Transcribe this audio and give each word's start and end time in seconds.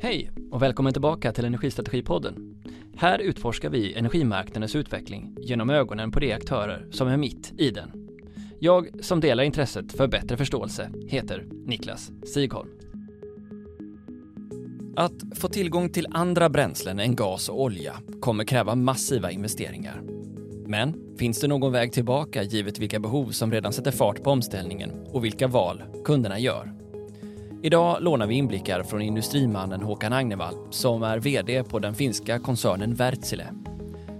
Hej 0.00 0.30
och 0.50 0.62
välkommen 0.62 0.92
tillbaka 0.92 1.32
till 1.32 1.44
Energistrategipodden. 1.44 2.54
Här 2.96 3.18
utforskar 3.18 3.70
vi 3.70 3.94
energimarknadens 3.94 4.76
utveckling 4.76 5.36
genom 5.40 5.70
ögonen 5.70 6.10
på 6.10 6.20
de 6.20 6.32
aktörer 6.32 6.86
som 6.90 7.08
är 7.08 7.16
mitt 7.16 7.52
i 7.58 7.70
den. 7.70 8.08
Jag 8.58 9.04
som 9.04 9.20
delar 9.20 9.44
intresset 9.44 9.92
för 9.92 10.06
bättre 10.06 10.36
förståelse 10.36 10.90
heter 11.08 11.46
Niklas 11.66 12.10
Sigholm. 12.34 12.70
Att 14.96 15.22
få 15.34 15.48
tillgång 15.48 15.90
till 15.90 16.06
andra 16.10 16.48
bränslen 16.48 16.98
än 16.98 17.16
gas 17.16 17.48
och 17.48 17.62
olja 17.62 17.96
kommer 18.20 18.44
kräva 18.44 18.74
massiva 18.74 19.30
investeringar. 19.30 20.02
Men 20.66 21.16
finns 21.18 21.40
det 21.40 21.48
någon 21.48 21.72
väg 21.72 21.92
tillbaka 21.92 22.42
givet 22.42 22.78
vilka 22.78 23.00
behov 23.00 23.30
som 23.30 23.52
redan 23.52 23.72
sätter 23.72 23.90
fart 23.90 24.22
på 24.22 24.30
omställningen 24.30 24.90
och 25.06 25.24
vilka 25.24 25.48
val 25.48 25.82
kunderna 26.04 26.38
gör? 26.38 26.85
Idag 27.62 28.02
lånar 28.02 28.26
vi 28.26 28.34
inblickar 28.34 28.82
från 28.82 29.02
industrimannen 29.02 29.82
Håkan 29.82 30.12
Agnevall 30.12 30.54
som 30.70 31.02
är 31.02 31.18
VD 31.18 31.64
på 31.64 31.78
den 31.78 31.94
finska 31.94 32.38
koncernen 32.38 32.94
Wärtsilä. 32.94 33.46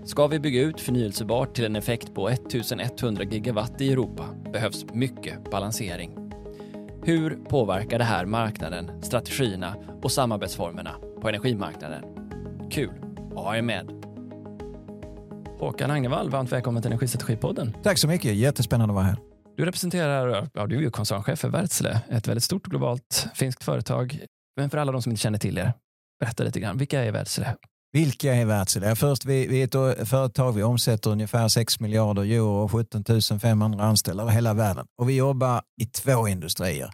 Ska 0.05 0.27
vi 0.27 0.39
bygga 0.39 0.63
ut 0.63 0.81
förnyelsebart 0.81 1.55
till 1.55 1.65
en 1.65 1.77
effekt 1.77 2.15
på 2.15 2.29
1100 2.29 3.25
gigawatt 3.25 3.81
i 3.81 3.93
Europa 3.93 4.25
behövs 4.53 4.87
mycket 4.93 5.51
balansering. 5.51 6.17
Hur 7.03 7.39
påverkar 7.49 7.99
det 7.99 8.05
här 8.05 8.27
marknaden, 8.27 9.03
strategierna 9.03 9.77
och 10.03 10.13
samarbetsformerna 10.13 10.95
på 11.21 11.29
energimarknaden? 11.29 12.03
Kul 12.71 12.91
att 13.31 13.45
ha 13.45 13.57
er 13.57 13.63
med! 13.63 13.91
Håkan 15.59 15.91
Agnevall, 15.91 16.31
varmt 16.31 16.53
välkommen 16.53 16.83
till 16.83 16.93
Energistrategipodden. 16.93 17.77
Tack 17.83 17.99
så 17.99 18.09
mycket, 18.09 18.35
jättespännande 18.35 18.93
att 18.93 18.95
vara 18.95 19.05
här. 19.05 19.26
Du 19.57 19.65
representerar, 19.65 20.49
ja, 20.55 20.67
du 20.67 20.77
är 20.77 20.81
ju 20.81 20.91
koncernchef 20.91 21.39
för 21.39 21.49
Wärtsilä, 21.49 22.01
ett 22.11 22.29
väldigt 22.29 22.45
stort 22.45 22.67
globalt 22.67 23.29
finskt 23.35 23.65
företag. 23.65 24.25
Men 24.57 24.71
för 24.71 24.79
alla 24.79 24.93
de 24.93 25.03
som 25.03 25.13
inte 25.13 25.23
känner 25.23 25.39
till 25.39 25.59
er, 25.59 25.73
berätta 26.21 26.45
lite 26.45 26.61
grann. 26.61 26.79
Vilka 26.79 27.05
är 27.05 27.13
Wärtsilä? 27.13 27.57
Vilka 27.93 28.35
är 28.35 28.45
Wärtsilä? 28.45 28.97
Först, 28.97 29.25
vi, 29.25 29.47
vi 29.47 29.63
är 29.63 29.65
ett 29.65 29.99
eh, 29.99 30.05
företag, 30.05 30.53
vi 30.53 30.63
omsätter 30.63 31.11
ungefär 31.11 31.49
6 31.49 31.81
miljarder 31.81 32.23
euro 32.23 32.65
och 32.65 32.73
17 32.73 33.05
500 33.41 33.85
anställda 33.85 34.23
över 34.23 34.33
hela 34.33 34.55
världen. 34.55 34.87
Och 34.99 35.09
vi 35.09 35.17
jobbar 35.17 35.63
i 35.83 35.87
två 35.87 36.29
industrier. 36.29 36.91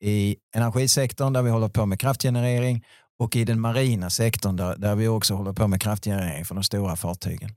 I 0.00 0.36
energisektorn 0.54 1.32
där 1.32 1.42
vi 1.42 1.50
håller 1.50 1.68
på 1.68 1.86
med 1.86 2.00
kraftgenerering 2.00 2.84
och 3.18 3.36
i 3.36 3.44
den 3.44 3.60
marina 3.60 4.10
sektorn 4.10 4.56
där, 4.56 4.76
där 4.76 4.94
vi 4.94 5.08
också 5.08 5.34
håller 5.34 5.52
på 5.52 5.68
med 5.68 5.80
kraftgenerering 5.80 6.44
för 6.44 6.54
de 6.54 6.64
stora 6.64 6.96
fartygen. 6.96 7.50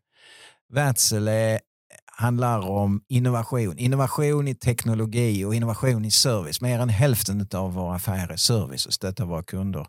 Wärtsilä 0.73 1.59
handlar 2.19 2.59
om 2.69 3.01
innovation. 3.07 3.77
Innovation 3.77 4.47
i 4.47 4.55
teknologi 4.55 5.45
och 5.45 5.55
innovation 5.55 6.05
i 6.05 6.11
service. 6.11 6.61
Mer 6.61 6.79
än 6.79 6.89
hälften 6.89 7.47
av 7.53 7.73
våra 7.73 7.95
affärer 7.95 8.33
är 8.33 8.37
service 8.37 8.85
och 8.85 8.93
stöttar 8.93 9.25
våra 9.25 9.43
kunder 9.43 9.87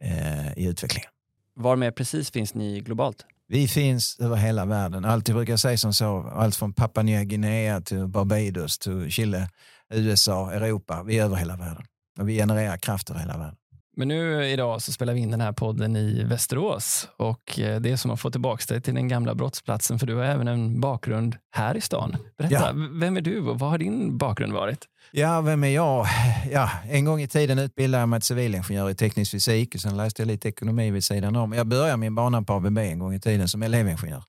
eh, 0.00 0.58
i 0.58 0.66
utvecklingen. 0.66 1.10
Var 1.54 1.76
med 1.76 1.94
precis 1.94 2.30
finns 2.30 2.54
ni 2.54 2.80
globalt? 2.80 3.24
Vi 3.48 3.68
finns 3.68 4.18
över 4.20 4.36
hela 4.36 4.64
världen. 4.64 5.22
Brukar 5.24 5.52
jag 5.52 5.60
säga 5.60 5.76
som 5.76 5.92
så, 5.94 6.30
allt 6.34 6.56
från 6.56 6.72
Papua 6.72 7.02
Nya 7.02 7.24
Guinea 7.24 7.80
till 7.80 8.06
Barbados, 8.06 8.78
till 8.78 9.10
Chile, 9.10 9.48
USA, 9.90 10.52
Europa. 10.52 11.02
Vi 11.02 11.18
är 11.18 11.24
över 11.24 11.36
hela 11.36 11.56
världen. 11.56 11.84
Och 12.18 12.28
vi 12.28 12.36
genererar 12.36 12.76
kraft 12.76 13.10
över 13.10 13.20
hela 13.20 13.38
världen. 13.38 13.56
Men 13.98 14.08
nu 14.08 14.46
idag 14.46 14.82
så 14.82 14.92
spelar 14.92 15.14
vi 15.14 15.20
in 15.20 15.30
den 15.30 15.40
här 15.40 15.52
podden 15.52 15.96
i 15.96 16.24
Västerås 16.24 17.08
och 17.16 17.58
eh, 17.58 17.80
det 17.80 17.90
är 17.90 17.96
som 17.96 18.10
att 18.10 18.20
få 18.20 18.30
tillbaka 18.30 18.74
dig 18.74 18.82
till 18.82 18.94
den 18.94 19.08
gamla 19.08 19.34
brottsplatsen 19.34 19.98
för 19.98 20.06
du 20.06 20.14
har 20.14 20.24
även 20.24 20.48
en 20.48 20.80
bakgrund 20.80 21.36
här 21.50 21.76
i 21.76 21.80
stan. 21.80 22.16
Berätta, 22.38 22.54
ja. 22.54 22.72
vem 23.00 23.16
är 23.16 23.20
du 23.20 23.40
och 23.40 23.58
vad 23.58 23.70
har 23.70 23.78
din 23.78 24.18
bakgrund 24.18 24.52
varit? 24.52 24.84
Ja, 25.10 25.40
vem 25.40 25.64
är 25.64 25.68
jag? 25.68 26.06
Ja, 26.50 26.70
en 26.90 27.04
gång 27.04 27.20
i 27.20 27.28
tiden 27.28 27.58
utbildade 27.58 28.02
jag 28.02 28.08
mig 28.08 28.20
till 28.20 28.26
civilingenjör 28.26 28.90
i 28.90 28.94
teknisk 28.94 29.30
fysik 29.30 29.74
och 29.74 29.80
sen 29.80 29.96
läste 29.96 30.22
jag 30.22 30.26
lite 30.26 30.48
ekonomi 30.48 30.90
vid 30.90 31.04
sidan 31.04 31.36
om. 31.36 31.52
Jag 31.52 31.66
började 31.66 31.96
min 31.96 32.14
bana 32.14 32.42
på 32.42 32.52
ABB 32.52 32.78
en 32.78 32.98
gång 32.98 33.14
i 33.14 33.20
tiden 33.20 33.48
som 33.48 33.62
elevingenjör 33.62 34.22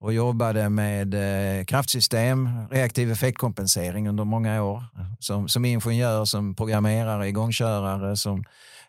och 0.00 0.12
jobbade 0.12 0.68
med 0.68 1.14
eh, 1.14 1.64
kraftsystem, 1.64 2.68
reaktiv 2.70 3.12
effektkompensering 3.12 4.08
under 4.08 4.24
många 4.24 4.62
år. 4.62 4.84
Som, 5.20 5.48
som 5.48 5.64
ingenjör, 5.64 6.24
som 6.24 6.54
programmerare, 6.54 7.28
igångkörare, 7.28 8.16
som 8.16 8.44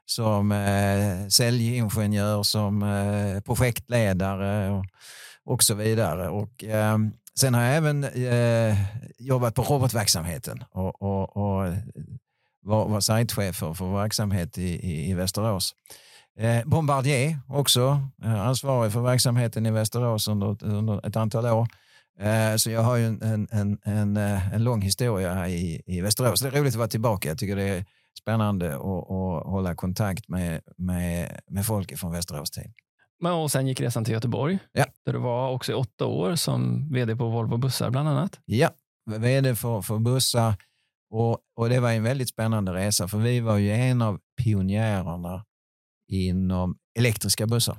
som 0.10 0.52
eh, 0.52 1.28
säljingenjör, 1.28 2.44
som 2.44 2.84
eh, 2.84 3.40
projektledare 3.42 4.70
och, 4.70 4.86
och 5.46 5.64
så 5.64 5.76
vidare. 5.76 6.30
Och, 6.30 6.64
eh, 6.64 6.98
sen 7.40 7.54
har 7.54 7.62
jag 7.62 7.76
även 7.76 8.04
eh, 8.04 8.78
jobbat 9.20 9.56
på 9.56 9.62
robotverksamheten 9.62 10.64
och, 10.72 11.02
och, 11.02 11.38
och 11.38 11.74
var, 12.62 12.90
var 12.90 13.00
sajtchef 13.00 13.56
för, 13.56 13.74
för 13.74 13.94
verksamhet 13.94 14.58
i, 14.58 14.64
i, 14.64 15.10
i 15.10 15.14
Västerås. 15.14 15.76
Eh, 16.40 16.66
Bombardier 16.66 17.40
också, 17.48 18.02
eh, 18.24 18.42
ansvarig 18.48 18.92
för 18.92 19.02
verksamheten 19.02 19.66
i 19.66 19.72
Västerås 19.72 20.28
under, 20.28 20.64
under 20.64 21.08
ett 21.08 21.16
antal 21.16 21.46
år. 21.46 21.68
Eh, 22.20 22.56
så 22.56 22.72
jag 22.72 22.82
har 22.82 22.96
ju 22.96 23.06
en, 23.06 23.48
en, 23.52 23.78
en, 23.84 24.18
en, 24.18 24.64
lång 24.64 24.82
historia 24.82 25.50
i, 25.50 25.82
i 25.86 26.02
Västerås. 26.02 26.42
Det 26.42 26.48
är 26.48 26.52
roligt 26.52 26.74
att 26.74 26.78
vara 26.78 26.88
tillbaka. 26.88 27.30
Jag 27.30 27.38
tycker 27.38 27.56
det 27.56 27.64
är 27.64 27.86
spännande 28.20 28.76
att, 28.76 28.82
att 28.82 29.46
hålla 29.46 29.76
kontakt 29.76 30.28
med, 30.28 30.62
med, 30.78 31.40
med 31.48 31.66
folk 31.66 31.98
från 31.98 32.12
Västerås 32.12 32.52
tid. 32.52 32.74
Men 33.20 33.34
och 33.34 33.52
sen 33.52 33.68
gick 33.68 33.82
resan 33.82 34.06
till 34.06 34.14
Göteborg, 34.14 34.60
ja. 34.72 34.86
där 35.06 35.14
du 35.14 35.20
var 35.20 35.50
också 35.50 35.72
i 35.72 35.76
åtta 35.76 36.06
år 36.06 36.36
som 36.36 36.90
vd 36.94 37.16
på 37.16 37.30
Volvo 37.30 37.58
Bussar 37.58 37.90
bland 37.90 38.10
annat. 38.10 38.40
Ja, 38.46 38.70
vd 39.18 39.56
för, 39.56 39.82
för 39.82 40.00
bussar. 40.00 40.54
Och, 41.12 41.40
och 41.56 41.70
det 41.70 41.80
var 41.80 41.92
en 41.92 42.04
väldigt 42.04 42.30
spännande 42.30 42.74
resa, 42.74 43.08
för 43.08 43.18
vi 43.18 43.40
var 43.40 43.58
ju 43.58 43.72
en 43.72 44.02
av 44.02 44.20
pionjärerna 44.44 45.46
inom 46.08 46.78
elektriska 47.00 47.48
bussar. 47.48 47.78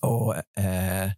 Och 0.00 0.36
eh, 0.36 1.10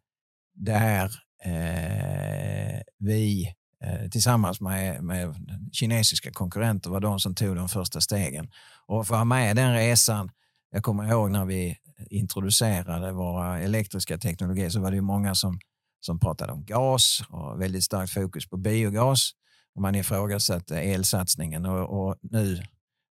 där 0.54 1.04
eh, 1.44 2.81
vi 2.98 3.54
Eh, 3.87 4.09
tillsammans 4.11 4.61
med, 4.61 5.05
med 5.05 5.34
kinesiska 5.72 6.33
konkurrenter 6.33 6.91
var 6.91 7.00
de 7.00 7.21
som 7.21 7.34
tog 7.34 7.56
de 7.56 7.69
första 7.69 8.00
stegen. 8.00 8.49
Och 8.87 9.06
för 9.06 9.15
att 9.15 9.19
vara 9.19 9.25
med 9.25 9.56
den 9.56 9.75
resan, 9.75 10.31
jag 10.71 10.83
kommer 10.83 11.11
ihåg 11.11 11.31
när 11.31 11.45
vi 11.45 11.77
introducerade 12.11 13.12
våra 13.12 13.61
elektriska 13.61 14.19
teknologier 14.19 14.71
så 14.71 14.81
var 14.81 14.91
det 14.91 15.00
många 15.00 15.34
som, 15.34 15.59
som 16.00 16.21
pratade 16.21 16.53
om 16.53 16.65
gas 16.65 17.22
och 17.28 17.61
väldigt 17.61 17.84
starkt 17.84 18.12
fokus 18.12 18.49
på 18.49 18.56
biogas. 18.56 19.31
Och 19.75 19.83
man 19.83 19.95
ifrågasatte 19.95 20.81
elsatsningen 20.81 21.66
och, 21.66 22.06
och 22.06 22.16
nu 22.22 22.62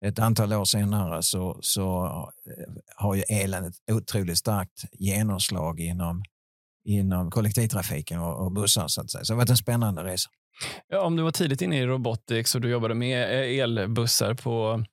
ett 0.06 0.20
antal 0.20 0.54
år 0.54 0.66
senare 0.66 1.24
så, 1.24 1.60
så 1.62 2.06
eh, 2.46 2.74
har 2.96 3.16
ju 3.16 3.22
elen 3.22 3.66
ett 3.66 3.92
otroligt 3.92 4.38
starkt 4.38 4.86
genomslag 4.92 5.80
inom, 5.80 6.24
inom 6.86 7.32
kollektivtrafiken 7.32 8.20
och, 8.20 8.46
och 8.46 8.52
bussar. 8.52 8.88
Så, 8.88 9.02
att 9.02 9.12
säga. 9.12 9.24
så 9.24 9.34
det 9.34 9.36
har 9.36 9.42
varit 9.42 9.50
en 9.50 9.58
spännande 9.58 10.04
resa. 10.04 10.30
Ja, 10.88 11.02
om 11.02 11.16
du 11.16 11.24
var 11.24 11.32
tidigt 11.32 11.62
inne 11.62 11.80
i 11.80 11.86
robotics 11.86 12.56
och 12.56 12.62
du 12.62 12.70
jobbade 12.70 12.96
med 12.96 13.24
eh, 13.24 13.64
elbussar 13.64 14.34
på, 14.34 14.84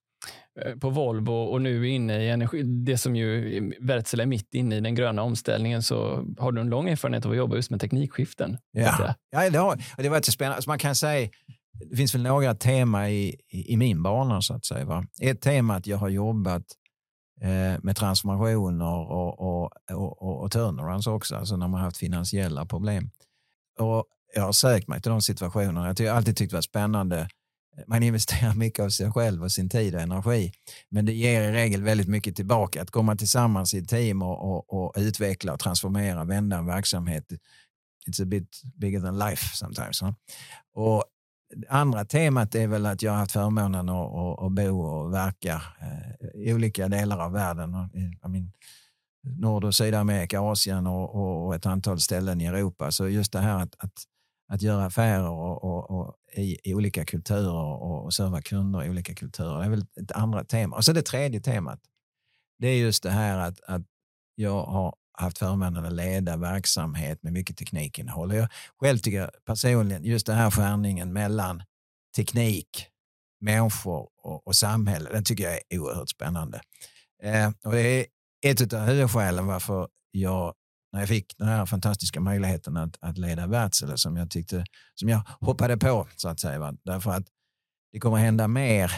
eh, 0.64 0.76
på 0.76 0.90
Volvo 0.90 1.32
och 1.32 1.62
nu 1.62 1.82
är 1.82 1.90
inne 1.90 2.24
i 2.24 2.28
energi, 2.28 2.62
det 2.62 2.98
som 2.98 3.16
ju 3.16 3.72
Wärtsilä 3.80 4.22
är 4.22 4.26
mitt 4.26 4.54
inne 4.54 4.76
i 4.76 4.80
den 4.80 4.94
gröna 4.94 5.22
omställningen 5.22 5.82
så 5.82 6.24
har 6.38 6.52
du 6.52 6.60
en 6.60 6.68
lång 6.68 6.88
erfarenhet 6.88 7.24
av 7.24 7.30
att 7.30 7.36
jobba 7.36 7.56
just 7.56 7.70
med 7.70 7.80
teknikskiften. 7.80 8.58
Ja, 8.72 9.14
ja 9.30 9.50
det, 9.50 9.58
har, 9.58 9.78
det 9.96 10.08
var 10.08 10.20
spännande. 10.20 10.56
Alltså 10.56 10.70
man 10.70 10.78
kan 10.78 10.94
säga 10.94 11.28
det 11.90 11.96
finns 11.96 12.14
väl 12.14 12.22
några 12.22 12.54
tema 12.54 13.10
i, 13.10 13.36
i, 13.48 13.76
min 13.76 14.02
bana 14.02 14.42
så 14.42 14.54
att 14.54 14.64
säga. 14.64 14.84
Va? 14.84 15.04
Ett 15.22 15.40
tema 15.40 15.74
att 15.74 15.86
jag 15.86 15.96
har 15.96 16.08
jobbat 16.08 16.64
eh, 17.40 17.82
med 17.82 17.96
transformationer 17.96 18.86
och, 18.86 19.40
och, 19.40 19.72
och, 19.90 20.22
och, 20.22 20.42
och 20.42 20.50
turnarounds 20.50 21.06
också, 21.06 21.36
alltså 21.36 21.56
när 21.56 21.68
man 21.68 21.80
har 21.80 21.84
haft 21.84 21.96
finansiella 21.96 22.66
problem. 22.66 23.10
Och 23.78 24.04
jag 24.36 24.42
har 24.42 24.52
sökt 24.52 24.88
mig 24.88 25.00
till 25.00 25.10
de 25.10 25.22
situationerna. 25.22 25.94
Jag 25.98 26.10
har 26.10 26.16
alltid 26.16 26.36
tyckt 26.36 26.50
det 26.50 26.56
var 26.56 26.62
spännande. 26.62 27.28
Man 27.86 28.02
investerar 28.02 28.54
mycket 28.64 28.84
av 28.84 28.88
sig 28.88 29.12
själv 29.12 29.42
och 29.42 29.52
sin 29.52 29.68
tid 29.68 29.94
och 29.94 30.00
energi. 30.00 30.52
Men 30.88 31.06
det 31.06 31.12
ger 31.12 31.42
i 31.42 31.52
regel 31.52 31.82
väldigt 31.82 32.08
mycket 32.08 32.36
tillbaka. 32.36 32.82
Att 32.82 32.90
komma 32.90 33.16
tillsammans 33.16 33.74
i 33.74 33.78
ett 33.78 33.88
team 33.88 34.22
och, 34.22 34.52
och, 34.52 34.72
och 34.72 34.92
utveckla 34.96 35.52
och 35.52 35.60
transformera, 35.60 36.24
vända 36.24 36.56
en 36.56 36.66
verksamhet. 36.66 37.24
It's 38.08 38.22
a 38.22 38.26
bit 38.26 38.62
bigger 38.74 39.00
than 39.00 39.18
life 39.18 39.56
sometimes. 39.56 40.02
Huh? 40.02 40.12
Och 40.74 41.04
andra 41.68 42.04
temat 42.04 42.54
är 42.54 42.66
väl 42.66 42.86
att 42.86 43.02
jag 43.02 43.12
har 43.12 43.18
haft 43.18 43.32
förmånen 43.32 43.88
att, 43.88 44.14
att, 44.14 44.42
att 44.42 44.52
bo 44.52 44.80
och 44.80 45.12
verka 45.12 45.62
eh, 45.80 46.40
i 46.40 46.54
olika 46.54 46.88
delar 46.88 47.18
av 47.18 47.32
världen. 47.32 47.70
I 48.24 48.28
mean, 48.28 48.52
Nord 49.22 49.64
och 49.64 49.74
Sydamerika, 49.74 50.40
Asien 50.40 50.86
och, 50.86 51.46
och, 51.46 51.54
ett 51.54 51.66
antal 51.66 52.00
ställen 52.00 52.40
i 52.40 52.46
Europa. 52.46 52.90
Så 52.90 53.08
just 53.08 53.32
det 53.32 53.40
här 53.40 53.62
att, 53.62 53.74
att 53.78 53.92
att 54.48 54.62
göra 54.62 54.84
affärer 54.84 55.28
och, 55.28 55.64
och, 55.64 55.90
och 55.90 56.14
i, 56.32 56.70
i, 56.70 56.74
olika 56.74 57.04
kulturer 57.04 57.54
och, 57.54 58.04
och 58.04 58.14
serva 58.14 58.42
kunder 58.42 58.84
i 58.84 58.90
olika 58.90 59.14
kulturer. 59.14 59.58
Det 59.58 59.64
är 59.64 59.70
väl 59.70 59.86
ett 60.00 60.12
andra 60.12 60.44
tema. 60.44 60.76
Och 60.76 60.84
så 60.84 60.92
det 60.92 61.02
tredje 61.02 61.40
temat. 61.40 61.80
Det 62.58 62.68
är 62.68 62.76
just 62.76 63.02
det 63.02 63.10
här 63.10 63.38
att, 63.38 63.60
att 63.60 63.82
jag 64.34 64.64
har 64.64 64.94
haft 65.12 65.38
förmånen 65.38 65.84
att 65.84 65.92
leda 65.92 66.36
verksamhet 66.36 67.22
med 67.22 67.32
mycket 67.32 67.56
teknikinnehåll. 67.56 68.34
Jag 68.34 68.48
själv 68.80 68.98
tycker 68.98 69.30
personligen 69.44 70.04
just 70.04 70.26
den 70.26 70.36
här 70.36 70.50
skärningen 70.50 71.12
mellan 71.12 71.62
teknik, 72.16 72.86
människor 73.40 74.08
och, 74.22 74.46
och 74.46 74.56
samhälle, 74.56 75.10
den 75.12 75.24
tycker 75.24 75.44
jag 75.44 75.60
är 75.68 75.78
oerhört 75.78 76.08
spännande. 76.08 76.60
Eh, 77.22 77.50
och 77.64 77.72
det 77.72 77.80
är 77.80 78.06
ett 78.46 78.72
av 78.72 78.80
huvudskälen 78.80 79.46
varför 79.46 79.88
jag, 80.10 80.54
när 80.96 81.02
jag 81.02 81.08
fick 81.08 81.38
den 81.38 81.48
här 81.48 81.66
fantastiska 81.66 82.20
möjligheten 82.20 82.76
att, 82.76 82.96
att 83.00 83.18
leda 83.18 83.46
Wärtsilä 83.46 83.96
som 83.96 84.16
jag 84.16 84.30
tyckte, 84.30 84.64
som 84.94 85.08
jag 85.08 85.22
hoppade 85.40 85.76
på 85.76 86.08
så 86.16 86.28
att 86.28 86.40
säga. 86.40 86.58
Va? 86.58 86.74
Därför 86.82 87.10
att 87.10 87.26
det 87.92 88.00
kommer 88.00 88.16
hända 88.16 88.48
mer 88.48 88.92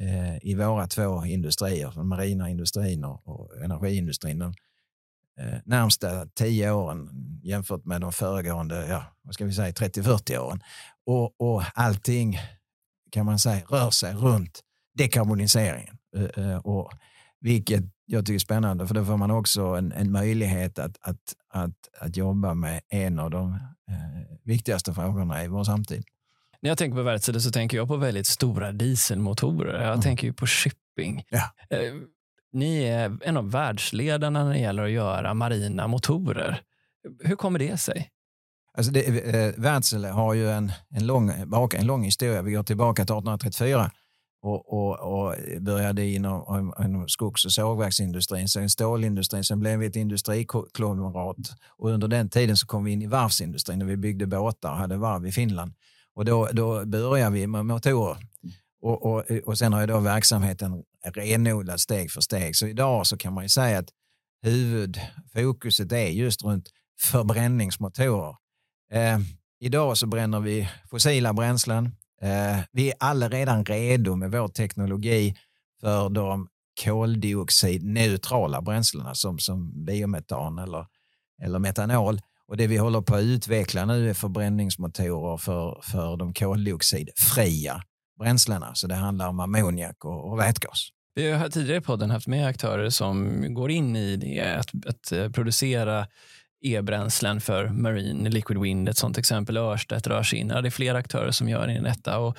eh, 0.00 0.36
i 0.42 0.54
våra 0.54 0.86
två 0.86 1.24
industrier, 1.24 1.92
den 1.94 2.06
marina 2.06 2.50
industrin 2.50 3.04
och, 3.04 3.28
och 3.28 3.64
energiindustrin, 3.64 4.38
de 4.38 4.54
eh, 5.40 5.58
närmsta 5.64 6.26
tio 6.26 6.70
åren 6.70 7.08
jämfört 7.42 7.84
med 7.84 8.00
de 8.00 8.12
föregående, 8.12 8.86
ja, 8.86 9.04
vad 9.22 9.34
ska 9.34 9.44
vi 9.44 9.52
säga, 9.52 9.72
30-40 9.72 10.38
åren. 10.38 10.60
Och, 11.06 11.40
och 11.40 11.62
allting 11.74 12.38
kan 13.10 13.26
man 13.26 13.38
säga 13.38 13.64
rör 13.68 13.90
sig 13.90 14.14
runt 14.14 14.60
dekarboniseringen. 14.94 15.98
Eh, 16.16 16.44
eh 16.44 16.56
och 16.56 16.92
vilket 17.40 17.84
jag 18.12 18.26
tycker 18.26 18.34
är 18.34 18.38
spännande, 18.38 18.86
för 18.86 18.94
då 18.94 19.04
får 19.04 19.16
man 19.16 19.30
också 19.30 19.62
en, 19.62 19.92
en 19.92 20.12
möjlighet 20.12 20.78
att, 20.78 20.98
att, 21.00 21.34
att, 21.50 21.74
att 22.00 22.16
jobba 22.16 22.54
med 22.54 22.80
en 22.88 23.18
av 23.18 23.30
de 23.30 23.52
eh, 23.88 24.38
viktigaste 24.44 24.94
frågorna 24.94 25.44
i 25.44 25.48
vår 25.48 25.64
samtid. 25.64 26.04
När 26.60 26.70
jag 26.70 26.78
tänker 26.78 26.96
på 26.96 27.02
Wärtsilä 27.02 27.40
så 27.40 27.50
tänker 27.50 27.76
jag 27.76 27.88
på 27.88 27.96
väldigt 27.96 28.26
stora 28.26 28.72
dieselmotorer. 28.72 29.80
Jag 29.80 29.88
mm. 29.88 30.00
tänker 30.00 30.26
ju 30.26 30.32
på 30.32 30.46
shipping. 30.46 31.24
Ja. 31.28 31.42
Eh, 31.70 31.94
ni 32.52 32.82
är 32.82 33.18
en 33.22 33.36
av 33.36 33.50
världsledarna 33.50 34.44
när 34.44 34.52
det 34.52 34.58
gäller 34.58 34.82
att 34.82 34.90
göra 34.90 35.34
marina 35.34 35.86
motorer. 35.86 36.60
Hur 37.20 37.36
kommer 37.36 37.58
det 37.58 37.76
sig? 37.76 38.10
Alltså 38.76 38.92
det, 38.92 39.34
eh, 39.34 39.54
Wärtsilä 39.56 40.08
har 40.08 40.34
ju 40.34 40.50
en, 40.50 40.72
en, 40.90 41.06
lång, 41.06 41.32
en 41.74 41.86
lång 41.86 42.04
historia. 42.04 42.42
Vi 42.42 42.52
går 42.52 42.62
tillbaka 42.62 43.04
till 43.04 43.14
1834 43.14 43.90
och, 44.42 44.72
och, 44.72 45.00
och 45.00 45.34
började 45.60 46.06
inom, 46.06 46.74
inom 46.84 47.08
skogs 47.08 47.44
och 47.44 47.52
sågverksindustrin, 47.52 48.48
sen 48.48 48.70
stålindustrin, 48.70 49.44
sen 49.44 49.60
blev 49.60 49.78
vi 49.78 49.86
ett 49.86 49.96
industrikonglomerat 49.96 51.36
och 51.68 51.90
under 51.90 52.08
den 52.08 52.28
tiden 52.28 52.56
så 52.56 52.66
kom 52.66 52.84
vi 52.84 52.92
in 52.92 53.02
i 53.02 53.06
varvsindustrin 53.06 53.82
och 53.82 53.90
vi 53.90 53.96
byggde 53.96 54.26
båtar 54.26 54.70
och 54.70 54.76
hade 54.76 54.96
varv 54.96 55.26
i 55.26 55.32
Finland. 55.32 55.72
Och 56.14 56.24
då, 56.24 56.48
då 56.52 56.84
började 56.84 57.34
vi 57.34 57.46
med 57.46 57.66
motorer. 57.66 58.16
Och, 58.82 59.06
och, 59.06 59.24
och 59.44 59.58
sen 59.58 59.72
har 59.72 59.80
ju 59.80 59.86
då 59.86 60.00
verksamheten 60.00 60.82
renodlats 61.14 61.82
steg 61.82 62.10
för 62.10 62.20
steg. 62.20 62.56
Så 62.56 62.66
idag 62.66 63.06
så 63.06 63.16
kan 63.16 63.32
man 63.32 63.44
ju 63.44 63.48
säga 63.48 63.78
att 63.78 63.88
huvudfokuset 64.42 65.92
är 65.92 66.08
just 66.08 66.44
runt 66.44 66.68
förbränningsmotorer. 67.00 68.36
Eh, 68.92 69.18
idag 69.60 69.98
så 69.98 70.06
bränner 70.06 70.40
vi 70.40 70.68
fossila 70.90 71.32
bränslen. 71.32 71.96
Eh, 72.22 72.58
vi 72.72 72.88
är 72.88 72.94
alla 73.00 73.28
redan 73.28 73.64
redo 73.64 74.16
med 74.16 74.30
vår 74.30 74.48
teknologi 74.48 75.34
för 75.80 76.08
de 76.08 76.48
koldioxidneutrala 76.84 78.62
bränslena 78.62 79.14
som, 79.14 79.38
som 79.38 79.84
biometan 79.84 80.58
eller, 80.58 80.86
eller 81.42 81.58
metanol. 81.58 82.20
Och 82.48 82.56
det 82.56 82.66
vi 82.66 82.76
håller 82.76 83.00
på 83.00 83.14
att 83.14 83.22
utveckla 83.22 83.84
nu 83.84 84.10
är 84.10 84.14
förbränningsmotorer 84.14 85.36
för, 85.36 85.80
för 85.82 86.16
de 86.16 86.34
koldioxidfria 86.34 87.82
bränslena. 88.18 88.74
Så 88.74 88.86
det 88.86 88.94
handlar 88.94 89.28
om 89.28 89.40
ammoniak 89.40 90.04
och, 90.04 90.30
och 90.30 90.38
vätgas. 90.38 90.88
Vi 91.14 91.32
har 91.32 91.48
tidigare 91.48 91.78
i 91.78 91.80
podden 91.80 92.10
haft 92.10 92.26
med 92.26 92.46
aktörer 92.46 92.90
som 92.90 93.46
går 93.54 93.70
in 93.70 93.96
i 93.96 94.16
det, 94.16 94.40
att, 94.40 94.86
att 94.86 95.12
eh, 95.12 95.30
producera 95.30 96.06
e-bränslen 96.62 97.40
för 97.40 97.68
Marine, 97.68 98.28
Liquid 98.28 98.60
Wind, 98.60 98.88
ett 98.88 98.96
sånt 98.96 99.18
exempel. 99.18 99.56
Örstedt 99.56 100.06
rör 100.06 100.22
sig 100.22 100.38
in. 100.38 100.48
Det 100.48 100.54
är 100.54 100.70
flera 100.70 100.98
aktörer 100.98 101.30
som 101.30 101.48
gör 101.48 101.68
in 101.68 101.82
detta. 101.82 102.18
Och, 102.18 102.36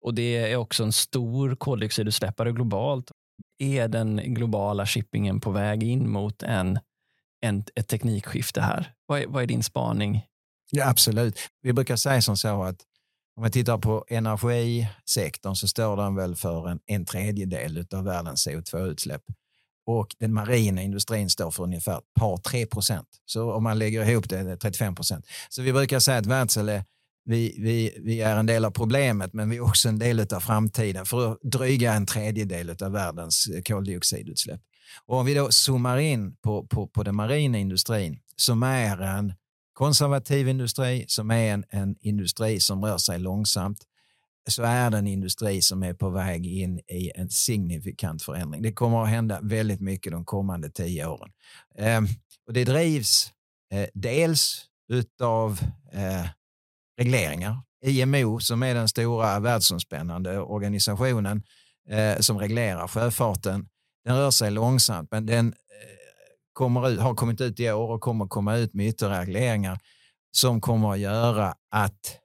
och 0.00 0.14
det 0.14 0.52
är 0.52 0.56
också 0.56 0.84
en 0.84 0.92
stor 0.92 1.56
koldioxidutsläppare 1.56 2.52
globalt. 2.52 3.10
Är 3.58 3.88
den 3.88 4.34
globala 4.34 4.86
shippingen 4.86 5.40
på 5.40 5.50
väg 5.50 5.82
in 5.82 6.10
mot 6.10 6.42
en 6.42 6.78
en, 7.44 7.64
ett 7.74 7.88
teknikskifte 7.88 8.60
här. 8.60 8.92
Vad 9.06 9.20
är, 9.20 9.26
vad 9.26 9.42
är 9.42 9.46
din 9.46 9.62
spaning? 9.62 10.22
Ja, 10.70 10.88
absolut. 10.88 11.38
Vi 11.62 11.72
brukar 11.72 11.96
säga 11.96 12.22
som 12.22 12.36
så 12.36 12.62
att 12.62 12.82
om 13.36 13.42
man 13.42 13.50
tittar 13.50 13.78
på 13.78 14.04
energisektorn 14.08 15.54
så 15.54 15.68
står 15.68 15.96
den 15.96 16.14
väl 16.14 16.36
för 16.36 16.68
en, 16.68 16.80
en 16.86 17.04
tredjedel 17.04 17.86
av 17.94 18.04
världens 18.04 18.48
CO2-utsläpp. 18.48 19.22
Och 19.86 20.16
den 20.18 20.34
marina 20.34 20.82
industrin 20.82 21.30
står 21.30 21.50
för 21.50 21.62
ungefär 21.62 21.98
ett 21.98 22.14
par, 22.14 22.36
tre 22.36 22.66
procent. 22.66 23.08
Så 23.26 23.52
om 23.52 23.62
man 23.62 23.78
lägger 23.78 24.10
ihop 24.10 24.28
det, 24.28 24.42
det 24.42 24.52
är 24.52 24.56
35 24.56 24.94
procent. 24.94 25.26
Så 25.48 25.62
vi 25.62 25.72
brukar 25.72 26.00
säga 26.00 26.18
att 26.18 26.26
Wärtsilä, 26.26 26.84
vi, 27.24 27.56
vi, 27.58 27.98
vi 28.00 28.20
är 28.20 28.36
en 28.36 28.46
del 28.46 28.64
av 28.64 28.70
problemet, 28.70 29.32
men 29.32 29.50
vi 29.50 29.56
är 29.56 29.60
också 29.60 29.88
en 29.88 29.98
del 29.98 30.20
av 30.20 30.40
framtiden 30.40 31.06
för 31.06 31.38
dryga 31.42 31.92
en 31.92 32.06
tredjedel 32.06 32.70
av 32.82 32.92
världens 32.92 33.48
koldioxidutsläpp. 33.66 34.60
Och 35.06 35.18
om 35.18 35.26
vi 35.26 35.34
då 35.34 35.50
zoomar 35.50 35.98
in 35.98 36.36
på, 36.36 36.66
på, 36.66 36.86
på 36.86 37.02
den 37.02 37.14
marina 37.14 37.58
industrin 37.58 38.18
som 38.36 38.62
är 38.62 39.02
en 39.02 39.32
konservativ 39.72 40.48
industri, 40.48 41.04
som 41.08 41.30
är 41.30 41.52
en, 41.54 41.64
en 41.70 41.96
industri 42.00 42.60
som 42.60 42.84
rör 42.84 42.98
sig 42.98 43.18
långsamt, 43.18 43.78
så 44.50 44.62
är 44.62 44.90
det 44.90 44.98
en 44.98 45.06
industri 45.06 45.62
som 45.62 45.82
är 45.82 45.94
på 45.94 46.10
väg 46.10 46.46
in 46.46 46.78
i 46.78 47.10
en 47.14 47.30
signifikant 47.30 48.22
förändring. 48.22 48.62
Det 48.62 48.72
kommer 48.72 49.02
att 49.02 49.08
hända 49.08 49.40
väldigt 49.42 49.80
mycket 49.80 50.12
de 50.12 50.24
kommande 50.24 50.70
tio 50.70 51.06
åren. 51.06 51.32
Eh, 51.78 52.00
och 52.46 52.52
det 52.52 52.64
drivs 52.64 53.32
eh, 53.72 53.86
dels 53.94 54.66
utav 54.92 55.60
eh, 55.92 56.26
regleringar. 57.00 57.58
IMO 57.86 58.40
som 58.40 58.62
är 58.62 58.74
den 58.74 58.88
stora 58.88 59.40
världsomspännande 59.40 60.40
organisationen 60.40 61.42
eh, 61.90 62.18
som 62.18 62.38
reglerar 62.38 62.88
sjöfarten 62.88 63.68
den 64.04 64.16
rör 64.16 64.30
sig 64.30 64.50
långsamt, 64.50 65.10
men 65.10 65.26
den 65.26 65.46
eh, 65.48 65.54
kommer 66.52 66.88
ut, 66.88 67.00
har 67.00 67.14
kommit 67.14 67.40
ut 67.40 67.60
i 67.60 67.70
år 67.70 67.90
och 67.90 68.00
kommer 68.00 68.26
komma 68.26 68.56
ut 68.56 68.74
med 68.74 68.88
ytterligare 68.88 69.20
regleringar 69.22 69.78
som 70.32 70.60
kommer 70.60 70.92
att 70.92 70.98
göra 70.98 71.54
att 71.70 72.18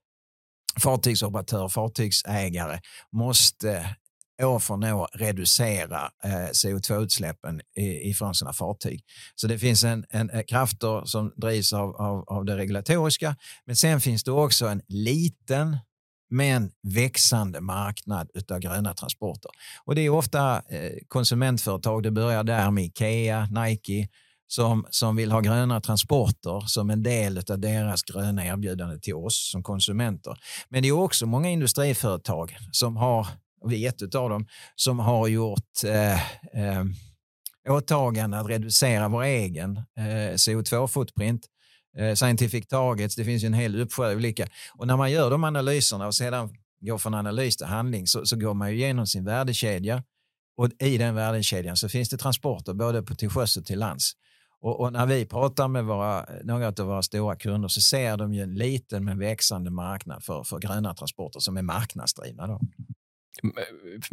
fartygsoperatör, 0.77 1.67
fartygsägare 1.69 2.79
måste 3.11 3.95
år 4.41 4.59
från 4.59 4.83
år 4.83 5.09
reducera 5.13 6.11
eh, 6.23 6.31
CO2-utsläppen 6.31 7.61
ifrån 8.03 8.35
sina 8.35 8.53
fartyg. 8.53 9.01
Så 9.35 9.47
det 9.47 9.59
finns 9.59 9.83
en, 9.83 10.05
en, 10.09 10.29
en 10.29 10.43
krafter 10.43 11.05
som 11.05 11.33
drivs 11.35 11.73
av, 11.73 11.95
av, 11.95 12.23
av 12.27 12.45
det 12.45 12.57
regulatoriska, 12.57 13.35
men 13.65 13.75
sen 13.75 14.01
finns 14.01 14.23
det 14.23 14.31
också 14.31 14.67
en 14.67 14.81
liten 14.87 15.77
men 16.29 16.71
växande 16.83 17.61
marknad 17.61 18.29
av 18.51 18.59
gröna 18.59 18.93
transporter. 18.93 19.51
Och 19.85 19.95
det 19.95 20.01
är 20.01 20.09
ofta 20.09 20.61
eh, 20.69 20.91
konsumentföretag, 21.07 22.03
det 22.03 22.11
börjar 22.11 22.43
där 22.43 22.71
med 22.71 22.83
Ikea, 22.83 23.45
Nike, 23.45 24.07
som, 24.51 24.85
som 24.89 25.15
vill 25.15 25.31
ha 25.31 25.39
gröna 25.39 25.81
transporter 25.81 26.59
som 26.67 26.89
en 26.89 27.03
del 27.03 27.37
av 27.37 27.59
deras 27.59 28.03
gröna 28.03 28.45
erbjudande 28.45 28.99
till 28.99 29.13
oss 29.13 29.51
som 29.51 29.63
konsumenter. 29.63 30.37
Men 30.69 30.81
det 30.81 30.87
är 30.87 30.91
också 30.91 31.25
många 31.25 31.49
industriföretag 31.49 32.57
som 32.71 32.97
har, 32.97 33.27
och 33.61 33.71
vi 33.71 33.85
är 33.85 33.89
ett 33.89 34.15
av 34.15 34.29
dem, 34.29 34.47
som 34.75 34.99
har 34.99 35.27
gjort 35.27 35.83
eh, 35.85 36.13
eh, 36.13 36.83
åtaganden 37.69 38.39
att 38.39 38.49
reducera 38.49 39.07
vår 39.07 39.23
egen 39.23 39.77
eh, 39.77 40.33
CO2-footprint 40.33 41.41
eh, 41.97 42.13
scientific 42.13 42.67
targets, 42.67 43.15
det 43.15 43.25
finns 43.25 43.43
ju 43.43 43.47
en 43.47 43.53
hel 43.53 43.81
uppsjö 43.81 44.15
olika. 44.15 44.47
Och 44.77 44.87
när 44.87 44.97
man 44.97 45.11
gör 45.11 45.29
de 45.29 45.43
analyserna 45.43 46.07
och 46.07 46.15
sedan 46.15 46.49
går 46.81 46.97
från 46.97 47.13
analys 47.13 47.57
till 47.57 47.67
handling 47.67 48.07
så, 48.07 48.25
så 48.25 48.35
går 48.35 48.53
man 48.53 48.71
ju 48.71 48.75
igenom 48.75 49.07
sin 49.07 49.25
värdekedja 49.25 50.03
och 50.57 50.69
i 50.79 50.97
den 50.97 51.15
värdekedjan 51.15 51.77
så 51.77 51.89
finns 51.89 52.09
det 52.09 52.17
transporter 52.17 52.73
både 52.73 53.03
på 53.03 53.15
till 53.15 53.29
sjöss 53.29 53.57
och 53.57 53.65
till 53.65 53.79
lands. 53.79 54.13
Och, 54.61 54.79
och, 54.79 54.93
när 54.93 55.05
vi 55.05 55.25
pratar 55.25 55.67
med 55.67 55.85
våra, 55.85 56.25
några 56.43 56.67
av 56.67 56.75
våra 56.75 57.01
stora 57.01 57.35
kunder 57.35 57.67
så 57.67 57.81
ser 57.81 58.17
de 58.17 58.33
ju 58.33 58.41
en 58.43 58.55
liten 58.55 59.05
men 59.05 59.19
växande 59.19 59.71
marknad 59.71 60.23
för, 60.23 60.43
för 60.43 60.59
gröna 60.59 60.93
transporter 60.93 61.39
som 61.39 61.57
är 61.57 61.61
marknadsdrivna. 61.61 62.47
Då. 62.47 62.59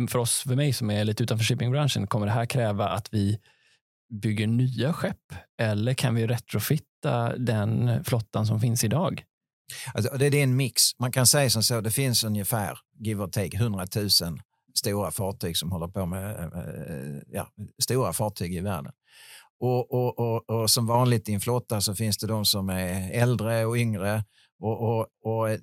För 0.09 0.19
oss, 0.19 0.39
för 0.39 0.57
mig 0.57 0.73
som 0.73 0.91
är 0.91 1.05
lite 1.05 1.23
utanför 1.23 1.45
shippingbranschen, 1.45 2.07
kommer 2.07 2.27
det 2.27 2.33
här 2.33 2.47
kräva 2.47 2.89
att 2.89 3.09
vi 3.13 3.39
bygger 4.23 4.47
nya 4.47 4.93
skepp 4.93 5.35
eller 5.61 5.95
kan 5.95 6.15
vi 6.15 6.27
retrofitta 6.27 7.37
den 7.37 8.05
flottan 8.05 8.47
som 8.47 8.61
finns 8.61 8.85
idag? 8.85 9.25
Alltså, 9.95 10.17
det 10.19 10.27
är 10.27 10.35
en 10.35 10.57
mix. 10.57 10.83
Man 10.99 11.13
kan 11.13 11.27
säga 11.27 11.51
som 11.51 11.63
så, 11.63 11.81
det 11.81 11.91
finns 11.91 12.25
ungefär, 12.25 12.79
give 12.99 13.25
or 13.25 13.29
take, 13.29 13.57
100 13.57 13.87
000 13.97 14.09
stora 14.79 15.11
fartyg 15.11 15.57
som 15.57 15.73
håller 15.73 15.89
på 15.89 16.07
med 16.07 16.41
äh, 16.41 17.23
ja, 17.29 17.49
stora 17.83 18.13
fartyg 18.13 18.55
i 18.55 18.61
världen. 18.61 18.93
Och, 19.61 19.93
och, 19.93 20.19
och, 20.19 20.51
och, 20.51 20.71
som 20.71 20.87
vanligt 20.87 21.29
i 21.29 21.33
en 21.33 21.41
flotta 21.41 21.81
så 21.81 21.95
finns 21.95 22.19
det 22.19 22.27
de 22.27 22.45
som 22.45 22.69
är 22.69 23.11
äldre 23.11 23.65
och 23.65 23.77
yngre 23.77 24.25
och, 24.61 24.81
och, 24.81 25.07
och 25.23 25.51
eh, 25.51 25.59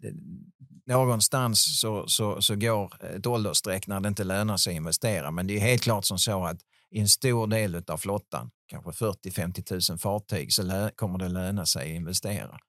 någonstans 0.85 1.79
så, 1.79 2.07
så, 2.07 2.41
så 2.41 2.55
går 2.55 2.93
eh, 3.03 3.15
ett 3.15 3.27
åldersstreck 3.27 3.88
när 3.88 4.00
det 4.00 4.07
inte 4.07 4.23
lönar 4.23 4.57
sig 4.57 4.71
att 4.71 4.77
investera. 4.77 5.31
Men 5.31 5.47
det 5.47 5.55
är 5.55 5.59
helt 5.59 5.83
klart 5.83 6.05
som 6.05 6.19
så 6.19 6.45
att 6.45 6.57
i 6.91 7.00
en 7.00 7.09
stor 7.09 7.47
del 7.47 7.83
av 7.88 7.97
flottan, 7.97 8.50
kanske 8.67 8.91
40-50 9.05 9.91
000 9.91 10.00
fartyg, 10.00 10.53
så 10.53 10.89
kommer 10.95 11.19
det 11.19 11.27
löna 11.27 11.65
sig 11.65 11.91
att 11.91 11.95
investera. 11.95 12.59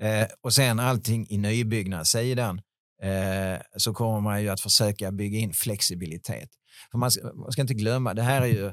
Eh, 0.00 0.26
och 0.40 0.52
sen 0.52 0.80
allting 0.80 1.26
i 1.30 1.38
nybyggnadssidan 1.38 2.60
eh, 3.02 3.60
så 3.76 3.94
kommer 3.94 4.20
man 4.20 4.42
ju 4.42 4.48
att 4.48 4.60
försöka 4.60 5.12
bygga 5.12 5.38
in 5.38 5.52
flexibilitet. 5.52 6.48
För 6.90 6.98
man 6.98 7.10
ska, 7.10 7.32
man 7.32 7.52
ska 7.52 7.62
inte 7.62 7.74
glömma, 7.74 8.14
det 8.14 8.22
här 8.22 8.42
är 8.42 8.46
ju 8.46 8.72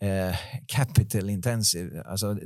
eh, 0.00 0.36
capital 0.66 1.30
intensive. 1.30 2.02
Alltså 2.02 2.38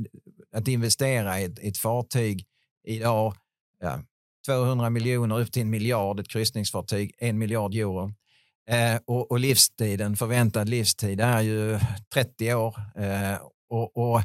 att 0.52 0.69
investera 0.69 1.40
i 1.40 1.45
ett, 1.45 1.59
ett 1.59 1.78
fartyg 1.78 2.47
idag, 2.85 3.35
ja, 3.80 4.02
200 4.47 4.90
miljoner 4.90 5.40
upp 5.40 5.52
till 5.52 5.62
en 5.62 5.71
miljard, 5.71 6.21
ett 6.21 6.28
kryssningsfartyg, 6.28 7.14
en 7.19 7.38
miljard 7.38 7.75
euro. 7.75 8.12
Eh, 8.71 9.00
och, 9.07 9.30
och, 9.30 9.40
livstiden, 9.40 10.16
förväntad 10.16 10.69
livstid 10.69 11.21
är 11.21 11.40
ju 11.40 11.78
30 12.14 12.54
år. 12.54 12.76
Eh, 12.97 13.38
och, 13.71 13.97
och, 13.97 14.23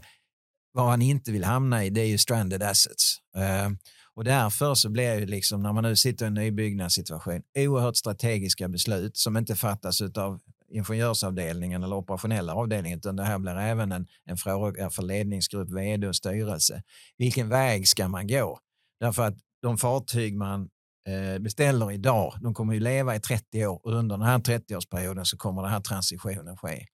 vad 0.71 0.89
han 0.89 1.01
inte 1.01 1.31
vill 1.31 1.43
hamna 1.43 1.85
i 1.85 1.89
det 1.89 2.01
är 2.01 2.05
ju 2.05 2.17
stranded 2.17 2.63
assets. 2.63 3.17
Eh, 3.37 3.69
och 4.15 4.23
därför 4.23 4.75
så 4.75 4.89
blir 4.89 5.19
det 5.19 5.25
liksom, 5.25 5.63
när 5.63 5.73
man 5.73 5.83
nu 5.83 5.95
sitter 5.95 6.25
i 6.25 6.27
en 6.27 6.33
nybyggnadssituation, 6.33 7.41
oerhört 7.57 7.95
strategiska 7.95 8.67
beslut 8.67 9.17
som 9.17 9.37
inte 9.37 9.55
fattas 9.55 10.01
av 10.01 10.39
ingenjörsavdelningen 10.75 11.83
eller 11.83 11.95
operationella 11.95 12.53
avdelningen, 12.53 12.97
utan 12.97 13.15
det 13.15 13.23
här 13.23 13.39
blir 13.39 13.57
även 13.57 13.91
en, 13.91 14.07
en 14.25 14.37
fråga 14.37 14.89
för 14.89 15.03
ledningsgrupp, 15.03 15.71
vd 15.71 16.07
och 16.07 16.15
styrelse. 16.15 16.83
Vilken 17.17 17.49
väg 17.49 17.87
ska 17.87 18.07
man 18.07 18.27
gå? 18.27 18.59
Därför 18.99 19.23
att 19.23 19.37
de 19.61 19.77
fartyg 19.77 20.37
man 20.37 20.69
eh, 21.07 21.39
beställer 21.39 21.91
idag, 21.91 22.33
de 22.41 22.53
kommer 22.53 22.73
ju 22.73 22.79
leva 22.79 23.15
i 23.15 23.19
30 23.19 23.65
år 23.65 23.79
och 23.83 23.91
under 23.93 24.17
den 24.17 24.25
här 24.25 24.39
30-årsperioden 24.39 25.23
så 25.23 25.37
kommer 25.37 25.61
den 25.61 25.71
här 25.71 25.81
transitionen 25.81 26.57
ske. 26.57 26.85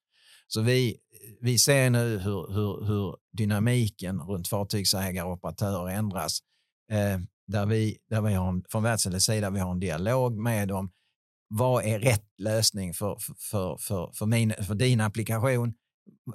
Så 0.47 0.61
vi, 0.61 0.97
vi 1.41 1.57
ser 1.57 1.89
nu 1.89 2.17
hur, 2.17 2.53
hur, 2.53 2.85
hur 2.85 3.15
dynamiken 3.37 4.19
runt 4.19 4.47
fartygsägare 4.47 5.25
och 5.25 5.33
operatörer 5.33 5.87
ändras. 5.87 6.39
Eh, 6.91 7.19
där 7.47 7.65
vi, 7.65 7.97
där 8.09 8.21
vi 8.21 8.33
har 8.33 8.49
en, 8.49 8.63
från 8.69 8.83
Wärtsiläs 8.83 9.25
sida 9.25 9.49
vi 9.49 9.59
har 9.59 9.71
en 9.71 9.79
dialog 9.79 10.37
med 10.37 10.67
dem. 10.67 10.91
Vad 11.53 11.85
är 11.85 11.99
rätt 11.99 12.25
lösning 12.37 12.93
för, 12.93 13.17
för, 13.37 13.77
för, 13.77 14.11
för, 14.13 14.25
min, 14.25 14.53
för 14.67 14.75
din 14.75 15.01
applikation 15.01 15.73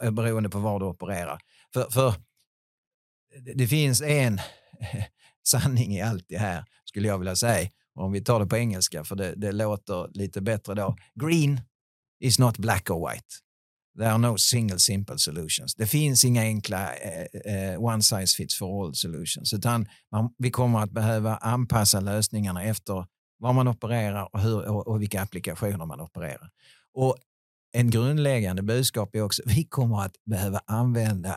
eh, 0.03 0.11
beroende 0.11 0.49
på 0.49 0.59
var 0.59 0.81
du 0.81 0.87
opererar? 0.87 1.41
För, 1.75 1.91
för 1.91 2.15
det 3.55 3.69
finns 3.69 4.03
en 4.03 4.41
sanning 5.49 5.95
i 5.95 6.01
allt 6.01 6.25
det 6.29 6.39
här, 6.39 6.65
skulle 6.85 7.09
jag 7.09 7.19
vilja 7.19 7.37
säga. 7.37 7.71
Om 7.95 8.13
vi 8.13 8.21
tar 8.21 8.41
det 8.41 8.47
på 8.47 8.57
engelska, 8.57 9.05
för 9.05 9.17
det, 9.17 9.35
det 9.35 9.53
låter 9.53 10.09
lite 10.15 10.41
bättre 10.41 10.75
då. 10.75 10.97
Green 11.15 11.61
is 12.21 12.39
not 12.39 12.59
black 12.59 12.91
or 12.91 13.11
white. 13.11 13.27
There 13.99 14.11
are 14.11 14.19
no 14.19 14.39
single 14.39 14.79
simple 14.79 15.19
solutions. 15.19 15.75
Det 15.75 15.87
finns 15.87 16.25
inga 16.25 16.43
enkla 16.43 16.95
eh, 16.95 17.53
eh, 17.55 17.83
one 17.83 18.03
size 18.03 18.37
fits 18.37 18.59
for 18.59 18.87
all 18.87 18.95
solutions, 18.95 19.53
utan 19.53 19.87
man, 20.13 20.35
vi 20.39 20.51
kommer 20.51 20.81
att 20.81 20.91
behöva 20.91 21.37
anpassa 21.37 22.01
lösningarna 22.01 22.65
efter 22.65 23.07
vad 23.39 23.55
man 23.55 23.69
opererar 23.69 24.29
och, 24.33 24.41
hur, 24.41 24.69
och, 24.69 24.89
och 24.89 25.03
vilka 25.03 25.23
applikationer 25.23 25.87
man 25.87 26.01
opererar. 26.01 26.51
Och 26.95 27.17
en 27.73 27.91
grundläggande 27.91 28.63
budskap 28.63 29.15
är 29.15 29.23
också 29.23 29.43
att 29.47 29.53
vi 29.57 29.65
kommer 29.65 30.03
att 30.03 30.15
behöva 30.25 30.61
använda 30.67 31.37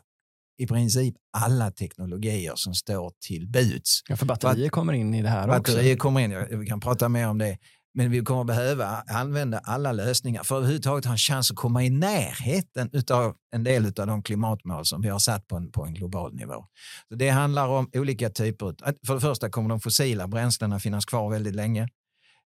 i 0.58 0.68
princip 0.68 1.16
alla 1.38 1.72
teknologier 1.72 2.54
som 2.56 2.74
står 2.74 3.12
till 3.28 3.48
buds. 3.48 4.02
Ja, 4.10 4.16
för 4.16 4.26
batterier 4.26 4.70
kommer 4.70 4.94
in 4.94 5.14
i 5.14 5.22
det 5.22 5.30
här 5.30 5.48
batterier 5.48 5.60
också. 5.60 5.72
Batterier 5.72 5.96
kommer 5.96 6.22
in, 6.22 6.60
vi 6.60 6.68
kan 6.68 6.80
prata 6.80 7.10
mer 7.10 7.28
om 7.28 7.38
det. 7.38 7.58
Men 8.00 8.12
vi 8.12 8.20
kommer 8.20 8.44
behöva 8.44 9.04
använda 9.08 9.60
alla 9.60 9.92
lösningar 9.92 10.44
för 10.44 10.56
att 10.56 10.60
överhuvudtaget 10.60 11.06
ha 11.06 11.12
en 11.12 11.18
chans 11.18 11.52
att 11.52 11.58
komma 11.58 11.84
i 11.84 11.90
närheten 11.90 12.90
av 13.12 13.36
en 13.52 13.64
del 13.64 13.86
av 13.86 14.08
de 14.08 14.24
klimatmål 14.24 14.86
som 14.86 15.02
vi 15.02 15.10
har 15.10 15.20
satt 15.20 15.48
på 15.48 15.56
en, 15.56 15.72
på 15.72 15.86
en 15.86 15.94
global 15.94 16.36
nivå. 16.36 16.66
Så 17.10 17.16
det 17.16 17.30
handlar 17.30 17.68
om 17.68 17.90
olika 17.94 18.30
typer. 18.30 18.76
För 19.08 19.14
det 19.14 19.22
första 19.22 19.50
kommer 19.50 19.70
de 19.70 19.80
fossila 19.80 20.28
bränslena 20.28 20.80
finnas 20.80 21.06
kvar 21.06 21.30
väldigt 21.30 21.56
länge. 21.56 21.88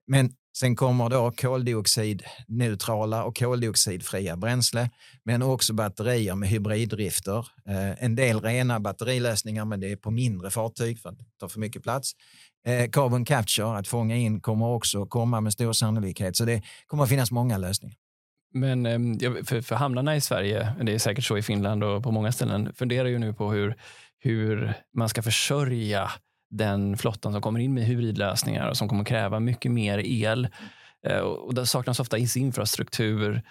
Men 0.07 0.31
sen 0.59 0.77
kommer 0.77 1.09
då 1.09 1.31
koldioxidneutrala 1.31 3.25
och 3.25 3.39
koldioxidfria 3.39 4.37
bränsle, 4.37 4.91
men 5.25 5.43
också 5.43 5.75
batterier 5.75 6.35
med 6.35 6.49
hybriddrifter. 6.49 7.39
Eh, 7.69 8.05
en 8.05 8.15
del 8.15 8.41
rena 8.41 8.81
batterilösningar, 8.81 9.65
men 9.65 9.81
det 9.81 9.93
är 9.93 9.97
på 9.97 10.11
mindre 10.11 10.51
fartyg 10.51 11.01
för 11.01 11.09
att 11.09 11.19
ta 11.41 11.49
för 11.49 11.61
mycket 11.61 11.83
plats. 11.83 12.13
Eh, 12.67 12.91
carbon 12.91 13.25
capture, 13.25 13.79
att 13.79 13.89
fånga 13.89 14.17
in, 14.17 14.41
kommer 14.41 14.67
också 14.67 15.07
komma 15.07 15.41
med 15.41 15.53
stor 15.53 15.73
sannolikhet. 15.73 16.37
Så 16.37 16.45
det 16.45 16.63
kommer 16.87 17.03
att 17.03 17.09
finnas 17.09 17.31
många 17.31 17.59
lösningar. 17.59 17.97
Men 18.53 18.87
ehm, 18.87 19.19
för, 19.45 19.61
för 19.61 19.75
hamnarna 19.75 20.17
i 20.17 20.21
Sverige, 20.21 20.73
det 20.83 20.93
är 20.93 20.99
säkert 20.99 21.25
så 21.25 21.39
i 21.39 21.43
Finland 21.43 21.85
och 21.85 22.03
på 22.03 22.11
många 22.11 22.33
ställen, 22.33 22.73
funderar 22.75 23.09
ju 23.09 23.19
nu 23.19 23.35
på 23.35 23.53
hur, 23.53 23.77
hur 24.19 24.75
man 24.95 25.09
ska 25.09 25.23
försörja 25.23 26.11
den 26.51 26.97
flottan 26.97 27.33
som 27.33 27.43
kommer 27.43 27.61
in 27.61 27.75
med 27.75 27.85
hybridlösningar 27.85 28.69
och 28.69 28.77
som 28.77 28.89
kommer 28.89 29.05
kräva 29.05 29.41
mycket 29.41 29.73
mer 29.73 29.99
el. 29.99 30.49
Eh, 31.07 31.19
och 31.19 31.55
det 31.55 31.67
saknas 31.67 32.01
ofta 32.01 32.19
infrastruktur. 32.19 33.43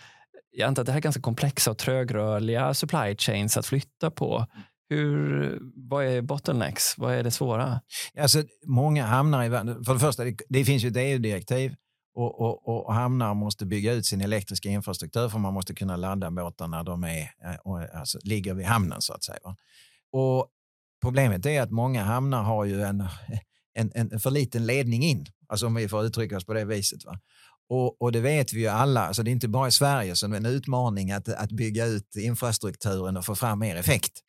Jag 0.51 0.67
antar 0.67 0.81
att 0.81 0.85
det 0.85 0.91
här 0.91 0.99
är 0.99 1.01
ganska 1.01 1.21
komplexa 1.21 1.71
och 1.71 1.77
trögrörliga 1.77 2.73
supply 2.73 3.15
chains 3.17 3.57
att 3.57 3.65
flytta 3.65 4.11
på. 4.11 4.45
Hur, 4.89 5.59
vad 5.75 6.05
är 6.05 6.21
bottlenecks? 6.21 6.97
Vad 6.97 7.13
är 7.13 7.23
det 7.23 7.31
svåra? 7.31 7.81
Alltså, 8.17 8.43
många 8.65 9.05
hamnar 9.05 9.45
i 9.45 9.49
världen, 9.49 9.85
för 9.85 9.93
det 9.93 9.99
första, 9.99 10.23
det, 10.23 10.37
det 10.49 10.65
finns 10.65 10.83
ju 10.83 10.87
ett 10.87 10.97
EU-direktiv 10.97 11.75
och, 12.15 12.41
och, 12.41 12.87
och, 12.87 12.93
hamnar 12.93 13.33
måste 13.33 13.65
bygga 13.65 13.93
ut 13.93 14.05
sin 14.05 14.21
elektriska 14.21 14.69
infrastruktur 14.69 15.29
för 15.29 15.39
man 15.39 15.53
måste 15.53 15.73
kunna 15.73 15.95
ladda 15.95 16.31
båtarna 16.31 16.77
när 16.77 16.83
de 16.83 17.03
är, 17.03 17.21
eh, 17.21 17.99
alltså, 17.99 18.19
ligger 18.23 18.53
vid 18.53 18.65
hamnen 18.65 19.01
så 19.01 19.13
att 19.13 19.23
säga. 19.23 19.55
Och 20.11 20.47
problemet 21.01 21.45
är 21.45 21.61
att 21.61 21.71
många 21.71 22.03
hamnar 22.03 22.43
har 22.43 22.65
ju 22.65 22.81
en, 22.81 23.03
en, 23.73 23.91
en 23.95 24.19
för 24.19 24.31
liten 24.31 24.65
ledning 24.65 25.03
in, 25.03 25.25
alltså 25.47 25.67
om 25.67 25.75
vi 25.75 25.87
får 25.87 26.05
uttrycka 26.05 26.37
oss 26.37 26.45
på 26.45 26.53
det 26.53 26.65
viset. 26.65 27.05
Va? 27.05 27.19
Och, 27.69 28.01
och, 28.01 28.11
det 28.11 28.19
vet 28.19 28.53
vi 28.53 28.59
ju 28.59 28.67
alla, 28.67 29.07
alltså 29.07 29.23
det 29.23 29.29
är 29.29 29.33
inte 29.33 29.47
bara 29.47 29.67
i 29.67 29.71
Sverige 29.71 30.15
som 30.15 30.31
det 30.31 30.37
är 30.37 30.39
en 30.39 30.45
utmaning 30.45 31.11
att, 31.11 31.29
att 31.29 31.51
bygga 31.51 31.85
ut 31.85 32.15
infrastrukturen 32.15 33.17
och 33.17 33.25
få 33.25 33.35
fram 33.35 33.59
mer 33.59 33.75
effekt. 33.75 34.23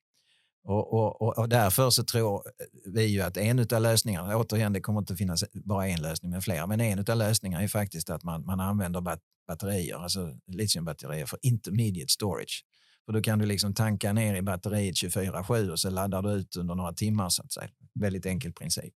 Och, 0.65 1.23
och, 1.23 1.39
och, 1.39 1.49
därför 1.49 1.91
så 1.91 2.05
tror 2.05 2.43
vi 2.87 3.05
ju 3.05 3.21
att 3.21 3.37
en 3.37 3.59
av 3.59 3.81
lösningarna, 3.81 4.37
återigen 4.37 4.73
det 4.73 4.81
kommer 4.81 5.01
inte 5.01 5.17
finnas 5.17 5.45
bara 5.53 5.89
en 5.89 6.03
lösning 6.03 6.31
men 6.31 6.43
flera, 6.43 6.67
men 6.67 6.81
en 6.81 7.05
av 7.09 7.17
lösningarna 7.17 7.65
är 7.65 7.69
faktiskt 7.69 8.11
att 8.11 8.23
man, 8.23 8.45
man 8.47 8.61
använder 8.61 9.19
batterier, 9.49 9.97
alltså 9.97 10.35
litiumbatterier 10.47 11.27
för 11.27 11.39
intermediate 11.43 12.13
storage. 12.13 12.65
För 13.07 13.13
då 13.13 13.23
kan 13.23 13.39
du 13.39 13.47
liksom 13.47 13.75
tanka 13.75 14.13
ner 14.13 14.35
i 14.35 14.43
batteriet 14.43 14.95
24-7 14.95 15.71
och 15.71 15.81
så 15.81 15.91
laddar 15.91 16.23
du 16.23 16.31
ut 16.31 16.57
under 16.57 16.75
några 16.75 16.93
timmar 16.93 17.29
så 17.29 17.43
att 17.43 17.53
säga. 17.53 17.69
Väldigt 17.95 18.27
enkel 18.27 18.53
princip. 18.53 18.95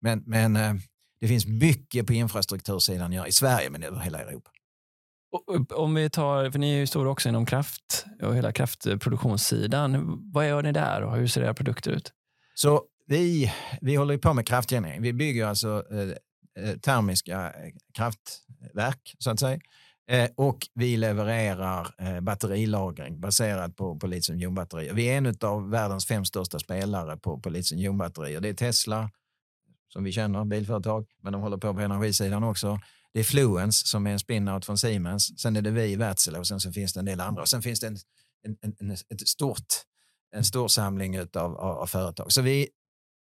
Men, 0.00 0.22
men 0.26 0.56
eh, 0.56 0.74
det 1.20 1.28
finns 1.28 1.46
mycket 1.46 2.06
på 2.06 2.12
infrastruktursidan 2.12 3.12
i 3.12 3.32
Sverige 3.32 3.70
men 3.70 3.82
över 3.82 4.00
hela 4.00 4.18
Europa. 4.18 4.50
Om 5.70 5.94
vi 5.94 6.10
tar, 6.10 6.50
för 6.50 6.58
ni 6.58 6.74
är 6.74 6.78
ju 6.78 6.86
stora 6.86 7.10
också 7.10 7.28
inom 7.28 7.46
kraft 7.46 8.06
och 8.22 8.36
hela 8.36 8.52
kraftproduktionssidan. 8.52 10.18
Vad 10.32 10.48
gör 10.48 10.62
ni 10.62 10.72
där 10.72 11.02
och 11.02 11.16
hur 11.16 11.26
ser 11.26 11.42
era 11.42 11.54
produkter 11.54 11.90
ut? 11.90 12.12
Så 12.54 12.82
vi, 13.06 13.52
vi 13.80 13.96
håller 13.96 14.18
på 14.18 14.34
med 14.34 14.46
kraftgenerering. 14.46 15.02
Vi 15.02 15.12
bygger 15.12 15.46
alltså 15.46 15.84
eh, 15.90 16.64
eh 16.64 16.76
termiska 16.78 17.46
eh, 17.46 17.72
kraftverk 17.94 19.14
så 19.18 19.30
att 19.30 19.40
säga. 19.40 19.60
Eh, 20.10 20.30
och 20.36 20.58
vi 20.74 20.96
levererar 20.96 21.94
eh, 21.98 22.20
batterilagring 22.20 23.20
baserat 23.20 23.76
på, 23.76 23.98
på 23.98 24.06
litiumjonbatterier. 24.06 24.94
Vi 24.94 25.04
är 25.06 25.18
en 25.18 25.36
av 25.40 25.70
världens 25.70 26.06
fem 26.06 26.24
största 26.24 26.58
spelare 26.58 27.16
på, 27.16 27.40
på 27.40 27.50
litiumjonbatterier. 27.50 28.40
Det 28.40 28.48
är 28.48 28.54
Tesla, 28.54 29.10
som 29.92 30.04
vi 30.04 30.12
känner, 30.12 30.44
bilföretag, 30.44 31.06
men 31.22 31.32
de 31.32 31.42
håller 31.42 31.56
på 31.56 31.74
på 31.74 31.80
energisidan 31.80 32.44
också. 32.44 32.80
Det 33.14 33.20
är 33.20 33.24
Fluence 33.24 33.86
som 33.86 34.06
är 34.06 34.10
en 34.10 34.18
spin-out 34.18 34.64
från 34.64 34.78
Siemens. 34.78 35.40
Sen 35.40 35.56
är 35.56 35.62
det 35.62 35.70
vi 35.70 35.84
i 35.84 35.96
Wärtsilä 35.96 36.38
och 36.38 36.46
sen 36.46 36.60
så 36.60 36.72
finns 36.72 36.92
det 36.92 37.00
en 37.00 37.06
del 37.06 37.20
andra. 37.20 37.42
Och 37.42 37.48
sen 37.48 37.62
finns 37.62 37.80
det 37.80 37.86
en, 37.86 37.96
en, 38.46 38.56
en, 38.80 38.90
ett 38.90 39.28
stort, 39.28 39.66
en 40.36 40.44
stor 40.44 40.68
samling 40.68 41.20
av, 41.20 41.28
av, 41.36 41.56
av 41.56 41.86
företag. 41.86 42.32
Så 42.32 42.42
vi, 42.42 42.68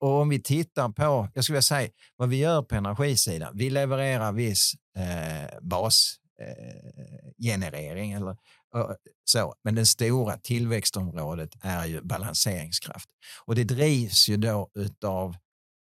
och 0.01 0.21
om 0.21 0.29
vi 0.29 0.43
tittar 0.43 0.89
på, 0.89 1.29
jag 1.35 1.45
skulle 1.45 1.55
vilja 1.55 1.63
säga 1.63 1.91
vad 2.17 2.29
vi 2.29 2.37
gör 2.37 2.63
på 2.63 2.75
energisidan. 2.75 3.57
Vi 3.57 3.71
levererar 3.71 4.33
viss 4.33 4.73
eh, 4.97 5.59
basgenerering 5.63 8.13
eh, 8.13 8.17
eller 8.17 8.31
eh, 8.31 8.37
så. 9.25 9.55
Men 9.65 9.75
det 9.75 9.87
stora 9.87 10.39
tillväxtområdet 10.39 11.51
är 11.61 11.87
ju 11.87 12.01
balanseringskraft. 12.01 13.09
Och 13.45 13.55
det 13.55 13.65
drivs 13.65 14.29
ju 14.29 14.37
då 14.37 14.71
utav 14.75 15.37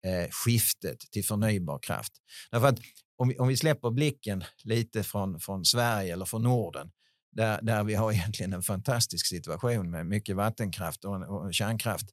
eh, 0.07 0.29
skiftet 0.31 1.01
till 1.01 1.25
förnybar 1.25 1.79
kraft. 1.79 2.13
Därför 2.51 2.69
att 2.69 2.79
om 3.21 3.29
vi, 3.29 3.39
om 3.39 3.49
vi 3.49 3.57
släpper 3.57 3.91
blicken 3.91 4.45
lite 4.65 5.03
från, 5.03 5.41
från 5.41 5.65
Sverige 5.65 6.13
eller 6.13 6.25
från 6.25 6.43
Norden, 6.43 6.91
där, 7.33 7.63
där 7.63 7.85
vi 7.85 7.95
har 7.95 8.13
egentligen 8.13 8.53
en 8.53 8.63
fantastisk 8.63 9.27
situation 9.27 9.91
med 9.91 10.07
mycket 10.07 10.37
vattenkraft 10.37 11.05
och, 11.05 11.23
och 11.23 11.55
kärnkraft, 11.55 12.07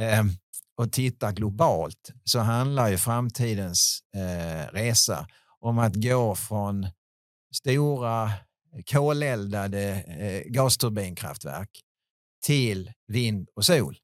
eh, 0.00 0.24
och 0.76 0.92
tittar 0.92 1.32
globalt 1.32 2.12
så 2.24 2.38
handlar 2.38 2.88
ju 2.88 2.98
framtidens 2.98 4.00
eh, 4.16 4.72
resa 4.72 5.26
om 5.60 5.78
att 5.78 5.94
gå 5.94 6.34
från 6.34 6.86
stora 7.54 8.30
koleldade 8.90 10.02
eh, 10.02 10.52
gasturbinkraftverk 10.52 11.70
till 12.44 12.92
vind 13.08 13.48
och 13.54 13.64
sol. 13.64 13.98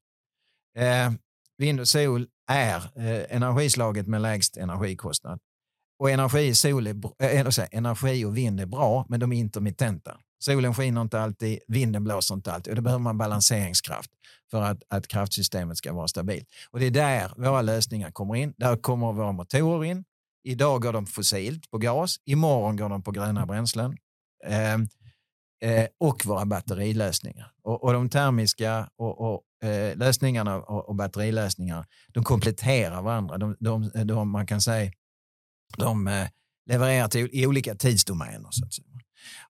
Eh, 0.79 1.13
vind 1.59 1.81
och 1.81 1.89
sol 1.89 2.29
är 2.51 2.77
eh, 2.77 3.37
energislaget 3.37 4.07
med 4.07 4.23
lägst 4.23 4.57
energikostnad. 4.57 5.41
Och 6.03 6.11
energi, 6.11 6.55
sol 6.55 6.87
är, 6.87 6.95
äh, 7.19 7.69
energi 7.71 8.25
och 8.25 8.37
vind 8.37 8.61
är 8.61 8.67
bra, 8.67 9.07
men 9.09 9.21
de 9.21 9.33
är 9.33 9.37
intermittenta. 9.37 10.19
Solen 10.39 10.75
skiner 10.75 11.01
inte 11.03 11.21
alltid, 11.21 11.59
vinden 11.69 12.05
blåser 12.05 12.35
inte 12.35 12.53
alltid 12.53 12.71
och 12.71 12.77
då 12.77 12.83
behöver 12.83 13.03
man 13.03 13.19
balanseringskraft 13.19 14.11
för 14.51 14.63
att, 14.63 14.83
att 14.89 15.09
kraftsystemet 15.09 15.79
ska 15.79 15.93
vara 15.93 16.09
stabilt. 16.09 16.49
Och 16.71 16.81
det 16.81 16.87
är 16.87 16.91
där 16.91 17.33
våra 17.37 17.63
lösningar 17.63 18.11
kommer 18.11 18.37
in. 18.37 18.55
Där 18.57 18.77
kommer 18.77 19.13
våra 19.13 19.33
motorer 19.33 19.85
in. 19.85 20.05
Idag 20.45 20.83
går 20.83 20.93
de 20.93 21.07
fossilt 21.07 21.71
på 21.71 21.79
gas, 21.79 22.17
imorgon 22.25 22.77
går 22.77 22.89
de 22.89 23.03
på 23.03 23.11
gröna 23.11 23.47
bränslen. 23.47 23.97
Eh, 24.47 24.75
eh, 25.71 25.87
och 26.01 26.27
våra 26.27 26.45
batterilösningar. 26.45 27.53
Och, 27.63 27.85
och 27.85 27.93
de 27.93 28.09
termiska 28.09 28.89
och, 28.97 29.21
och 29.21 29.69
eh, 29.69 29.97
lösningarna 29.97 30.57
och, 30.57 30.89
och 30.89 30.95
batterilösningar, 30.95 31.87
de 32.09 32.25
kompletterar 32.25 33.03
varandra. 33.03 33.39
De, 33.39 33.57
de, 33.61 33.91
de, 34.05 34.31
man 34.31 34.47
kan 34.47 34.61
säga, 34.61 34.93
de 35.77 36.09
eh, 36.09 36.29
levererar 36.67 37.09
till, 37.09 37.29
i 37.33 37.47
olika 37.47 37.75
tidsdomäner. 37.75 38.49
Så 38.51 38.65
att 38.65 38.73
säga. 38.75 38.87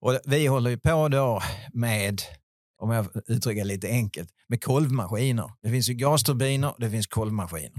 Och 0.00 0.20
vi 0.24 0.46
håller 0.46 0.70
ju 0.70 0.78
på 0.78 1.08
då 1.08 1.42
med, 1.72 2.22
om 2.78 2.90
jag 2.90 3.06
uttrycker 3.26 3.64
lite 3.64 3.88
enkelt, 3.88 4.28
med 4.48 4.64
kolvmaskiner. 4.64 5.50
Det 5.62 5.70
finns 5.70 5.88
ju 5.88 5.94
gasturbiner, 5.94 6.74
det 6.78 6.90
finns 6.90 7.06
kolvmaskiner. 7.06 7.78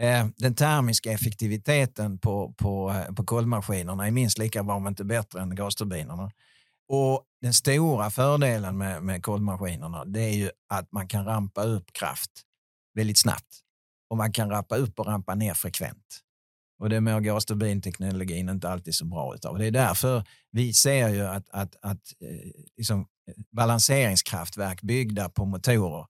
Eh, 0.00 0.26
den 0.36 0.54
termiska 0.54 1.12
effektiviteten 1.12 2.18
på, 2.18 2.54
på, 2.56 2.90
eh, 2.90 3.14
på 3.14 3.24
kolvmaskinerna 3.24 4.06
är 4.06 4.10
minst 4.10 4.38
lika 4.38 4.62
bra, 4.62 4.74
om 4.74 4.88
inte 4.88 5.04
bättre, 5.04 5.40
än 5.40 5.54
gasturbinerna. 5.54 6.30
Och 6.88 7.24
den 7.40 7.52
stora 7.52 8.10
fördelen 8.10 8.78
med, 8.78 9.02
med 9.02 9.22
kolvmaskinerna 9.22 10.04
det 10.04 10.20
är 10.20 10.34
ju 10.34 10.50
att 10.68 10.92
man 10.92 11.08
kan 11.08 11.24
rampa 11.24 11.62
upp 11.62 11.92
kraft 11.92 12.30
väldigt 12.94 13.18
snabbt. 13.18 13.60
Och 14.10 14.16
man 14.16 14.32
kan 14.32 14.50
rampa 14.50 14.76
upp 14.76 15.00
och 15.00 15.06
rampa 15.06 15.34
ner 15.34 15.54
frekvent. 15.54 16.20
Och 16.82 16.88
det 16.88 17.00
mår 17.00 17.20
gasturbinteknologin 17.20 18.48
inte 18.48 18.68
alltid 18.68 18.94
så 18.94 19.04
bra 19.04 19.34
utav. 19.34 19.58
Det 19.58 19.66
är 19.66 19.70
därför 19.70 20.24
vi 20.50 20.72
ser 20.72 21.08
ju 21.08 21.26
att, 21.26 21.50
att, 21.50 21.76
att 21.82 22.00
eh, 22.20 22.50
liksom, 22.76 23.00
eh, 23.00 23.34
balanseringskraftverk 23.56 24.82
byggda 24.82 25.28
på 25.28 25.44
motorer 25.44 26.06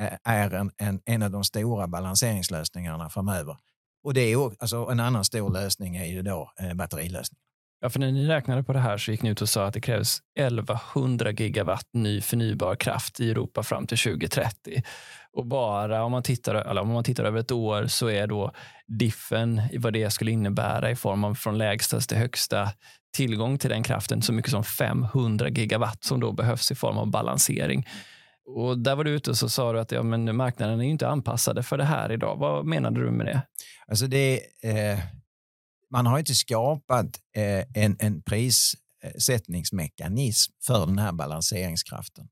eh, 0.00 0.12
är 0.24 0.54
en, 0.54 0.70
en, 0.76 1.00
en 1.04 1.22
av 1.22 1.30
de 1.30 1.44
stora 1.44 1.86
balanseringslösningarna 1.88 3.10
framöver. 3.10 3.56
Och 4.04 4.14
det 4.14 4.20
är 4.20 4.52
alltså, 4.58 4.76
en 4.76 5.00
annan 5.00 5.24
stor 5.24 5.50
lösning 5.50 5.96
är 5.96 6.06
ju 6.06 6.22
då 6.22 6.52
eh, 6.60 6.74
batterilösningen. 6.74 7.45
Ja, 7.80 7.90
för 7.90 8.00
när 8.00 8.12
ni 8.12 8.26
räknade 8.26 8.62
på 8.62 8.72
det 8.72 8.78
här 8.78 8.98
så 8.98 9.10
gick 9.10 9.22
ni 9.22 9.30
ut 9.30 9.42
och 9.42 9.48
sa 9.48 9.66
att 9.66 9.74
det 9.74 9.80
krävs 9.80 10.20
1100 10.38 11.30
gigawatt 11.30 11.88
ny 11.92 12.20
förnybar 12.20 12.74
kraft 12.74 13.20
i 13.20 13.30
Europa 13.30 13.62
fram 13.62 13.86
till 13.86 13.98
2030. 13.98 14.82
Och 15.32 15.46
bara 15.46 16.04
om 16.04 16.12
man 16.12 16.22
tittar, 16.22 16.54
eller 16.54 16.80
om 16.80 16.88
man 16.88 17.04
tittar 17.04 17.24
över 17.24 17.40
ett 17.40 17.52
år 17.52 17.86
så 17.86 18.08
är 18.08 18.26
då 18.26 18.52
diffen 18.86 19.62
i 19.72 19.78
vad 19.78 19.92
det 19.92 20.10
skulle 20.10 20.30
innebära 20.30 20.90
i 20.90 20.96
form 20.96 21.24
av 21.24 21.34
från 21.34 21.58
lägsta 21.58 22.00
till 22.00 22.16
högsta 22.16 22.68
tillgång 23.16 23.58
till 23.58 23.70
den 23.70 23.82
kraften 23.82 24.22
så 24.22 24.32
mycket 24.32 24.50
som 24.50 24.64
500 24.64 25.48
gigawatt 25.48 26.04
som 26.04 26.20
då 26.20 26.32
behövs 26.32 26.70
i 26.70 26.74
form 26.74 26.98
av 26.98 27.10
balansering. 27.10 27.86
Och 28.46 28.78
där 28.78 28.96
var 28.96 29.04
du 29.04 29.10
ute 29.10 29.30
och 29.30 29.36
så 29.36 29.48
sa 29.48 29.72
du 29.72 29.80
att 29.80 29.92
ja, 29.92 30.02
men 30.02 30.36
marknaden 30.36 30.80
är 30.80 30.84
inte 30.84 31.08
anpassade 31.08 31.62
för 31.62 31.78
det 31.78 31.84
här 31.84 32.12
idag. 32.12 32.36
Vad 32.36 32.66
menade 32.66 33.00
du 33.00 33.10
med 33.10 33.26
det? 33.26 33.42
Alltså 33.88 34.06
det 34.06 34.40
eh, 34.62 34.98
man 35.90 36.06
har 36.06 36.18
inte 36.18 36.34
skapat 36.34 37.06
eh, 37.36 37.64
en, 37.74 37.96
en 37.98 38.22
prissättningsmekanism 38.22 40.52
för 40.66 40.86
den 40.86 40.98
här 40.98 41.12
balanseringskraften. 41.12 42.28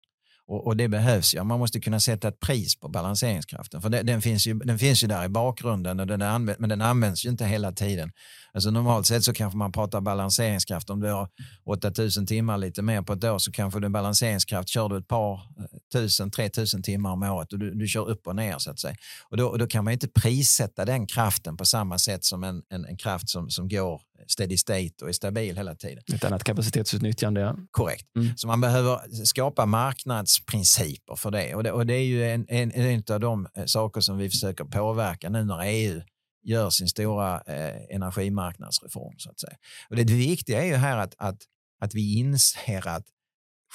Och, 0.46 0.66
och, 0.66 0.76
det 0.76 0.88
behövs 0.88 1.34
ju. 1.34 1.42
Man 1.42 1.58
måste 1.58 1.80
kunna 1.80 2.00
sätta 2.00 2.28
ett 2.28 2.40
pris 2.40 2.80
på 2.80 2.88
balanseringskraften. 2.88 3.82
För 3.82 3.88
det, 3.88 4.02
den, 4.02 4.22
finns 4.22 4.46
ju, 4.46 4.54
den 4.54 4.78
finns 4.78 5.04
ju 5.04 5.08
där 5.08 5.24
i 5.24 5.28
bakgrunden, 5.28 6.00
och 6.00 6.06
den 6.06 6.22
använd, 6.22 6.60
men 6.60 6.68
den 6.68 6.80
används 6.80 7.24
ju 7.24 7.30
inte 7.30 7.46
hela 7.46 7.72
tiden. 7.72 8.12
Alltså 8.54 8.70
normalt 8.70 9.06
sett 9.06 9.24
så 9.24 9.32
kanske 9.32 9.56
man 9.56 9.72
pratar 9.72 10.00
balanseringskraft. 10.00 10.90
Om 10.90 11.00
du 11.00 11.10
har 11.10 11.28
8000 11.64 12.26
timmar 12.26 12.58
lite 12.58 12.82
mer 12.82 13.02
på 13.02 13.12
ett 13.12 13.24
år 13.24 13.38
så 13.38 13.52
kanske 13.52 13.80
du 13.80 13.88
balanseringskraft 13.88 14.68
kör 14.68 14.88
du 14.88 14.98
ett 14.98 15.08
par 15.08 15.34
eh, 15.34 15.64
tusen, 15.92 16.30
tre 16.30 16.48
tusen 16.48 16.82
timmar 16.82 17.10
om 17.10 17.22
året 17.22 17.52
och 17.52 17.58
du, 17.58 17.74
du 17.74 17.86
kör 17.86 18.08
upp 18.08 18.26
och 18.26 18.36
ner 18.36 18.58
så 18.58 18.70
att 18.70 18.80
säga. 18.80 18.96
Och 19.28 19.36
då, 19.36 19.46
och 19.46 19.58
då 19.58 19.66
kan 19.66 19.84
man 19.84 19.92
inte 19.92 20.08
prissätta 20.08 20.84
den 20.84 21.06
kraften 21.06 21.56
på 21.56 21.64
samma 21.64 21.98
sätt 21.98 22.24
som 22.24 22.44
en, 22.44 22.62
en, 22.68 22.84
en 22.84 22.96
kraft 22.96 23.28
som, 23.28 23.50
som 23.50 23.68
går 23.68 24.00
steady 24.26 24.56
state 24.56 24.92
och 25.02 25.08
är 25.08 25.12
stabil 25.12 25.56
hela 25.56 25.74
tiden. 25.74 26.04
Ett 26.14 26.24
annat 26.24 26.44
kapacitetsutnyttjande. 26.44 27.40
Ja. 27.40 27.56
Korrekt. 27.70 28.16
Mm. 28.16 28.36
Så 28.36 28.46
man 28.46 28.60
behöver 28.60 29.24
skapa 29.24 29.66
marknadsprinciper 29.66 31.16
för 31.16 31.30
det. 31.30 31.54
Och 31.54 31.62
det, 31.62 31.72
och 31.72 31.86
det 31.86 31.94
är 31.94 32.04
ju 32.04 32.30
en, 32.30 32.46
en, 32.48 32.72
en 32.72 33.02
av 33.10 33.20
de 33.20 33.48
eh, 33.54 33.64
saker 33.64 34.00
som 34.00 34.18
vi 34.18 34.30
försöker 34.30 34.64
påverka 34.64 35.30
nu 35.30 35.44
när 35.44 35.62
EU 35.64 36.00
gör 36.44 36.70
sin 36.70 36.88
stora 36.88 37.40
eh, 37.40 37.94
energimarknadsreform. 37.94 39.14
Så 39.18 39.30
att 39.30 39.40
säga. 39.40 39.56
Och 39.88 39.96
det, 39.96 40.04
det 40.04 40.14
viktiga 40.14 40.62
är 40.62 40.66
ju 40.66 40.74
här 40.74 40.98
att, 40.98 41.14
att, 41.18 41.38
att 41.80 41.94
vi 41.94 42.18
inser 42.18 42.88
att 42.88 43.04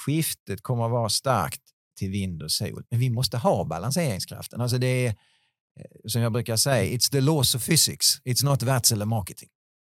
skiftet 0.06 0.62
kommer 0.62 0.84
att 0.84 0.90
vara 0.90 1.08
starkt 1.08 1.62
till 1.98 2.10
vind 2.10 2.42
och 2.42 2.50
sol. 2.50 2.84
Men 2.90 3.00
vi 3.00 3.10
måste 3.10 3.36
ha 3.38 3.64
balanseringskraften. 3.64 4.60
Alltså 4.60 4.78
det 4.78 5.06
är, 5.06 5.08
eh, 5.08 5.14
som 6.06 6.22
jag 6.22 6.32
brukar 6.32 6.56
säga, 6.56 6.96
it's 6.96 7.10
the 7.10 7.20
laws 7.20 7.54
of 7.54 7.66
physics. 7.66 8.20
It's 8.24 8.44
not 8.44 8.62
Wärtsilä 8.62 9.04
marketing. 9.04 9.48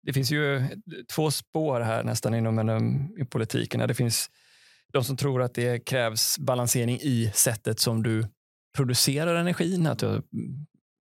Det 0.02 0.12
finns 0.12 0.30
ju 0.30 0.68
två 1.14 1.30
spår 1.30 1.80
här 1.80 2.04
nästan 2.04 2.34
inom 2.34 2.58
en, 2.58 3.10
i 3.18 3.24
politiken. 3.24 3.88
Det 3.88 3.94
finns 3.94 4.30
de 4.92 5.04
som 5.04 5.16
tror 5.16 5.42
att 5.42 5.54
det 5.54 5.84
krävs 5.84 6.38
balansering 6.38 6.98
i 7.00 7.30
sättet 7.34 7.80
som 7.80 8.02
du 8.02 8.26
producerar 8.76 9.34
energin. 9.34 9.86
Att 9.86 9.98
du 9.98 10.22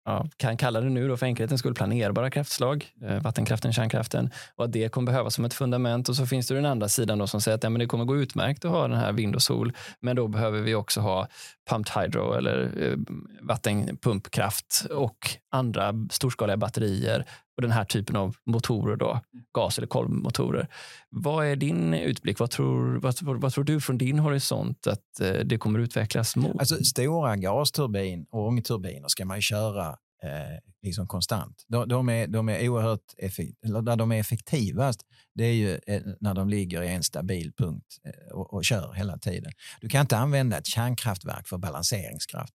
ja, 0.10 0.26
kan 0.38 0.58
kalla 0.58 0.82
det 0.82 0.90
nu 0.90 1.08
då 1.08 1.18
för 1.18 1.26
enkelhetens 1.26 1.60
skull 1.60 1.74
planerbara 1.74 2.30
kraftslag, 2.30 2.88
eh, 3.04 3.22
vattenkraften, 3.22 3.74
kärnkraften 3.74 4.30
och 4.56 4.66
att 4.66 4.72
det 4.72 4.90
kommer 4.90 5.06
behövas 5.12 5.36
som 5.36 5.46
ett 5.46 5.54
fundament. 5.54 6.10
Och 6.10 6.16
så 6.16 6.26
finns 6.26 6.48
det 6.48 6.56
den 6.56 6.66
andra 6.66 6.90
sidan 6.90 7.18
då 7.18 7.28
som 7.28 7.42
säger 7.42 7.56
att 7.56 7.64
ja, 7.64 7.70
men 7.70 7.80
det 7.80 7.86
kommer 7.86 8.06
gå 8.06 8.18
utmärkt 8.18 8.66
att 8.66 8.72
ha 8.72 8.88
den 8.88 8.98
här 8.98 9.12
vind 9.12 9.36
och 9.36 9.42
sol, 9.42 9.74
men 10.00 10.16
då 10.16 10.28
behöver 10.28 10.62
vi 10.62 10.76
också 10.76 11.02
ha 11.02 11.28
pumped 11.70 12.02
hydro 12.02 12.34
eller 12.34 12.72
eh, 12.78 12.98
vattenpumpkraft 13.42 14.86
och 14.92 15.30
andra 15.52 15.94
storskaliga 16.12 16.58
batterier 16.58 17.26
och 17.60 17.62
den 17.62 17.72
här 17.72 17.86
typen 17.86 18.16
av 18.16 18.36
motorer, 18.46 18.96
då, 18.96 19.22
gas 19.54 19.78
eller 19.78 19.88
kolvmotorer. 19.88 20.68
Vad 21.10 21.46
är 21.46 21.56
din 21.56 21.94
utblick? 21.94 22.40
Vad 22.40 22.52
tror, 22.52 23.00
vad, 23.00 23.22
vad 23.22 23.54
tror 23.54 23.64
du 23.64 23.82
från 23.82 23.98
din 23.98 24.20
horisont 24.20 24.88
att 24.88 25.20
eh, 25.22 25.34
det 25.34 25.58
kommer 25.58 25.80
utvecklas 25.80 26.36
mot? 26.36 26.60
Alltså, 26.60 26.84
stora 26.84 27.36
gasturbin 27.36 28.26
och 28.32 28.48
ångturbiner 28.48 29.08
ska 29.08 29.26
man 29.26 29.42
köra 29.42 29.88
eh, 30.24 30.60
liksom 30.84 31.08
konstant. 31.08 31.66
De, 31.68 31.88
de, 31.88 32.10
är, 32.10 32.28
de 32.28 32.50
är 32.50 32.70
oerhört 32.70 33.14
effekt, 33.18 33.58
där 33.62 33.96
de 33.96 34.12
är 34.12 34.20
effektivast, 34.20 35.02
det 35.36 35.44
är 35.44 35.54
ju 35.54 35.80
eh, 35.88 36.02
när 36.20 36.34
de 36.34 36.50
ligger 36.50 36.82
i 36.82 36.88
en 36.88 37.04
stabil 37.04 37.52
punkt 37.58 37.98
eh, 38.06 38.36
och, 38.36 38.54
och 38.54 38.66
kör 38.66 38.94
hela 38.94 39.18
tiden. 39.18 39.52
Du 39.82 39.90
kan 39.90 40.02
inte 40.02 40.18
använda 40.18 40.58
ett 40.58 40.68
kärnkraftverk 40.68 41.48
för 41.48 41.58
balanseringskraft. 41.58 42.54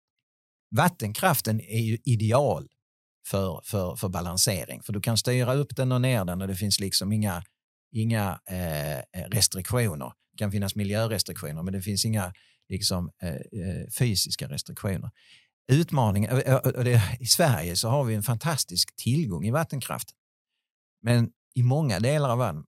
Vattenkraften 0.76 1.60
är 1.60 1.80
ju 1.80 1.98
ideal 2.04 2.68
för, 3.26 3.60
för, 3.64 3.96
för 3.96 4.08
balansering. 4.08 4.82
För 4.82 4.92
du 4.92 5.00
kan 5.00 5.18
styra 5.18 5.54
upp 5.54 5.76
den 5.76 5.92
och 5.92 6.00
ner 6.00 6.24
den 6.24 6.42
och 6.42 6.48
det 6.48 6.54
finns 6.54 6.80
liksom 6.80 7.12
inga, 7.12 7.42
inga 7.92 8.40
eh, 8.50 8.98
eh 8.98 9.28
restriktioner. 9.30 10.12
Det 10.32 10.38
kan 10.38 10.52
finnas 10.52 10.74
miljörestriktioner 10.74 11.62
men 11.62 11.72
det 11.72 11.82
finns 11.82 12.04
inga 12.04 12.32
liksom, 12.68 13.10
eh, 13.22 13.28
eh 13.34 13.90
fysiska 13.98 14.48
restriktioner. 14.48 15.10
Utmaningen, 15.72 16.30
och 16.64 16.84
det, 16.84 17.02
I 17.20 17.26
Sverige 17.26 17.76
så 17.76 17.88
har 17.88 18.04
vi 18.04 18.14
en 18.14 18.22
fantastisk 18.22 18.96
tillgång 18.96 19.44
i 19.44 19.50
vattenkraft. 19.50 20.08
Men 21.02 21.30
i 21.54 21.62
många 21.62 22.00
delar 22.00 22.30
av 22.30 22.38
världen, 22.38 22.64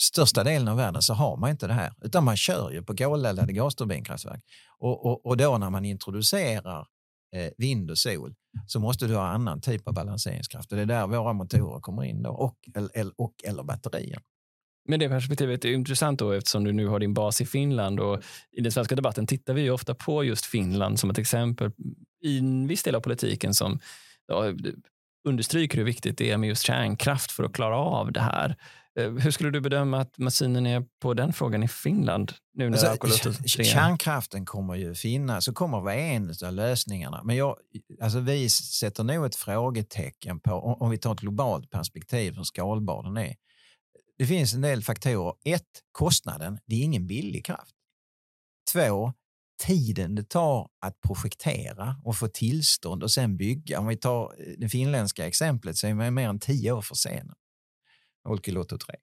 största 0.00 0.44
delen 0.44 0.68
av 0.68 0.76
världen, 0.76 1.02
så 1.02 1.14
har 1.14 1.36
man 1.36 1.50
inte 1.50 1.66
det 1.66 1.72
här. 1.72 1.92
Utan 2.02 2.24
man 2.24 2.36
kör 2.36 2.70
ju 2.70 2.82
på 2.82 2.96
koleldade 2.96 3.52
gasturbinkraftverk. 3.52 4.42
Och, 4.78 5.06
och, 5.06 5.26
och 5.26 5.36
då 5.36 5.58
när 5.58 5.70
man 5.70 5.84
introducerar 5.84 6.86
Eh, 7.36 7.50
vind 7.58 7.90
och 7.90 7.98
sol 7.98 8.34
så 8.66 8.80
måste 8.80 9.06
du 9.06 9.14
ha 9.14 9.26
annan 9.26 9.60
typ 9.60 9.88
av 9.88 9.94
balanseringskraft. 9.94 10.72
Och 10.72 10.76
det 10.76 10.82
är 10.82 10.86
där 10.86 11.06
våra 11.06 11.32
motorer 11.32 11.80
kommer 11.80 12.04
in 12.04 12.22
då, 12.22 12.30
och, 12.30 12.56
eller, 12.74 13.12
och, 13.16 13.34
eller 13.44 13.62
batterier. 13.62 14.20
Men 14.88 15.00
det 15.00 15.08
perspektivet 15.08 15.64
är 15.64 15.72
intressant 15.72 16.18
då 16.18 16.32
eftersom 16.32 16.64
du 16.64 16.72
nu 16.72 16.86
har 16.86 16.98
din 16.98 17.14
bas 17.14 17.40
i 17.40 17.46
Finland 17.46 18.00
och 18.00 18.22
i 18.52 18.60
den 18.60 18.72
svenska 18.72 18.96
debatten 18.96 19.26
tittar 19.26 19.54
vi 19.54 19.62
ju 19.62 19.70
ofta 19.70 19.94
på 19.94 20.24
just 20.24 20.46
Finland 20.46 21.00
som 21.00 21.10
ett 21.10 21.18
exempel 21.18 21.70
i 22.24 22.38
en 22.38 22.66
viss 22.66 22.82
del 22.82 22.94
av 22.94 23.00
politiken 23.00 23.54
som 23.54 23.80
ja, 24.26 24.44
understryker 25.24 25.78
hur 25.78 25.84
viktigt 25.84 26.18
det 26.18 26.30
är 26.30 26.36
med 26.36 26.48
just 26.48 26.62
kärnkraft 26.62 27.32
för 27.32 27.44
att 27.44 27.52
klara 27.52 27.76
av 27.76 28.12
det 28.12 28.20
här. 28.20 28.56
Eh, 28.98 29.10
hur 29.10 29.30
skulle 29.30 29.50
du 29.50 29.60
bedöma 29.60 30.00
att 30.00 30.18
maskinen 30.18 30.66
är 30.66 30.84
på 31.00 31.14
den 31.14 31.32
frågan 31.32 31.62
i 31.62 31.68
Finland? 31.68 32.32
Nu 32.54 32.70
när 32.70 32.86
alltså, 32.86 33.32
kärnkraften 33.46 34.46
kommer 34.46 34.74
ju 34.74 34.94
finnas 34.94 35.48
och 35.48 35.54
kommer 35.54 35.80
vara 35.80 35.94
en 35.94 36.34
av 36.44 36.52
lösningarna. 36.52 37.22
Men 37.24 37.36
jag, 37.36 37.56
alltså 38.02 38.20
vi 38.20 38.50
sätter 38.50 39.04
nog 39.04 39.26
ett 39.26 39.36
frågetecken 39.36 40.40
på, 40.40 40.52
om 40.52 40.90
vi 40.90 40.98
tar 40.98 41.12
ett 41.12 41.20
globalt 41.20 41.70
perspektiv, 41.70 42.36
hur 42.36 42.44
skalbar 42.44 43.02
den 43.02 43.16
är. 43.16 43.34
Det 44.18 44.26
finns 44.26 44.54
en 44.54 44.60
del 44.60 44.82
faktorer. 44.82 45.34
Ett, 45.44 45.82
kostnaden. 45.92 46.58
Det 46.66 46.74
är 46.74 46.82
ingen 46.82 47.06
billig 47.06 47.46
kraft. 47.46 47.74
Två, 48.72 49.12
tiden 49.58 50.14
det 50.14 50.28
tar 50.28 50.68
att 50.80 51.00
projektera 51.00 51.96
och 52.04 52.16
få 52.16 52.28
tillstånd 52.28 53.02
och 53.02 53.10
sen 53.10 53.36
bygga. 53.36 53.80
Om 53.80 53.86
vi 53.86 53.96
tar 53.96 54.34
eh, 54.38 54.54
det 54.58 54.68
finländska 54.68 55.26
exemplet 55.26 55.76
så 55.76 55.86
är 55.86 55.94
man 55.94 56.14
mer 56.14 56.28
än 56.28 56.40
tio 56.40 56.72
år 56.72 56.82
försenad. 56.82 57.36
Olkiluoto 58.28 58.78
3. 58.78 58.94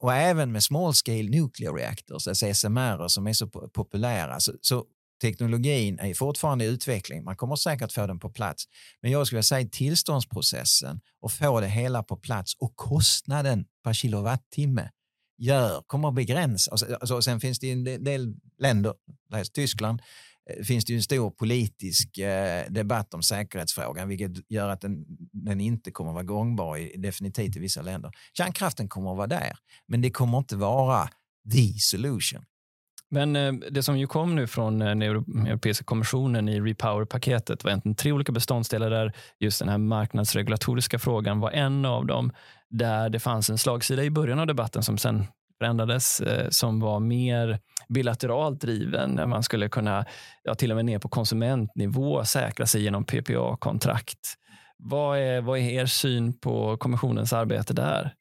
och 0.00 0.14
även 0.14 0.52
med 0.52 0.62
small 0.62 0.94
scale 0.94 1.28
nuclear 1.28 1.74
reactors, 1.74 2.28
alltså 2.28 2.54
SMR 2.54 3.08
som 3.08 3.26
är 3.26 3.32
så 3.32 3.46
populära, 3.48 4.40
så, 4.40 4.52
så 4.60 4.84
teknologin 5.22 5.98
är 5.98 6.14
fortfarande 6.14 6.64
i 6.64 6.68
utveckling. 6.68 7.24
Man 7.24 7.36
kommer 7.36 7.56
säkert 7.56 7.92
få 7.92 8.06
den 8.06 8.18
på 8.18 8.30
plats. 8.30 8.64
Men 9.00 9.10
jag 9.10 9.26
skulle 9.26 9.42
säga 9.42 9.68
tillståndsprocessen 9.68 11.00
och 11.20 11.32
få 11.32 11.60
det 11.60 11.68
hela 11.68 12.02
på 12.02 12.16
plats 12.16 12.54
och 12.58 12.76
kostnaden 12.76 13.64
per 13.84 13.92
kilowattimme 13.92 14.90
gör, 15.42 15.82
kommer 15.86 16.08
att 16.08 16.14
begränsa. 16.14 16.70
Alltså, 16.70 16.94
alltså 16.94 17.22
sen 17.22 17.40
finns 17.40 17.58
det 17.58 17.72
en 17.72 17.84
del 17.84 18.34
länder, 18.58 18.94
Tyskland, 19.54 20.02
eh, 20.50 20.64
finns 20.64 20.84
det 20.84 20.92
ju 20.92 20.96
en 20.96 21.02
stor 21.02 21.30
politisk 21.30 22.18
eh, 22.18 22.64
debatt 22.68 23.14
om 23.14 23.22
säkerhetsfrågan 23.22 24.08
vilket 24.08 24.50
gör 24.50 24.68
att 24.68 24.80
den, 24.80 25.04
den 25.32 25.60
inte 25.60 25.90
kommer 25.90 26.10
att 26.10 26.14
vara 26.14 26.24
gångbar 26.24 26.76
i, 26.76 26.96
definitivt 26.96 27.56
i 27.56 27.60
vissa 27.60 27.82
länder. 27.82 28.10
Kärnkraften 28.36 28.88
kommer 28.88 29.10
att 29.10 29.16
vara 29.16 29.26
där, 29.26 29.56
men 29.86 30.00
det 30.00 30.10
kommer 30.10 30.38
inte 30.38 30.56
vara 30.56 31.08
the 31.52 31.72
solution. 31.78 32.44
Men 33.12 33.36
eh, 33.36 33.52
det 33.52 33.82
som 33.82 33.98
ju 33.98 34.06
kom 34.06 34.34
nu 34.34 34.46
från 34.46 34.78
den 34.78 35.02
Europeiska 35.02 35.84
kommissionen 35.84 36.48
i 36.48 36.60
Repower-paketet 36.60 37.64
var 37.64 37.70
egentligen 37.70 37.94
tre 37.94 38.12
olika 38.12 38.32
beståndsdelar 38.32 38.90
där 38.90 39.12
just 39.38 39.58
den 39.58 39.68
här 39.68 39.78
marknadsregulatoriska 39.78 40.98
frågan 40.98 41.40
var 41.40 41.50
en 41.50 41.84
av 41.84 42.06
dem. 42.06 42.32
Där 42.72 43.08
det 43.08 43.20
fanns 43.20 43.50
en 43.50 43.58
slagsida 43.58 44.04
i 44.04 44.10
början 44.10 44.38
av 44.38 44.46
debatten 44.46 44.82
som 44.82 44.98
sen 44.98 45.26
förändrades, 45.58 46.20
eh, 46.20 46.48
som 46.50 46.80
var 46.80 47.00
mer 47.00 47.60
bilateralt 47.88 48.60
driven, 48.60 49.16
där 49.16 49.26
man 49.26 49.42
skulle 49.42 49.68
kunna, 49.68 50.06
ja, 50.42 50.54
till 50.54 50.70
och 50.70 50.76
med 50.76 50.84
ner 50.84 50.98
på 50.98 51.08
konsumentnivå, 51.08 52.24
säkra 52.24 52.66
sig 52.66 52.82
genom 52.82 53.04
PPA-kontrakt. 53.04 54.34
Vad 54.78 55.18
är, 55.18 55.40
vad 55.40 55.58
är 55.58 55.62
er 55.62 55.86
syn 55.86 56.38
på 56.38 56.76
kommissionens 56.76 57.32
arbete 57.32 57.72
där? 57.74 58.14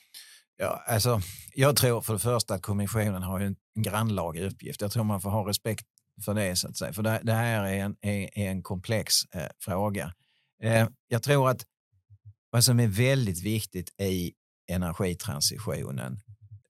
Ja, 0.58 0.84
alltså, 0.88 1.22
jag 1.56 1.76
tror 1.76 2.02
för 2.02 2.14
det 2.14 2.20
första 2.20 2.54
att 2.54 2.62
kommissionen 2.62 3.24
har 3.24 3.40
en 3.40 3.56
grannlaga 3.80 4.46
uppgift. 4.46 4.82
Jag 4.82 4.92
tror 4.92 5.04
man 5.04 5.22
får 5.22 5.30
ha 5.30 5.50
respekt 5.50 5.86
för 6.26 6.34
det, 6.34 6.56
så 6.56 6.68
att 6.68 6.78
säga. 6.78 6.94
för 6.94 7.04
det, 7.04 7.20
det 7.24 7.34
här 7.34 7.64
är 7.64 7.74
en, 7.74 7.96
är, 8.02 8.40
är 8.40 8.50
en 8.50 8.64
komplex 8.64 9.14
eh, 9.36 9.48
fråga. 9.64 10.14
Eh, 10.64 10.88
jag 11.08 11.24
tror 11.24 11.50
att 11.50 11.66
vad 12.50 12.64
som 12.64 12.80
är 12.80 12.88
väldigt 12.88 13.44
viktigt 13.44 14.02
i 14.02 14.34
energitransitionen 14.72 16.20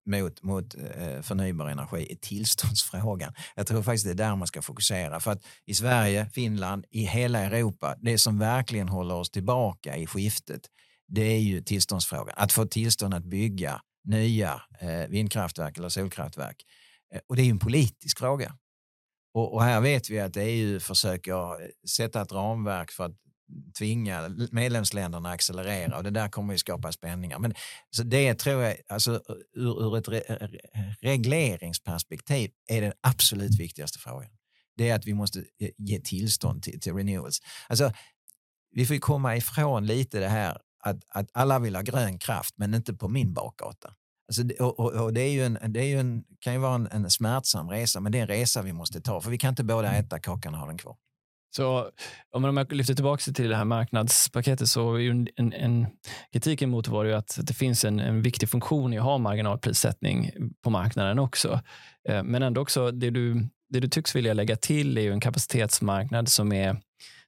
mot, 0.05 0.43
mot 0.43 0.75
eh, 0.75 1.21
förnybar 1.21 1.69
energi 1.69 2.07
är 2.11 2.15
tillståndsfrågan. 2.15 3.33
Jag 3.55 3.67
tror 3.67 3.83
faktiskt 3.83 4.05
det 4.05 4.11
är 4.11 4.15
där 4.15 4.35
man 4.35 4.47
ska 4.47 4.61
fokusera. 4.61 5.19
För 5.19 5.31
att 5.31 5.43
i 5.65 5.73
Sverige, 5.73 6.29
Finland, 6.33 6.85
i 6.89 7.03
hela 7.03 7.39
Europa, 7.39 7.95
det 8.01 8.17
som 8.17 8.39
verkligen 8.39 8.89
håller 8.89 9.15
oss 9.15 9.29
tillbaka 9.29 9.97
i 9.97 10.07
skiftet, 10.07 10.61
det 11.07 11.21
är 11.21 11.39
ju 11.39 11.61
tillståndsfrågan. 11.61 12.35
Att 12.37 12.51
få 12.51 12.65
tillstånd 12.65 13.13
att 13.13 13.25
bygga 13.25 13.81
nya 14.03 14.61
eh, 14.79 15.07
vindkraftverk 15.09 15.77
eller 15.77 15.89
solkraftverk. 15.89 16.63
Eh, 17.13 17.19
och 17.27 17.35
det 17.35 17.41
är 17.41 17.45
ju 17.45 17.51
en 17.51 17.59
politisk 17.59 18.19
fråga. 18.19 18.57
Och, 19.33 19.53
och, 19.53 19.63
här 19.63 19.81
vet 19.81 20.09
vi 20.09 20.19
att 20.19 20.37
EU 20.37 20.79
försöker 20.79 21.35
sätta 21.87 22.21
ett 22.21 22.31
ramverk 22.31 22.91
för 22.91 23.05
att 23.05 23.15
tvinga 23.77 24.29
medlemsländerna 24.51 25.29
att 25.29 25.35
accelerera 25.35 25.97
och 25.97 26.03
det 26.03 26.09
där 26.09 26.29
kommer 26.29 26.53
ju 26.53 26.57
skapa 26.57 26.91
spänningar. 26.91 27.39
Men 27.39 27.53
så 27.89 28.03
det 28.03 28.35
tror 28.35 28.61
jag, 28.61 28.77
alltså, 28.87 29.21
ur, 29.53 29.83
ur 29.83 29.97
ett 29.97 30.07
re, 30.07 30.21
regleringsperspektiv 31.01 32.51
är 32.67 32.81
den 32.81 32.93
absolut 33.01 33.59
viktigaste 33.59 33.99
frågan. 33.99 34.29
Det 34.77 34.89
är 34.89 34.95
att 34.95 35.05
vi 35.05 35.13
måste 35.13 35.43
ge 35.77 35.99
tillstånd 35.99 36.63
till, 36.63 36.79
till 36.79 36.93
renewals. 36.93 37.41
Alltså, 37.69 37.91
vi 38.71 38.85
får 38.85 38.97
komma 38.97 39.35
ifrån 39.35 39.85
lite 39.85 40.19
det 40.19 40.29
här 40.29 40.57
att, 40.83 41.03
att 41.07 41.29
alla 41.33 41.59
vill 41.59 41.75
ha 41.75 41.81
grön 41.81 42.19
kraft 42.19 42.53
men 42.57 42.73
inte 42.73 42.93
på 42.93 43.07
min 43.07 43.33
bakgata. 43.33 43.93
Alltså, 44.27 44.63
och, 44.63 44.79
och, 44.79 44.91
och 44.91 45.13
det, 45.13 45.21
är 45.21 45.31
ju 45.31 45.45
en, 45.45 45.73
det 45.73 45.79
är 45.79 45.85
ju 45.85 45.99
en, 45.99 46.23
kan 46.39 46.53
ju 46.53 46.59
vara 46.59 46.75
en, 46.75 46.87
en 46.87 47.09
smärtsam 47.09 47.69
resa, 47.69 47.99
men 47.99 48.11
det 48.11 48.17
är 48.17 48.21
en 48.21 48.27
resa 48.27 48.61
vi 48.61 48.73
måste 48.73 49.01
ta, 49.01 49.21
för 49.21 49.31
vi 49.31 49.37
kan 49.37 49.49
inte 49.49 49.63
båda 49.63 49.93
äta 49.93 50.19
kakan 50.19 50.53
och 50.53 50.59
ha 50.59 50.67
den 50.67 50.77
kvar. 50.77 50.95
Så 51.55 51.89
om 52.31 52.43
jag 52.43 52.73
lyfter 52.73 52.93
tillbaka 52.93 53.31
till 53.31 53.49
det 53.49 53.55
här 53.55 53.65
marknadspaketet 53.65 54.67
så 54.67 54.95
är 54.95 54.99
ju 54.99 55.27
en, 55.35 55.53
en 55.53 55.87
kritiken 56.31 56.69
mot 56.69 56.87
var 56.87 57.03
ju 57.03 57.13
att 57.13 57.39
det 57.41 57.53
finns 57.53 57.85
en, 57.85 57.99
en 57.99 58.21
viktig 58.21 58.49
funktion 58.49 58.93
i 58.93 58.97
att 58.97 59.03
ha 59.03 59.17
marginalprissättning 59.17 60.31
på 60.63 60.69
marknaden 60.69 61.19
också. 61.19 61.61
Eh, 62.09 62.23
men 62.23 62.43
ändå 62.43 62.61
också 62.61 62.91
det 62.91 63.09
du, 63.09 63.47
det 63.69 63.79
du 63.79 63.87
tycks 63.87 64.15
vilja 64.15 64.33
lägga 64.33 64.55
till 64.55 64.97
är 64.97 65.01
ju 65.01 65.11
en 65.11 65.19
kapacitetsmarknad 65.19 66.29
som 66.29 66.53
är 66.53 66.81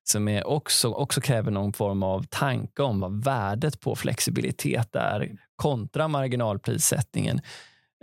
som 0.04 0.28
är 0.28 0.48
också, 0.48 0.90
också 0.90 1.22
kräver 1.22 1.52
någon 1.52 1.74
form 1.74 2.04
av 2.04 2.26
tanke 2.30 2.82
om 2.84 3.00
vad 3.00 3.24
värdet 3.24 3.80
på 3.80 3.96
flexibilitet 3.96 4.96
är 4.96 5.32
kontra 5.56 6.08
marginalprissättningen. 6.08 7.42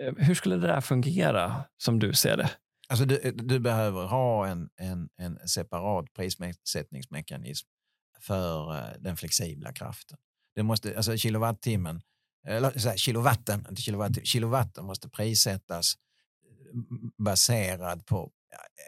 Eh, 0.03 0.15
hur 0.17 0.35
skulle 0.35 0.57
det 0.57 0.67
där 0.67 0.81
fungera 0.81 1.65
som 1.79 1.99
du 1.99 2.13
ser 2.13 2.37
det? 2.37 2.51
Alltså 2.91 3.05
du, 3.05 3.19
eh, 3.19 3.33
du, 3.35 3.59
behöver 3.59 4.07
ha 4.07 4.47
en, 4.47 4.71
en, 4.77 5.09
en 5.17 5.49
separat 5.49 6.13
prissättningsmekanism 6.13 7.69
för 8.21 8.77
eh, 8.77 8.93
den 9.01 9.17
flexibla 9.17 9.73
kraften. 9.73 10.19
Det 10.55 10.63
måste, 10.63 10.97
alltså 10.97 11.17
kilowattimmen, 11.17 12.03
eller 12.47 12.79
så 12.79 12.89
här, 12.89 12.97
kilowatten, 12.97 13.67
inte 13.69 13.83
kilowatt, 13.83 14.27
kilowatten 14.27 14.85
måste 14.85 15.09
prissättas 15.09 15.95
eh, 15.95 16.81
baserad 17.25 18.07
på 18.07 18.33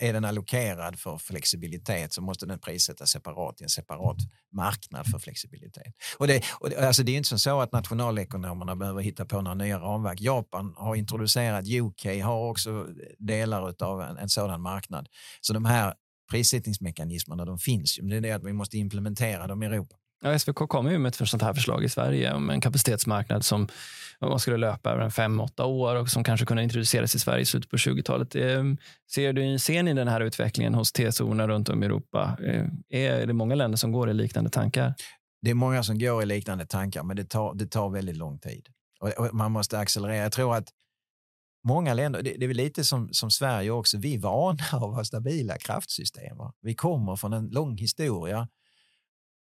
är 0.00 0.12
den 0.12 0.24
allokerad 0.24 0.98
för 0.98 1.18
flexibilitet 1.18 2.12
så 2.12 2.22
måste 2.22 2.46
den 2.46 2.58
prissättas 2.58 3.10
separat 3.10 3.60
i 3.60 3.64
en 3.64 3.70
separat 3.70 4.16
marknad 4.52 5.06
för 5.06 5.18
flexibilitet. 5.18 5.94
Och 6.18 6.26
det, 6.26 6.44
och 6.60 6.70
det, 6.70 6.86
alltså 6.86 7.02
det 7.02 7.12
är 7.12 7.16
inte 7.16 7.38
så 7.38 7.60
att 7.60 7.72
nationalekonomerna 7.72 8.76
behöver 8.76 9.02
hitta 9.02 9.24
på 9.24 9.40
några 9.40 9.54
nya 9.54 9.78
ramverk. 9.78 10.20
Japan 10.20 10.74
har 10.76 10.96
introducerat, 10.96 11.64
UK 11.68 12.22
har 12.22 12.50
också 12.50 12.86
delar 13.18 13.82
av 13.82 14.02
en, 14.02 14.18
en 14.18 14.28
sådan 14.28 14.60
marknad. 14.60 15.08
Så 15.40 15.52
de 15.52 15.64
här 15.64 15.94
prissättningsmekanismerna 16.30 17.44
de 17.44 17.58
finns 17.58 17.98
ju, 17.98 18.02
men 18.02 18.10
det 18.10 18.16
är 18.16 18.20
det 18.20 18.32
att 18.32 18.44
vi 18.44 18.52
måste 18.52 18.78
implementera 18.78 19.46
dem 19.46 19.62
i 19.62 19.66
Europa. 19.66 19.96
Ja, 20.24 20.38
SVK 20.38 20.54
kommer 20.54 20.90
ju 20.90 20.98
med 20.98 21.08
ett 21.08 21.28
sånt 21.28 21.42
här 21.42 21.54
förslag 21.54 21.84
i 21.84 21.88
Sverige 21.88 22.32
om 22.32 22.50
en 22.50 22.60
kapacitetsmarknad 22.60 23.44
som 23.44 23.68
man 24.20 24.38
skulle 24.38 24.56
löpa 24.56 24.90
över 24.90 25.02
en 25.02 25.10
fem, 25.10 25.40
åtta 25.40 25.64
år 25.64 25.96
och 25.96 26.08
som 26.08 26.24
kanske 26.24 26.46
kunde 26.46 26.62
introduceras 26.62 27.14
i 27.14 27.18
Sverige 27.18 27.42
i 27.42 27.46
slutet 27.46 27.70
på 27.70 27.76
20-talet. 27.76 28.34
Ehm, 28.34 28.76
ser, 29.14 29.32
du, 29.32 29.58
ser 29.58 29.82
ni 29.82 29.94
den 29.94 30.08
här 30.08 30.20
utvecklingen 30.20 30.74
hos 30.74 30.92
TSO 30.92 31.34
runt 31.34 31.68
om 31.68 31.82
i 31.82 31.86
Europa? 31.86 32.38
Ehm, 32.46 32.70
är 32.88 33.26
det 33.26 33.32
många 33.32 33.54
länder 33.54 33.76
som 33.76 33.92
går 33.92 34.10
i 34.10 34.14
liknande 34.14 34.50
tankar? 34.50 34.94
Det 35.42 35.50
är 35.50 35.54
många 35.54 35.82
som 35.82 35.98
går 35.98 36.22
i 36.22 36.26
liknande 36.26 36.66
tankar, 36.66 37.02
men 37.02 37.16
det 37.16 37.24
tar, 37.24 37.54
det 37.54 37.66
tar 37.66 37.90
väldigt 37.90 38.16
lång 38.16 38.38
tid. 38.38 38.68
Och, 39.00 39.34
man 39.34 39.52
måste 39.52 39.78
accelerera. 39.78 40.16
Jag 40.16 40.32
tror 40.32 40.56
att 40.56 40.68
många 41.64 41.94
länder, 41.94 42.22
det, 42.22 42.36
det 42.38 42.46
är 42.46 42.54
lite 42.54 42.84
som, 42.84 43.08
som 43.12 43.30
Sverige 43.30 43.70
också, 43.70 43.98
vi 43.98 44.14
är 44.14 44.18
vana 44.18 44.64
av 44.72 44.90
att 44.90 44.96
ha 44.96 45.04
stabila 45.04 45.58
kraftsystem. 45.58 46.36
Vi 46.60 46.74
kommer 46.74 47.16
från 47.16 47.32
en 47.32 47.48
lång 47.48 47.76
historia 47.76 48.48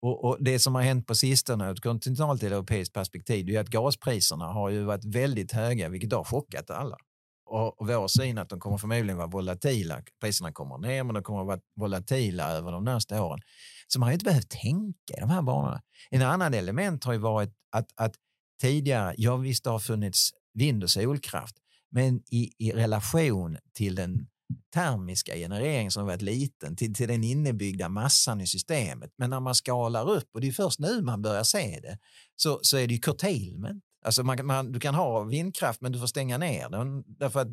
och, 0.01 0.25
och, 0.25 0.37
Det 0.39 0.59
som 0.59 0.75
har 0.75 0.81
hänt 0.81 1.07
på 1.07 1.15
sistone 1.15 1.65
ur 1.65 1.71
ett 1.71 1.81
kontinentalt 1.81 2.43
europeiskt 2.43 2.93
perspektiv 2.93 3.49
är 3.49 3.59
att 3.59 3.69
gaspriserna 3.69 4.45
har 4.45 4.69
ju 4.69 4.83
varit 4.83 5.05
väldigt 5.05 5.51
höga, 5.51 5.89
vilket 5.89 6.13
har 6.13 6.23
chockat 6.23 6.69
alla. 6.69 6.97
Och, 7.45 7.87
vår 7.87 8.07
syn 8.07 8.37
att 8.37 8.49
de 8.49 8.59
kommer 8.59 8.77
förmodligen 8.77 9.17
vara 9.17 9.27
volatila. 9.27 10.01
Priserna 10.21 10.51
kommer 10.51 10.77
ner, 10.77 11.03
men 11.03 11.13
de 11.13 11.23
kommer 11.23 11.43
vara 11.43 11.59
volatila 11.75 12.51
över 12.51 12.71
de 12.71 12.83
nästa 12.83 13.23
åren. 13.23 13.39
Så 13.87 13.99
man 13.99 14.07
har 14.07 14.13
inte 14.13 14.25
behövt 14.25 14.49
tänka 14.49 15.13
i 15.17 15.19
de 15.19 15.29
här 15.29 15.41
banorna. 15.41 15.81
En 16.09 16.21
annan 16.21 16.53
element 16.53 17.03
har 17.03 17.13
ju 17.13 17.19
varit 17.19 17.53
att, 17.71 17.87
att 17.95 18.13
tidigare, 18.61 19.15
ja 19.17 19.35
visst 19.35 19.63
det 19.63 19.69
har 19.69 19.79
funnits 19.79 20.31
vind 20.53 20.83
och 20.83 20.89
solkraft, 20.89 21.55
men 21.91 22.21
i, 22.31 22.51
i 22.57 22.71
relation 22.71 23.57
till 23.73 23.95
den 23.95 24.27
termiska 24.73 25.35
generering 25.35 25.91
som 25.91 26.05
varit 26.05 26.21
liten 26.21 26.75
till, 26.75 26.93
till 26.93 27.07
den 27.07 27.23
innebyggda 27.23 27.89
massan 27.89 28.41
i 28.41 28.47
systemet. 28.47 29.11
Men 29.17 29.29
när 29.29 29.39
man 29.39 29.55
skalar 29.55 30.09
upp, 30.09 30.29
och 30.33 30.41
det 30.41 30.47
är 30.47 30.51
först 30.51 30.79
nu 30.79 31.01
man 31.01 31.21
börjar 31.21 31.43
se 31.43 31.79
det, 31.81 31.97
så, 32.35 32.59
så 32.61 32.77
är 32.77 32.87
det 32.87 32.93
ju 32.93 32.99
curtailment. 32.99 33.83
Alltså 34.05 34.23
man, 34.23 34.45
man, 34.45 34.71
du 34.71 34.79
kan 34.79 34.95
ha 34.95 35.23
vindkraft 35.23 35.81
men 35.81 35.91
du 35.91 35.99
får 35.99 36.07
stänga 36.07 36.37
ner 36.37 36.69
den 36.69 37.03
därför 37.07 37.39
att 37.39 37.47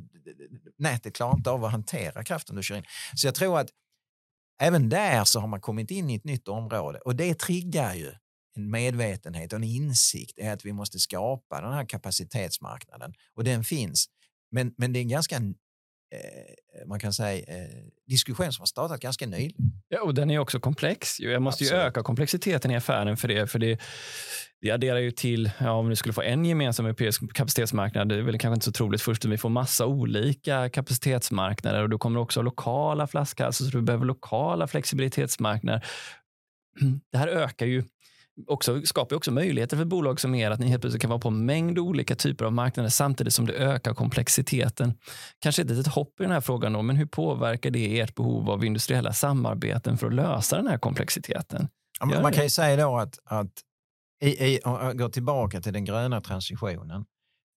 nätet 0.78 1.14
klarar 1.14 1.36
inte 1.36 1.50
av 1.50 1.64
att 1.64 1.72
hantera 1.72 2.24
kraften 2.24 2.56
du 2.56 2.62
kör 2.62 2.76
in. 2.76 2.84
Så 3.14 3.26
jag 3.26 3.34
tror 3.34 3.58
att 3.58 3.68
även 4.60 4.88
där 4.88 5.24
så 5.24 5.40
har 5.40 5.48
man 5.48 5.60
kommit 5.60 5.90
in 5.90 6.10
i 6.10 6.14
ett 6.14 6.24
nytt 6.24 6.48
område 6.48 6.98
och 6.98 7.16
det 7.16 7.38
triggar 7.38 7.94
ju 7.94 8.12
en 8.56 8.70
medvetenhet 8.70 9.52
och 9.52 9.56
en 9.56 9.64
insikt 9.64 10.38
är 10.38 10.52
att 10.52 10.64
vi 10.64 10.72
måste 10.72 10.98
skapa 10.98 11.60
den 11.60 11.72
här 11.72 11.84
kapacitetsmarknaden 11.84 13.14
och 13.34 13.44
den 13.44 13.64
finns. 13.64 14.06
Men, 14.50 14.74
men 14.76 14.92
det 14.92 14.98
är 14.98 15.00
en 15.00 15.08
ganska 15.08 15.40
Eh, 16.12 16.86
man 16.86 17.00
kan 17.00 17.12
säga, 17.12 17.38
eh, 17.38 17.68
diskussion 18.06 18.52
som 18.52 18.62
har 18.62 18.66
startat 18.66 19.00
ganska 19.00 19.26
nyligen. 19.26 19.72
Ja, 19.88 20.02
och 20.02 20.14
den 20.14 20.30
är 20.30 20.38
också 20.38 20.60
komplex. 20.60 21.20
Jag 21.20 21.42
måste 21.42 21.64
Absolut. 21.64 21.82
ju 21.82 21.86
öka 21.86 22.02
komplexiteten 22.02 22.70
i 22.70 22.76
affären 22.76 23.16
för 23.16 23.28
det. 23.28 23.46
För 23.46 23.58
det, 23.58 23.80
det 24.60 24.70
adderar 24.70 24.98
ju 24.98 25.10
till, 25.10 25.50
ja, 25.58 25.70
om 25.70 25.88
vi 25.88 25.96
skulle 25.96 26.12
få 26.12 26.22
en 26.22 26.44
gemensam 26.44 26.86
europeisk 26.86 27.34
kapacitetsmarknad, 27.34 28.08
det 28.08 28.14
är 28.14 28.22
väl 28.22 28.38
kanske 28.38 28.54
inte 28.54 28.64
så 28.64 28.72
troligt 28.72 29.02
först, 29.02 29.24
vi 29.24 29.38
får 29.38 29.48
massa 29.48 29.86
olika 29.86 30.68
kapacitetsmarknader 30.68 31.82
och 31.82 31.88
då 31.88 31.98
kommer 31.98 32.20
också 32.20 32.42
lokala 32.42 33.06
flaskhalsar, 33.06 33.64
så 33.64 33.70
du 33.70 33.82
behöver 33.82 34.04
lokala 34.04 34.66
flexibilitetsmarknader. 34.66 35.84
Det 37.12 37.18
här 37.18 37.28
ökar 37.28 37.66
ju 37.66 37.84
också, 38.46 38.82
skapar 38.82 39.16
också 39.16 39.32
möjligheter 39.32 39.76
för 39.76 39.84
bolag 39.84 40.20
som 40.20 40.34
er 40.34 40.50
att 40.50 40.60
ni 40.60 40.66
helt 40.66 40.80
plötsligt 40.80 41.02
kan 41.02 41.10
vara 41.10 41.20
på 41.20 41.28
en 41.28 41.46
mängd 41.46 41.78
olika 41.78 42.14
typer 42.14 42.44
av 42.44 42.52
marknader 42.52 42.90
samtidigt 42.90 43.34
som 43.34 43.46
det 43.46 43.52
ökar 43.52 43.94
komplexiteten. 43.94 44.94
Kanske 45.38 45.62
ett 45.62 45.70
litet 45.70 45.86
hopp 45.86 46.20
i 46.20 46.22
den 46.22 46.32
här 46.32 46.40
frågan, 46.40 46.72
då, 46.72 46.82
men 46.82 46.96
hur 46.96 47.06
påverkar 47.06 47.70
det 47.70 48.00
ert 48.00 48.14
behov 48.14 48.50
av 48.50 48.64
industriella 48.64 49.12
samarbeten 49.12 49.98
för 49.98 50.06
att 50.06 50.14
lösa 50.14 50.56
den 50.56 50.66
här 50.66 50.78
komplexiteten? 50.78 51.68
Ja, 52.00 52.06
man 52.22 52.32
kan 52.32 52.44
ju 52.44 52.50
säga 52.50 52.86
då 52.86 52.98
att, 52.98 53.18
att 53.24 53.52
i, 54.22 54.28
i, 54.28 54.60
gå 54.94 55.08
tillbaka 55.08 55.60
till 55.60 55.72
den 55.72 55.84
gröna 55.84 56.20
transitionen 56.20 57.04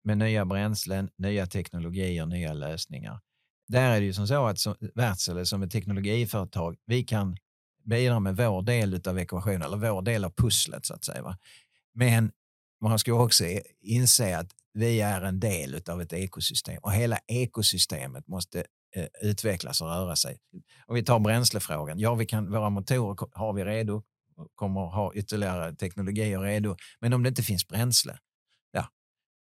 med 0.04 0.18
nya 0.18 0.46
bränslen, 0.46 1.10
nya 1.18 1.46
teknologier, 1.46 2.26
nya 2.26 2.54
lösningar. 2.54 3.20
Där 3.68 3.92
är 3.92 4.00
det 4.00 4.06
ju 4.06 4.13
som 4.13 4.28
så 4.28 4.46
att 4.46 4.60
som, 4.60 4.76
Wärtsilä 4.96 5.46
som 5.46 5.63
ett 5.63 5.72
teknologiföretag, 5.72 6.78
vi 6.86 7.04
kan 7.04 7.38
bidra 7.89 8.19
med 8.19 8.36
vår 8.36 8.62
del 8.62 9.02
av 9.08 9.19
ekvationen, 9.19 9.62
eller 9.62 9.78
vår 9.78 10.02
del 10.02 10.25
av 10.25 10.34
pusslet 10.38 10.86
så 10.86 10.93
att 10.93 11.06
säga. 11.06 11.21
Va? 11.21 11.38
Men 11.93 12.32
man 12.82 12.99
ska 12.99 13.13
också 13.13 13.45
inse 13.82 14.38
att 14.38 14.52
vi 14.73 15.02
är 15.02 15.21
en 15.21 15.39
del 15.39 15.82
av 15.89 16.02
ett 16.02 16.13
ekosystem 16.13 16.80
och 16.82 16.93
hela 16.93 17.19
ekosystemet 17.28 18.28
måste 18.28 18.60
eh, 18.95 19.06
utvecklas 19.21 19.82
och 19.82 19.88
röra 19.88 20.15
sig. 20.15 20.38
Om 20.88 20.95
vi 20.95 21.04
tar 21.04 21.19
bränslefrågan, 21.19 21.99
ja, 21.99 22.15
vi 22.15 22.25
kan, 22.25 22.52
våra 22.52 22.69
motorer 22.69 23.30
har 23.34 23.54
vi 23.54 23.63
redo, 23.63 24.04
kommer 24.56 24.82
ha 24.82 25.13
ytterligare 25.13 25.75
teknologier 25.75 26.39
redo, 26.39 26.75
men 26.99 27.13
om 27.13 27.23
det 27.23 27.30
inte 27.30 27.43
finns 27.43 27.67
bränsle, 27.67 28.17
ja. 28.71 28.88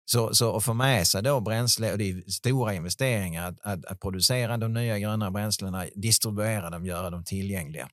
Så, 0.05 0.35
så 0.35 0.57
att 0.57 0.65
få 0.65 0.75
med 0.75 1.07
sig 1.07 1.23
då 1.23 1.41
bränsle, 1.41 1.93
och 1.93 1.99
det 1.99 2.11
är 2.11 2.31
stora 2.31 2.75
investeringar 2.75 3.49
att, 3.49 3.61
att, 3.61 3.85
att 3.85 4.01
producera 4.01 4.57
de 4.57 4.73
nya 4.73 4.99
gröna 4.99 5.31
bränslena, 5.31 5.87
distribuera 5.95 6.71
dem, 6.71 6.87
göra 6.87 7.11
dem 7.11 7.25
tillgängliga. 7.25 7.89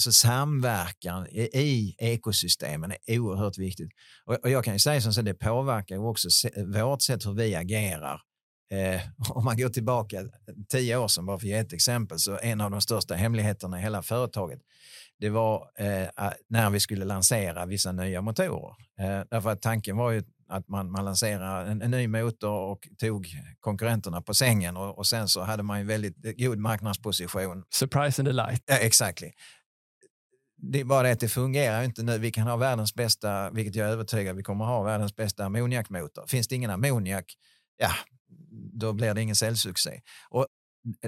Så 0.00 0.12
samverkan 0.12 1.26
i 1.30 1.94
ekosystemen 1.98 2.92
är 3.06 3.18
oerhört 3.18 3.58
viktigt. 3.58 3.90
Och, 4.24 4.50
jag 4.50 4.64
kan 4.64 4.72
ju 4.72 4.78
säga 4.78 5.00
som 5.00 5.12
så, 5.12 5.22
det 5.22 5.34
påverkar 5.34 5.96
också 5.96 6.28
vårt 6.66 7.02
sätt 7.02 7.26
hur 7.26 7.32
vi 7.32 7.54
agerar. 7.54 8.20
Eh, 8.70 9.00
om 9.30 9.44
man 9.44 9.56
går 9.56 9.68
tillbaka 9.68 10.24
tio 10.68 10.96
år 10.96 11.08
sedan, 11.08 11.26
bara 11.26 11.38
för 11.38 11.46
att 11.46 11.50
ge 11.50 11.56
ett 11.56 11.72
exempel, 11.72 12.18
så 12.18 12.38
en 12.42 12.60
av 12.60 12.70
de 12.70 12.80
största 12.80 13.14
hemligheterna 13.14 13.78
i 13.78 13.82
hela 13.82 14.02
företaget, 14.02 14.60
det 15.18 15.30
var 15.30 15.70
eh, 15.78 16.08
när 16.48 16.70
vi 16.70 16.80
skulle 16.80 17.04
lansera 17.04 17.66
vissa 17.66 17.92
nya 17.92 18.22
motorer. 18.22 18.74
Eh, 19.00 19.24
därför 19.30 19.50
att 19.50 19.62
tanken 19.62 19.96
var 19.96 20.10
ju 20.10 20.22
att 20.48 20.68
man, 20.68 20.90
man 20.90 21.04
lanserade 21.04 21.70
en, 21.70 21.82
en, 21.82 21.90
ny 21.90 22.08
motor 22.08 22.50
och 22.50 22.88
tog 22.98 23.28
konkurrenterna 23.60 24.22
på 24.22 24.34
sängen 24.34 24.76
och, 24.76 24.98
och 24.98 25.06
sen 25.06 25.28
så 25.28 25.40
hade 25.40 25.62
man 25.62 25.78
ju 25.78 25.86
väldigt 25.86 26.38
god 26.38 26.58
marknadsposition. 26.58 27.64
Surprise 27.70 28.22
and 28.22 28.28
delight. 28.28 28.62
Ja, 28.66 28.74
exactly 28.74 29.32
det 30.62 30.80
är 30.80 30.84
bara 30.84 31.02
det 31.02 31.12
att 31.12 31.20
det 31.20 31.28
fungerar 31.28 31.82
inte 31.82 32.02
nu. 32.02 32.18
Vi 32.18 32.30
kan 32.30 32.46
ha 32.46 32.56
världens 32.56 32.94
bästa, 32.94 33.50
vilket 33.50 33.74
jag 33.74 33.88
är 33.88 33.92
övertygad 33.92 34.36
vi 34.36 34.42
kommer 34.42 34.64
ha, 34.64 34.82
världens 34.82 35.16
bästa 35.16 35.44
ammoniakmotor. 35.44 36.26
Finns 36.26 36.48
det 36.48 36.54
ingen 36.54 36.70
ammoniak, 36.70 37.34
ja, 37.76 37.90
då 38.72 38.92
blir 38.92 39.14
det 39.14 39.22
ingen 39.22 39.36
säljsuccé. 39.36 40.00
Och 40.30 40.46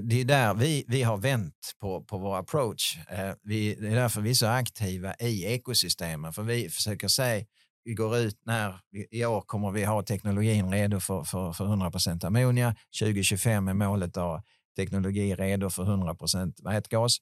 det 0.01 0.21
är 0.21 0.25
där 0.25 0.55
vi, 0.55 0.85
vi 0.88 1.03
har 1.03 1.17
vänt 1.17 1.73
på, 1.81 2.05
på 2.05 2.19
vår 2.19 2.37
approach. 2.37 2.99
Eh, 3.09 3.35
vi, 3.43 3.75
det 3.75 3.88
är 3.88 3.95
därför 3.95 4.21
vi 4.21 4.31
är 4.31 4.35
så 4.35 4.47
aktiva 4.47 5.15
i 5.15 5.45
ekosystemen, 5.45 6.33
för 6.33 6.43
vi 6.43 6.69
försöker 6.69 7.09
säga 7.09 7.45
vi 7.85 7.95
går 7.95 8.17
ut 8.17 8.38
när, 8.45 8.81
i 9.11 9.25
år 9.25 9.41
kommer 9.41 9.71
vi 9.71 9.85
ha 9.85 10.03
teknologin 10.03 10.71
redo 10.71 11.01
för, 11.01 11.25
för, 11.25 11.53
för 11.53 11.65
100% 11.65 12.27
ammonia. 12.27 12.77
2025 13.01 13.69
är 13.69 13.75
målet 13.75 14.17
att 14.17 14.45
teknologi 14.76 15.35
redo 15.35 15.70
för 15.70 15.82
100 15.82 16.16
vätgas. 16.64 17.16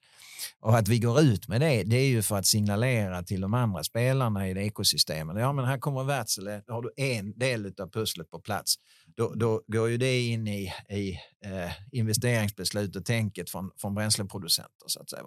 Och 0.61 0.79
att 0.79 0.89
vi 0.89 0.99
går 0.99 1.21
ut 1.21 1.49
med 1.49 1.61
det, 1.61 1.83
det 1.83 1.97
är 1.97 2.09
ju 2.09 2.23
för 2.23 2.37
att 2.37 2.47
signalera 2.47 3.23
till 3.23 3.41
de 3.41 3.55
andra 3.55 3.85
spelarna 3.85 4.49
i 4.49 4.55
det 4.55 4.63
ekosystemet. 4.63 5.37
Ja, 5.39 5.53
men 5.53 5.65
här 5.65 5.79
kommer 5.79 6.05
Wärtsilä, 6.05 6.63
har 6.69 6.83
du 6.83 6.93
en 6.97 7.39
del 7.39 7.75
av 7.79 7.91
pusslet 7.91 8.31
på 8.31 8.41
plats. 8.41 8.75
Då, 9.17 9.35
då 9.35 9.63
går 9.67 9.89
ju 9.89 9.97
det 9.97 10.21
in 10.21 10.47
i, 10.49 10.73
i 10.91 11.11
eh, 11.45 11.73
investeringsbeslut 11.93 12.97
och 12.97 13.05
tänket 13.05 13.51
från, 13.51 13.71
från 13.81 13.95
bränsleproducenter. 13.95 14.87
Så 14.87 15.01
att 15.01 15.11
säga. 15.11 15.23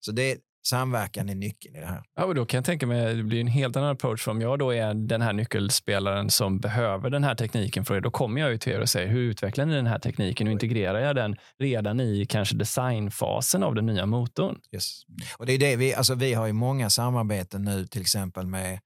Så 0.00 0.12
det, 0.12 0.38
samverkan 0.66 1.28
är 1.28 1.34
nyckeln 1.34 1.76
i 1.76 1.80
det 1.80 1.86
här. 1.86 2.02
Ja, 2.16 2.24
och 2.24 2.34
då 2.34 2.46
kan 2.46 2.58
jag 2.58 2.64
tänka 2.64 2.86
mig 2.86 3.14
det 3.14 3.22
blir 3.22 3.40
en 3.40 3.46
helt 3.46 3.76
annan 3.76 3.90
approach. 3.90 4.28
Om 4.28 4.40
jag 4.40 4.58
då 4.58 4.74
är 4.74 4.94
den 4.94 5.22
här 5.22 5.32
nyckelspelaren 5.32 6.30
som 6.30 6.58
behöver 6.60 7.10
den 7.10 7.24
här 7.24 7.34
tekniken 7.34 7.84
för 7.84 7.96
er, 7.96 8.00
då 8.00 8.10
kommer 8.10 8.40
jag 8.40 8.50
ju 8.50 8.58
till 8.58 8.72
er 8.72 8.80
och 8.80 8.88
säger 8.88 9.08
hur 9.08 9.20
utvecklar 9.20 9.66
ni 9.66 9.74
den 9.74 9.86
här 9.86 9.98
tekniken 9.98 10.46
och 10.46 10.52
integrerar 10.52 10.98
jag 10.98 11.16
den 11.16 11.36
redan 11.58 12.00
i 12.00 12.26
kanske 12.26 12.56
designfasen 12.56 13.62
av 13.62 13.74
den 13.74 13.86
nya 13.86 14.06
motorn? 14.06 14.58
Yes. 14.72 15.02
Och 15.38 15.46
det 15.46 15.52
är 15.52 15.58
det 15.58 15.76
vi, 15.76 15.94
alltså 15.94 16.14
vi 16.14 16.34
har 16.34 16.46
ju 16.46 16.52
många 16.52 16.90
samarbeten 16.90 17.62
nu 17.62 17.86
till 17.86 18.00
exempel 18.00 18.46
med 18.46 18.80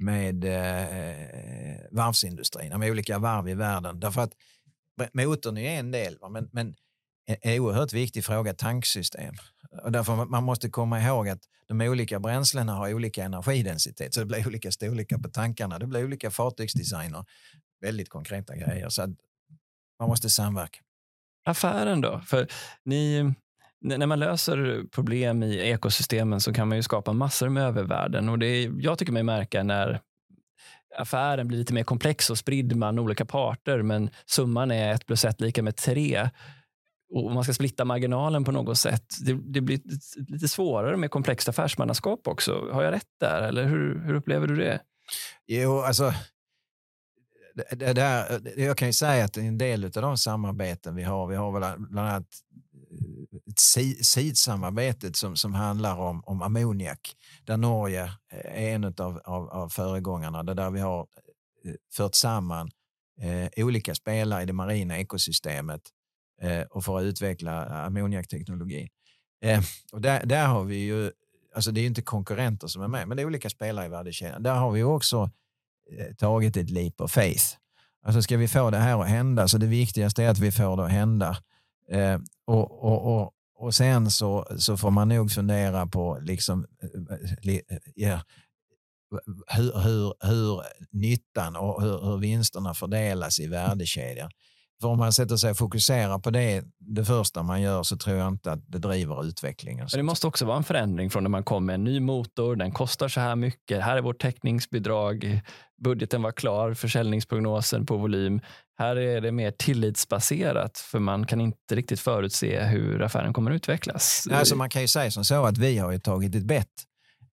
med 0.00 0.44
eh, 0.44 1.76
varvsindustrin, 1.90 2.78
med 2.78 2.90
olika 2.90 3.18
varv 3.18 3.48
i 3.48 3.54
världen. 3.54 4.00
Därför 4.00 4.20
att 4.20 4.32
motorn 5.12 5.58
är 5.58 5.78
en 5.78 5.90
del, 5.90 6.16
men, 6.30 6.48
men 6.52 6.74
en 7.42 7.60
oerhört 7.60 7.92
viktig 7.92 8.24
fråga, 8.24 8.54
tanksystem. 8.54 9.34
Och 9.82 9.92
därför 9.92 10.24
man 10.24 10.44
måste 10.44 10.70
komma 10.70 11.00
ihåg 11.00 11.28
att 11.28 11.40
de 11.68 11.80
olika 11.80 12.20
bränslena 12.20 12.72
har 12.72 12.94
olika 12.94 13.24
energidensitet, 13.24 14.14
så 14.14 14.20
det 14.20 14.26
blir 14.26 14.46
olika 14.46 14.70
storlekar 14.70 15.18
på 15.18 15.28
tankarna. 15.28 15.78
Det 15.78 15.86
blir 15.86 16.04
olika 16.04 16.30
fartygsdesigner. 16.30 17.24
Väldigt 17.80 18.08
konkreta 18.08 18.56
grejer. 18.56 18.88
Så 18.88 19.02
man 20.00 20.08
måste 20.08 20.30
samverka. 20.30 20.80
Affären 21.44 22.00
då? 22.00 22.20
För 22.20 22.48
ni, 22.84 23.34
när 23.80 24.06
man 24.06 24.18
löser 24.18 24.84
problem 24.90 25.42
i 25.42 25.56
ekosystemen 25.56 26.40
så 26.40 26.52
kan 26.52 26.68
man 26.68 26.78
ju 26.78 26.82
skapa 26.82 27.12
massor 27.12 27.48
med 27.48 27.62
övervärden. 27.62 28.28
Och 28.28 28.38
det 28.38 28.46
är, 28.46 28.72
jag 28.78 28.98
tycker 28.98 29.12
mig 29.12 29.22
märka 29.22 29.62
när 29.62 30.00
affären 30.96 31.48
blir 31.48 31.58
lite 31.58 31.74
mer 31.74 31.84
komplex 31.84 32.30
och 32.30 32.38
spridd 32.38 32.76
man 32.76 32.98
olika 32.98 33.24
parter, 33.24 33.82
men 33.82 34.10
summan 34.26 34.70
är 34.70 34.94
ett 34.94 35.06
plus 35.06 35.24
ett 35.24 35.40
lika 35.40 35.62
med 35.62 35.76
tre 35.76 36.30
och 37.10 37.32
man 37.32 37.44
ska 37.44 37.52
splitta 37.52 37.84
marginalen 37.84 38.44
på 38.44 38.52
något 38.52 38.78
sätt. 38.78 39.04
Det, 39.20 39.32
det, 39.32 39.60
blir 39.60 39.80
lite 40.32 40.48
svårare 40.48 40.96
med 40.96 41.10
komplext 41.10 41.48
affärsmannaskap 41.48 42.28
också. 42.28 42.68
Har 42.72 42.82
jag 42.82 42.92
rätt 42.92 43.08
där? 43.20 43.42
Eller 43.42 43.64
hur, 43.64 44.02
hur 44.04 44.14
upplever 44.14 44.46
du 44.46 44.56
det? 44.56 44.80
Jo, 45.46 45.80
alltså 45.80 46.12
det, 47.54 47.92
det 47.92 48.02
här, 48.02 48.40
jag 48.56 48.76
kan 48.76 48.88
ju 48.88 48.92
säga 48.92 49.24
att 49.24 49.36
en 49.36 49.58
del 49.58 49.84
av 49.84 49.90
de 49.90 50.16
samarbeten 50.16 50.94
vi 50.94 51.02
har, 51.02 51.26
vi 51.26 51.36
har 51.36 51.52
väl 51.52 51.78
bland 51.78 52.08
annat 52.08 52.26
eh, 53.76 53.94
SID-samarbetet 54.02 55.16
som, 55.16 55.36
som 55.36 55.54
handlar 55.54 55.96
om, 55.96 56.22
om 56.24 56.42
ammoniak, 56.42 57.16
där 57.44 57.56
Norge 57.56 58.04
eh, 58.32 58.64
är 58.64 58.74
en 58.74 58.84
av, 58.84 59.20
av, 59.24 59.50
av 59.50 59.68
föregångarna, 59.68 60.42
där 60.42 60.70
vi 60.70 60.80
har 60.80 61.00
eh, 61.64 61.74
fört 61.96 62.14
samman 62.14 62.70
eh, 63.20 63.64
olika 63.64 63.94
spelare 63.94 64.42
i 64.42 64.46
det 64.46 64.52
marina 64.52 64.98
ekosystemet 64.98 65.82
eh, 66.42 66.62
och 66.62 66.84
för 66.84 66.98
att 66.98 67.04
utveckla 67.04 67.66
eh, 67.66 67.84
ammoniakteknologin. 67.84 68.88
Eh, 69.44 69.60
och 69.92 70.00
där, 70.00 70.26
där 70.26 70.46
har 70.46 70.64
vi 70.64 70.76
ju, 70.76 71.10
alltså 71.54 71.70
det 71.72 71.80
är 71.80 71.86
inte 71.86 72.02
konkurrenter 72.02 72.66
som 72.66 72.82
är 72.82 72.88
med, 72.88 73.08
men 73.08 73.16
det 73.16 73.22
är 73.22 73.26
olika 73.26 73.50
spelare 73.50 73.86
i 73.86 73.88
värdekedjan. 73.88 74.42
Där 74.42 74.54
har 74.54 74.70
vi 74.70 74.82
också 74.82 75.30
eh, 75.98 76.14
tagit 76.14 76.56
ett 76.56 76.70
leap 76.70 77.00
of 77.00 77.12
faith. 77.12 77.44
Alltså 78.02 78.22
ska 78.22 78.36
vi 78.36 78.48
få 78.48 78.70
det 78.70 78.78
här 78.78 79.02
att 79.02 79.08
hända, 79.08 79.48
så 79.48 79.58
det 79.58 79.66
viktigaste 79.66 80.24
är 80.24 80.28
att 80.28 80.38
vi 80.38 80.52
får 80.52 80.76
det 80.76 80.84
att 80.84 80.90
hända. 80.90 81.36
Eh, 81.90 82.18
och, 82.46 82.84
och, 82.84 83.20
och, 83.20 83.32
och 83.54 83.74
sen 83.74 84.10
så, 84.10 84.46
så 84.58 84.76
får 84.76 84.90
man 84.90 85.08
nog 85.08 85.32
fundera 85.32 85.86
på 85.86 86.18
liksom, 86.22 86.66
eh, 86.82 87.54
eh 87.54 87.78
ja, 87.94 88.20
hur, 89.46 89.78
hur, 89.78 90.14
hur 90.26 90.62
nyttan 90.90 91.56
och 91.56 91.82
hur, 91.82 92.00
hur 92.00 92.18
vinsterna 92.18 92.74
fördelas 92.74 93.40
i 93.40 93.46
värdekedjan. 93.46 94.30
För 94.80 94.88
om 94.88 94.98
man 94.98 95.12
sätter 95.12 95.36
sig 95.36 95.50
och 95.50 95.56
fokuserar 95.56 96.18
på 96.18 96.30
det, 96.30 96.64
det 96.78 97.04
första 97.04 97.42
man 97.42 97.62
gör, 97.62 97.82
så 97.82 97.96
tror 97.96 98.16
jag 98.16 98.28
inte 98.28 98.52
att 98.52 98.60
det 98.66 98.78
driver 98.78 99.24
utvecklingen. 99.24 99.88
Men 99.92 99.98
det 99.98 100.02
måste 100.02 100.26
också 100.26 100.44
vara 100.46 100.56
en 100.56 100.64
förändring 100.64 101.10
från 101.10 101.22
när 101.22 101.30
man 101.30 101.44
kom 101.44 101.66
med 101.66 101.74
en 101.74 101.84
ny 101.84 102.00
motor, 102.00 102.56
den 102.56 102.72
kostar 102.72 103.08
så 103.08 103.20
här 103.20 103.36
mycket, 103.36 103.82
här 103.82 103.96
är 103.96 104.00
vårt 104.02 104.22
täckningsbidrag, 104.22 105.40
budgeten 105.84 106.22
var 106.22 106.32
klar, 106.32 106.74
försäljningsprognosen 106.74 107.86
på 107.86 107.96
volym. 107.96 108.40
Här 108.78 108.96
är 108.96 109.20
det 109.20 109.32
mer 109.32 109.50
tillitsbaserat, 109.50 110.78
för 110.78 110.98
man 110.98 111.26
kan 111.26 111.40
inte 111.40 111.76
riktigt 111.76 112.00
förutse 112.00 112.64
hur 112.64 113.02
affären 113.02 113.32
kommer 113.32 113.50
att 113.50 113.54
utvecklas. 113.54 114.26
Alltså 114.32 114.56
man 114.56 114.70
kan 114.70 114.82
ju 114.82 114.88
säga 114.88 115.10
som 115.10 115.24
så 115.24 115.44
att 115.44 115.58
vi 115.58 115.78
har 115.78 115.98
tagit 115.98 116.34
ett 116.34 116.44
bett 116.44 116.66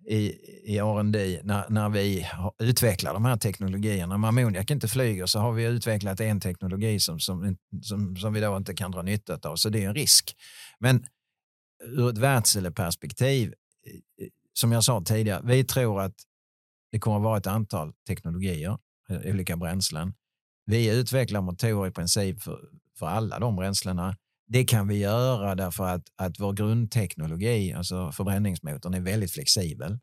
i, 0.07 0.33
i 0.63 0.77
R&D 0.77 1.41
när, 1.43 1.69
när 1.69 1.89
vi 1.89 2.27
utvecklar 2.59 3.13
de 3.13 3.25
här 3.25 3.37
teknologierna. 3.37 4.15
Om 4.15 4.23
ammoniak 4.23 4.71
inte 4.71 4.87
flyger 4.87 5.25
så 5.25 5.39
har 5.39 5.51
vi 5.51 5.63
utvecklat 5.63 6.19
en 6.19 6.39
teknologi 6.39 6.99
som, 6.99 7.19
som, 7.19 7.57
som, 7.81 8.17
som 8.17 8.33
vi 8.33 8.39
då 8.39 8.57
inte 8.57 8.73
kan 8.73 8.91
dra 8.91 9.01
nytta 9.01 9.49
av, 9.49 9.55
så 9.55 9.69
det 9.69 9.83
är 9.83 9.87
en 9.87 9.95
risk. 9.95 10.35
Men 10.79 11.05
ur 11.83 12.09
ett 12.09 12.17
världseleperspektiv, 12.17 13.53
som 14.53 14.71
jag 14.71 14.83
sa 14.83 15.01
tidigare, 15.01 15.41
vi 15.43 15.63
tror 15.63 16.01
att 16.01 16.15
det 16.91 16.99
kommer 16.99 17.17
att 17.17 17.23
vara 17.23 17.37
ett 17.37 17.47
antal 17.47 17.93
teknologier, 18.07 18.77
eh, 19.09 19.31
olika 19.31 19.57
bränslen. 19.57 20.13
Vi 20.65 20.99
utvecklar 20.99 21.41
motorer 21.41 21.89
i 21.89 21.91
princip 21.91 22.41
för, 22.41 22.59
för 22.99 23.05
alla 23.07 23.39
de 23.39 23.55
bränslena. 23.55 24.15
Det 24.47 24.65
kan 24.65 24.87
vi 24.87 24.97
göra 24.97 25.55
därför 25.55 25.87
att, 25.87 26.03
att 26.15 26.39
vår 26.39 26.53
grundteknologi, 26.53 27.73
alltså 27.73 28.11
förbränningsmotorn, 28.11 28.93
är 28.93 28.99
väldigt 28.99 29.31
flexibel. 29.31 29.99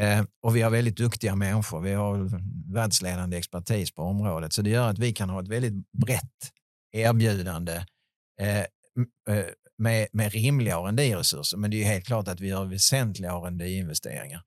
Eh, 0.00 0.24
och 0.42 0.56
vi 0.56 0.62
har 0.62 0.70
väldigt 0.70 0.96
duktiga 0.96 1.36
människor. 1.36 1.80
Vi 1.80 1.92
har 1.92 2.30
världsledande 2.74 3.36
expertis 3.36 3.94
på 3.94 4.02
området. 4.02 4.52
Så 4.52 4.62
det 4.62 4.70
gör 4.70 4.88
att 4.88 4.98
vi 4.98 5.12
kan 5.12 5.30
ha 5.30 5.42
ett 5.42 5.48
väldigt 5.48 5.92
brett 5.92 6.52
erbjudande 6.92 7.84
eh, 8.40 8.58
eh 8.58 9.44
med, 9.78 10.08
med 10.12 10.32
rimliga 10.32 10.76
R&D-resurser. 10.76 11.58
Men 11.58 11.70
det 11.70 11.82
är 11.82 11.84
helt 11.84 12.06
klart 12.06 12.28
att 12.28 12.40
vi 12.40 12.48
gör 12.48 12.64
väsentliga 12.64 13.30
R&D-investeringar. 13.32 14.42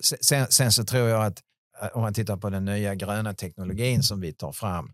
Sen, 0.00 0.46
sen, 0.50 0.72
så 0.72 0.84
tror 0.84 1.08
jag 1.08 1.26
att 1.26 1.42
eh, 1.82 1.88
om 1.96 2.02
man 2.02 2.14
tittar 2.14 2.36
på 2.36 2.50
den 2.50 2.64
nya 2.64 2.94
gröna 2.94 3.34
teknologin 3.34 4.02
som 4.02 4.20
vi 4.20 4.32
tar 4.32 4.52
fram. 4.52 4.92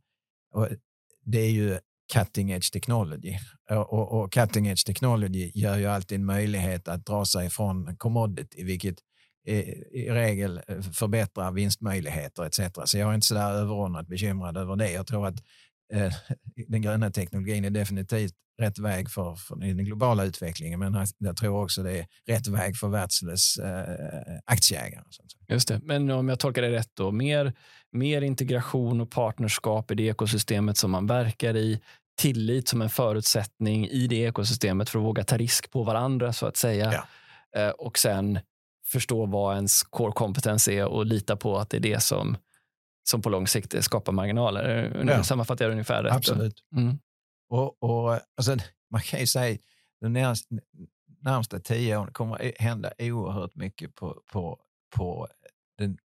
det 1.24 1.38
är 1.38 1.50
ju 1.50 1.78
cutting 2.12 2.50
edge 2.50 2.72
technology. 2.72 3.38
Och, 3.70 4.12
och, 4.12 4.32
cutting 4.32 4.66
edge 4.66 4.86
technology 4.86 5.52
gör 5.54 5.78
ju 5.78 5.86
alltid 5.86 6.18
en 6.18 6.24
möjlighet 6.24 6.88
att 6.88 7.06
dra 7.06 7.24
sig 7.24 7.50
från 7.50 7.96
commodity, 7.96 8.64
vilket 8.64 8.96
i, 9.46 9.52
i 9.92 10.10
regel 10.10 10.60
eh, 10.68 10.80
förbättrar 10.80 11.52
vinstmöjligheter 11.52 12.44
etc. 12.44 12.60
Så 12.84 12.98
jag 12.98 13.10
är 13.10 13.14
inte 13.14 13.26
så 13.26 13.34
där 13.34 13.52
överordnat 13.52 14.08
bekymrad 14.08 14.56
över 14.56 14.76
det. 14.76 14.90
Jag 14.90 15.06
tror 15.06 15.26
att 15.26 15.42
eh, 15.92 16.12
den 16.68 16.82
gröna 16.82 17.10
teknologin 17.10 17.64
är 17.64 17.70
definitivt 17.70 18.34
rätt 18.60 18.78
väg 18.78 19.10
för, 19.10 19.34
för 19.34 19.56
den 19.56 19.84
globala 19.84 20.24
utvecklingen, 20.24 20.80
men 20.80 21.06
jag 21.18 21.36
tror 21.36 21.62
också 21.62 21.82
det 21.82 21.98
är 21.98 22.06
rätt 22.26 22.46
väg 22.46 22.76
för 22.76 22.88
Wärtsiläs 22.88 23.58
eh, 23.58 24.38
aktieägare. 24.44 25.02
Just 25.48 25.68
det, 25.68 25.80
men 25.84 26.10
om 26.10 26.28
jag 26.28 26.38
tolkar 26.38 26.62
det 26.62 26.70
rätt 26.70 26.90
då, 26.94 27.12
mer, 27.12 27.52
mer 27.92 28.22
integration 28.22 29.00
och 29.00 29.10
partnerskap 29.10 29.90
i 29.90 29.94
det 29.94 30.02
ekosystemet 30.02 30.76
som 30.76 30.90
man 30.90 31.06
verkar 31.06 31.56
i, 31.56 31.80
tillit 32.18 32.68
som 32.68 32.82
en 32.82 32.90
förutsättning 32.90 33.88
i 33.88 34.06
det 34.06 34.16
ekosystemet 34.16 34.90
för 34.90 34.98
att 34.98 35.04
våga 35.04 35.24
ta 35.24 35.36
risk 35.36 35.70
på 35.70 35.82
varandra 35.82 36.32
så 36.32 36.46
att 36.46 36.56
säga. 36.56 36.92
Ja. 36.92 37.60
Eh, 37.60 37.70
och 37.70 37.98
sen 37.98 38.38
förstå 38.86 39.26
vad 39.26 39.54
ens 39.54 39.82
core 39.82 40.12
kompetens 40.12 40.68
är 40.68 40.84
och 40.84 41.06
lita 41.06 41.36
på 41.36 41.58
att 41.58 41.70
det 41.70 41.76
är 41.76 41.80
det 41.80 42.02
som, 42.02 42.36
som 43.04 43.22
på 43.22 43.30
lång 43.30 43.46
sikt 43.46 43.84
skapar 43.84 44.12
marginaler. 44.12 45.04
Ja. 45.06 45.24
Sammanfattar 45.24 45.64
jag 45.64 45.72
ungefär 45.72 46.02
rätt? 46.02 46.12
Absolut. 46.12 46.64
Mm. 46.76 46.98
Och, 47.48 47.82
och, 47.82 48.20
alltså, 48.36 48.56
man 48.90 49.00
kan 49.00 49.20
ju 49.20 49.26
säga 49.26 49.58
de 50.00 50.12
närmaste, 50.12 50.54
närmsta 51.20 51.60
tio 51.60 51.96
åren 51.96 52.12
kommer 52.12 52.52
hända 52.62 52.92
oerhört 52.98 53.54
mycket 53.54 53.94
på, 53.94 54.22
på, 54.32 54.60
på 54.96 55.28
den, 55.78 55.98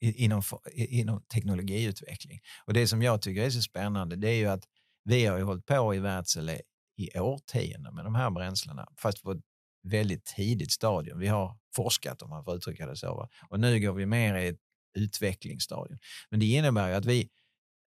inom, 0.00 0.42
inom 0.74 1.22
teknologiutveckling. 1.22 2.40
Och 2.64 2.72
Det 2.72 2.86
som 2.86 3.02
jag 3.02 3.22
tycker 3.22 3.42
är 3.42 3.50
så 3.50 3.62
spännande 3.62 4.16
det 4.16 4.28
är 4.28 4.34
ju 4.34 4.46
att 4.46 4.64
vi 5.06 5.26
har 5.26 5.38
ju 5.38 5.44
hållit 5.44 5.66
på 5.66 5.94
i 5.94 5.98
Wärtsilä 5.98 6.60
i 6.96 7.18
årtionden 7.18 7.94
med 7.94 8.04
de 8.04 8.14
här 8.14 8.30
bränslena, 8.30 8.88
fast 8.96 9.22
på 9.22 9.32
ett 9.32 9.42
väldigt 9.82 10.24
tidigt 10.24 10.72
stadium. 10.72 11.18
Vi 11.18 11.26
har 11.26 11.58
forskat 11.74 12.22
om 12.22 12.30
man 12.30 12.44
får 12.44 12.56
uttrycka 12.56 12.86
det 12.86 12.96
så. 12.96 13.14
Va? 13.14 13.28
Och 13.48 13.60
nu 13.60 13.80
går 13.80 13.92
vi 13.92 14.06
mer 14.06 14.34
i 14.34 14.48
ett 14.48 14.60
utvecklingsstadium. 14.94 15.98
Men 16.30 16.40
det 16.40 16.46
innebär 16.46 16.88
ju 16.88 16.94
att 16.94 17.04
vi, 17.04 17.28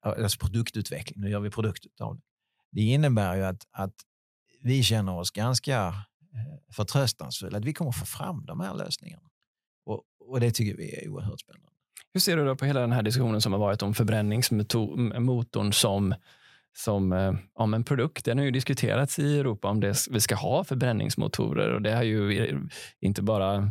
alltså 0.03 0.39
produktutveckling, 0.39 1.21
nu 1.21 1.31
gör 1.31 1.41
vi 1.41 1.51
produkt 1.51 2.01
av 2.01 2.17
det. 2.17 2.23
Det 2.71 2.81
innebär 2.83 3.37
ju 3.37 3.45
att, 3.45 3.67
att 3.71 3.95
vi 4.63 4.83
känner 4.83 5.19
oss 5.19 5.31
ganska 5.31 5.87
eh, 5.87 6.73
förtröstansfulla 6.73 7.59
att 7.59 7.65
vi 7.65 7.75
kommer 7.75 7.93
få 7.93 8.07
fram 8.07 8.45
de 8.47 8.61
här 8.61 8.75
lösningarna. 8.75 9.29
Och, 9.85 10.03
och 10.21 10.41
det 10.41 10.51
tycker 10.51 10.77
vi 10.77 10.95
är 10.95 11.09
oerhört 11.09 11.41
spännande. 11.41 11.69
Hur 12.13 12.21
ser 12.21 12.37
du 12.37 12.45
då 12.45 12.57
på 12.57 12.65
hela 12.65 12.81
den 12.81 12.93
här 12.93 13.03
diskussionen 13.03 13.41
som 13.41 13.53
har 13.53 13.61
varit 13.61 13.83
om 13.83 13.95
förbränningsmotorn 13.95 15.73
som 15.73 16.15
som 16.79 17.13
eh, 17.13 17.19
ja, 17.19 17.37
om 17.55 17.75
en 17.75 17.85
produkt. 17.85 18.25
Den 18.25 18.39
har 18.39 18.45
ju 18.45 18.51
diskuterats 18.51 19.19
i 19.19 19.39
Europa 19.39 19.69
om 19.69 19.81
det, 19.81 20.07
vi 20.11 20.21
ska 20.21 20.35
ha 20.35 20.65
förbränningsmotorer 20.65 21.75
och 21.75 21.83
det 21.83 21.95
har 21.95 22.03
ju 22.03 22.69
inte 23.01 23.23
bara 23.23 23.57
eh, 23.57 23.69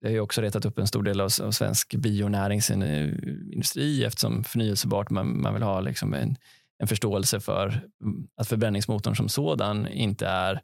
det 0.00 0.08
har 0.08 0.12
ju 0.12 0.20
också 0.20 0.40
retat 0.40 0.64
upp 0.64 0.78
en 0.78 0.86
stor 0.86 1.02
del 1.02 1.20
av, 1.20 1.28
svensk 1.28 1.94
bionäringsindustri 1.94 4.02
eh, 4.02 4.06
eftersom 4.06 4.44
förnyelsebart 4.44 5.10
man, 5.10 5.40
man 5.40 5.54
vill 5.54 5.62
ha 5.62 5.80
liksom 5.80 6.14
en, 6.14 6.36
en 6.78 6.86
förståelse 6.86 7.40
för 7.40 7.66
mm, 8.02 8.26
att 8.36 8.48
förbränningsmotorn 8.48 9.16
som 9.16 9.28
sådan 9.28 9.88
inte 9.88 10.26
är 10.26 10.60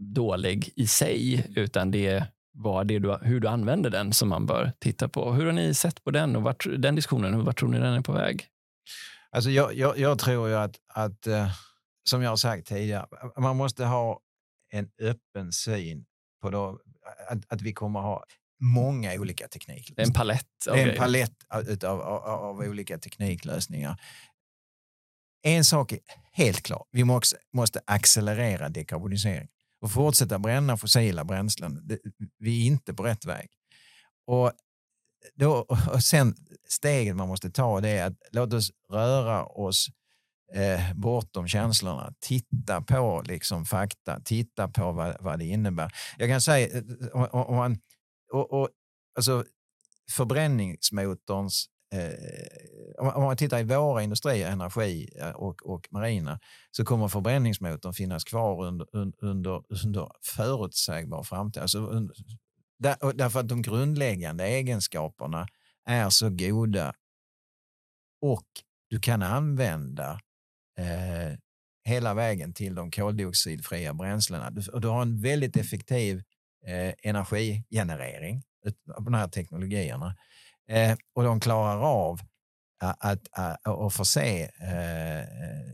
dålig 0.00 0.72
i 0.76 0.86
sig 0.86 1.46
utan 1.56 1.90
det 1.90 2.06
är 2.06 2.26
vad 2.52 2.86
det 2.86 2.98
du, 2.98 3.18
hur 3.22 3.40
du 3.40 3.48
använder 3.48 3.90
den 3.90 4.12
som 4.12 4.28
man 4.28 4.46
bör 4.46 4.72
titta 4.78 5.08
på. 5.08 5.32
Hur 5.32 5.46
har 5.46 5.52
ni 5.52 5.74
sett 5.74 6.04
på 6.04 6.10
den 6.10 6.36
och 6.36 6.42
vart, 6.42 6.66
den 6.78 6.94
diskussionen? 6.94 7.44
Vart 7.44 7.58
tror 7.58 7.68
ni 7.68 7.78
den 7.78 7.94
är 7.94 8.00
på 8.00 8.12
väg? 8.12 8.48
Alltså 9.36 9.50
jag, 9.50 9.74
jag, 9.74 9.98
jag 9.98 10.18
tror 10.18 10.48
ju 10.48 10.54
att, 10.54 10.76
att 10.94 11.26
eh, 11.26 11.50
som 12.08 12.22
jag 12.22 12.30
har 12.30 12.36
sagt 12.36 12.66
tidigare, 12.66 13.06
man 13.38 13.56
måste 13.56 13.84
ha 13.84 14.20
en 14.72 14.90
öppen 15.00 15.52
syn 15.52 16.06
på 16.42 16.50
då, 16.50 16.80
att, 17.28 17.52
att 17.52 17.62
vi 17.62 17.72
kommer 17.72 18.00
ha 18.00 18.24
många 18.60 19.12
olika 19.12 19.48
tekniker. 19.48 19.94
En 19.96 20.12
palett. 20.12 20.66
Av 20.70 20.76
en 20.76 20.96
palett 20.96 21.44
av, 21.48 22.00
av, 22.00 22.22
av, 22.24 22.60
olika 22.60 22.98
tekniklösningar. 22.98 24.00
En 25.42 25.64
sak 25.64 25.92
är 25.92 26.00
helt 26.32 26.62
klar, 26.62 26.84
vi 26.90 27.04
måste, 27.04 27.36
måste 27.52 27.80
accelerera 27.86 28.68
dekarbonisering 28.68 29.48
och 29.80 29.92
fortsätta 29.92 30.38
bränna 30.38 30.76
fossila 30.76 31.24
bränslen. 31.24 31.98
Vi 32.38 32.62
är 32.62 32.66
inte 32.66 32.94
på 32.94 33.02
rätt 33.02 33.24
väg. 33.24 33.48
Och 34.26 34.52
då, 35.34 35.66
och 35.92 36.02
sen 36.02 36.34
steget 36.68 37.16
man 37.16 37.28
måste 37.28 37.50
ta 37.50 37.80
det 37.80 37.88
är 37.88 38.06
att 38.06 38.16
låt 38.32 38.52
oss 38.52 38.70
röra 38.92 39.44
oss 39.44 39.86
eh, 40.54 40.92
bortom 40.94 41.48
känslorna. 41.48 42.12
Titta 42.20 42.82
på 42.82 43.22
liksom 43.26 43.64
fakta, 43.64 44.20
titta 44.24 44.68
på 44.68 44.92
vad, 44.92 45.16
vad 45.20 45.38
det 45.38 45.44
innebär. 45.44 45.92
Jag 46.18 46.28
kan 46.28 46.40
säga, 46.40 46.78
eh, 46.78 46.82
om, 47.12 47.24
och, 47.24 47.54
man, 47.54 47.78
och, 48.32 48.52
och, 48.52 48.68
alltså, 49.16 49.44
förbränningsmotorns 50.16 51.68
Eh, 51.94 53.14
om 53.16 53.22
man 53.22 53.36
tittar 53.36 53.58
i 53.58 53.64
våra 53.64 54.02
industrier, 54.02 54.50
energi 54.50 55.08
eh, 55.20 55.30
och, 55.30 55.66
och 55.66 55.88
marina, 55.90 56.40
så 56.70 56.84
kommer 56.84 57.08
förbränningsmotorn 57.08 57.92
finnas 57.92 58.24
kvar 58.24 58.64
under, 58.64 58.86
under, 59.20 59.62
under 59.84 60.08
förutsägbar 60.36 61.22
framtid. 61.22 61.62
Alltså 61.62 61.78
under, 61.78 62.16
där, 62.78 63.12
därför 63.12 63.40
att 63.40 63.48
de 63.48 63.62
grundläggande 63.62 64.44
egenskaperna 64.44 65.48
är 65.84 66.10
så 66.10 66.30
goda 66.30 66.94
och 68.20 68.46
du 68.88 69.00
kan 69.00 69.22
använda 69.22 70.20
eh, 70.78 71.38
hela 71.84 72.14
vägen 72.14 72.52
till 72.52 72.74
de 72.74 72.90
koldioxidfria 72.90 73.94
bränslena. 73.94 74.50
Du, 74.50 74.70
och 74.70 74.80
du 74.80 74.88
har 74.88 75.02
en 75.02 75.20
väldigt 75.20 75.56
effektiv 75.56 76.22
eh, 76.66 76.94
energigenerering 77.02 78.42
av 78.94 79.04
de 79.04 79.14
här 79.14 79.28
teknologierna. 79.28 80.16
Eh, 80.68 80.96
och 81.14 81.22
de 81.22 81.40
klarar 81.40 81.80
av 81.80 82.20
att, 82.78 83.04
att, 83.04 83.28
att, 83.32 83.66
att 83.66 83.94
förse 83.94 84.42
eh, 84.44 85.72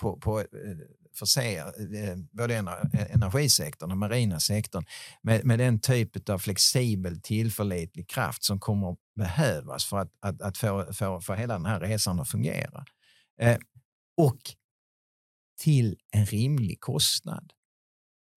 på, 0.00 0.16
på 0.16 0.40
eh, 0.40 0.46
förse 1.18 1.58
eh, 1.58 2.16
både 2.30 2.56
energisektorn 3.10 3.90
och 3.90 3.96
marina 3.96 4.40
sektorn 4.40 4.84
med, 5.22 5.44
med 5.44 5.58
den 5.58 5.80
typ 5.80 6.28
av 6.28 6.38
flexibel, 6.38 7.20
tillförlitlig 7.20 8.08
kraft 8.08 8.44
som 8.44 8.60
kommer 8.60 8.96
behövas 9.16 9.84
för 9.84 9.98
att, 9.98 10.10
att, 10.20 10.42
att 10.42 10.58
få, 10.58 10.92
få, 10.92 11.20
få 11.20 11.34
hela 11.34 11.54
den 11.54 11.66
här 11.66 11.80
resan 11.80 12.20
att 12.20 12.28
fungera. 12.28 12.84
Eh, 13.40 13.56
och 14.16 14.38
till 15.60 15.96
en 16.10 16.26
rimlig 16.26 16.80
kostnad. 16.80 17.52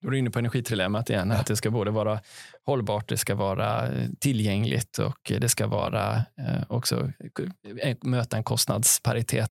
Då 0.02 0.08
är 0.08 0.12
du 0.12 0.18
inne 0.18 0.30
på 0.30 0.38
energitrilemmat 0.38 1.10
igen, 1.10 1.30
att 1.30 1.46
det 1.46 1.56
ska 1.56 1.70
både 1.70 1.90
vara 1.90 2.20
hållbart, 2.64 3.08
det 3.08 3.16
ska 3.16 3.34
vara 3.34 3.88
eh, 3.88 4.08
tillgängligt 4.20 4.98
och 4.98 5.32
det 5.40 5.48
ska 5.48 5.66
vara 5.66 6.16
eh, 6.16 6.62
också 6.68 7.12
möta 8.02 8.36
en 8.36 8.44
kostnadsparitet 8.44 9.50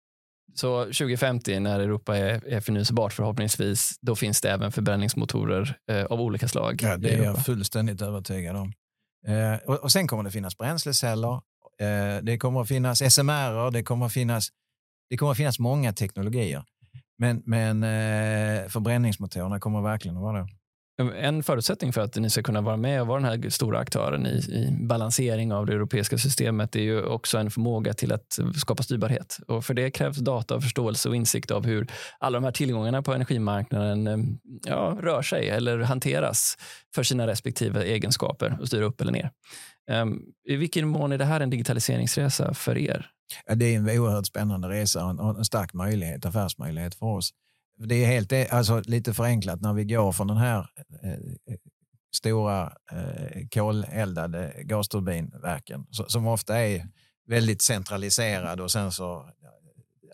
så 0.60 0.84
2050 0.84 1.60
när 1.60 1.80
Europa 1.80 2.18
är, 2.18 2.48
är 2.48 2.60
förnyelsebart 2.60 3.14
förhoppningsvis, 3.14 3.98
då 4.02 4.16
finns 4.16 4.42
det 4.42 4.52
även 4.52 4.72
förbränningsmotorer 4.72 5.78
eh, 5.92 6.06
av 6.06 6.22
olika 6.22 6.48
slag. 6.48 6.80
Ja, 6.84 6.98
det 6.98 7.14
är 7.14 7.24
jag 7.24 7.46
fullständigt 7.46 8.02
övertygad 8.02 8.56
om. 8.56 8.74
Eh, 9.28 9.56
och, 9.66 9.76
och, 9.76 9.92
sen 9.92 10.08
kommer 10.08 10.24
det 10.24 10.32
finnas 10.32 10.58
bränsleceller, 10.58 11.34
eh, 11.82 12.24
det 12.24 12.38
kommer 12.38 12.62
att 12.62 12.68
finnas 12.68 13.14
SMR, 13.14 13.72
det 13.72 13.84
kommer 13.84 14.06
att 14.06 14.14
finnas, 14.14 14.50
det 15.10 15.18
kommer 15.18 15.32
att 15.32 15.38
finnas 15.38 15.60
många 15.60 15.94
teknologier. 15.94 16.64
Men, 17.18 17.42
men 17.46 17.84
eh, 17.84 18.68
förbränningsmotorerna 18.70 19.60
kommer 19.60 19.82
verkligen 19.82 20.18
att 20.18 20.24
vara 20.24 20.42
det. 20.42 20.48
Ehm, 20.98 21.14
en 21.16 21.44
förutsättning 21.44 21.94
för 21.94 22.02
att 22.02 22.16
ni 22.16 22.30
ska 22.30 22.44
kunna 22.44 22.62
vara 22.62 22.78
med 22.78 23.02
och 23.02 23.08
vara 23.08 23.20
den 23.20 23.44
här 23.44 23.50
stora 23.50 23.80
aktören 23.80 24.26
i, 24.26 24.30
i 24.30 24.78
balansering 24.82 25.54
av 25.54 25.66
det 25.66 25.74
europeiska 25.74 26.18
systemet 26.18 26.76
är 26.76 26.82
ju 26.82 27.04
också 27.04 27.38
en 27.38 27.52
förmåga 27.52 27.94
till 27.94 28.12
att 28.12 28.40
skapa 28.56 28.84
styrbarhet. 28.84 29.38
Och 29.48 29.66
för 29.66 29.74
det 29.74 29.92
krävs 29.92 30.18
data, 30.18 30.62
förståelse 30.62 31.10
och 31.10 31.16
insikt 31.16 31.52
av 31.52 31.66
hur 31.66 31.88
alla 32.20 32.38
de 32.38 32.44
här 32.44 32.52
tillgångarna 32.52 33.02
på 33.02 33.14
energimarknaden 33.14 34.08
ehm, 34.08 34.40
ja, 34.66 34.98
rör 35.02 35.22
sig 35.22 35.50
eller 35.50 35.80
hanteras 35.80 36.58
för 36.96 37.04
sina 37.04 37.28
respektive 37.28 37.84
egenskaper 37.84 38.58
och 38.62 38.68
styra 38.68 38.86
upp 38.86 39.02
eller 39.02 39.12
ner. 39.12 39.32
Um, 39.92 40.24
I 40.48 40.56
vilken 40.56 40.88
mån 40.88 41.12
är 41.12 41.18
det 41.18 41.26
här 41.26 41.40
en 41.40 41.50
digitaliseringsresa 41.50 42.54
för 42.54 42.78
er? 42.78 43.10
Ja, 43.46 43.56
det 43.56 43.66
är 43.66 43.78
en 43.78 44.00
oerhört 44.00 44.26
spännande 44.26 44.70
resa 44.70 45.06
och 45.06 45.38
en 45.38 45.46
stark 45.46 45.74
möjlighet, 45.74 46.26
affärsmöjlighet 46.26 46.96
för 46.96 47.06
oss 47.06 47.34
det 47.78 47.96
är 47.96 48.08
helt, 48.08 48.32
e- 48.32 48.48
alltså, 48.52 48.82
lite 48.86 49.14
förenklat 49.14 49.62
när 49.62 49.74
vi 49.74 49.84
går 49.84 50.12
från 50.12 50.28
den 50.28 50.38
här 50.38 50.70
eh, 51.04 51.12
eh 51.12 51.58
stora 52.16 52.74
eh, 52.92 53.48
koleldade 53.52 54.54
gasturbinverken 54.64 55.86
som 55.92 56.28
ofta 56.28 56.58
är 56.58 56.88
väldigt 57.28 57.62
centraliserade 57.62 58.64
och 58.64 58.72
sen 58.72 58.92
så 58.92 59.30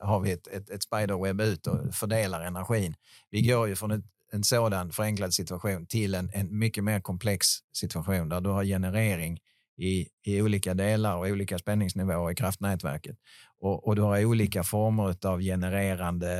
har 0.01 0.19
vi 0.19 0.31
ett, 0.31 0.47
ett, 0.47 0.69
ett 0.69 0.83
spiderweb 0.83 1.41
ut 1.41 1.67
och 1.67 1.95
fördelar 1.95 2.41
energin. 2.41 2.95
Vi 3.29 3.41
går 3.41 3.67
ju 3.67 3.75
från 3.75 3.91
ett, 3.91 4.03
en 4.31 4.43
sådan 4.43 4.91
förenklad 4.91 5.33
situation 5.33 5.85
till 5.85 6.15
en, 6.15 6.29
en 6.33 6.59
mycket 6.59 6.83
mer 6.83 6.99
komplex 6.99 7.47
situation 7.73 8.29
där 8.29 8.41
du 8.41 8.49
har 8.49 8.63
generering 8.63 9.39
i, 9.77 10.07
i 10.23 10.41
olika 10.41 10.73
delar 10.73 11.15
och 11.15 11.25
olika 11.25 11.59
spänningsnivåer 11.59 12.31
i 12.31 12.35
kraftnätverket. 12.35 13.17
Och, 13.63 13.87
och 13.87 13.95
du 13.95 14.01
har 14.01 14.25
olika 14.25 14.63
former 14.63 15.25
av 15.27 15.41
genererande 15.41 16.31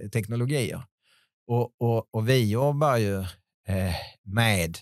eh, 0.00 0.08
teknologier. 0.08 0.84
Och, 1.46 1.74
och, 1.78 2.14
och 2.14 2.28
vi 2.28 2.50
jobbar 2.50 2.96
ju 2.96 3.18
eh, 3.68 3.94
med 4.22 4.78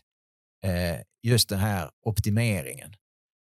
eh, 0.64 1.00
just 1.22 1.48
den 1.48 1.58
här 1.58 1.90
optimeringen. 2.02 2.92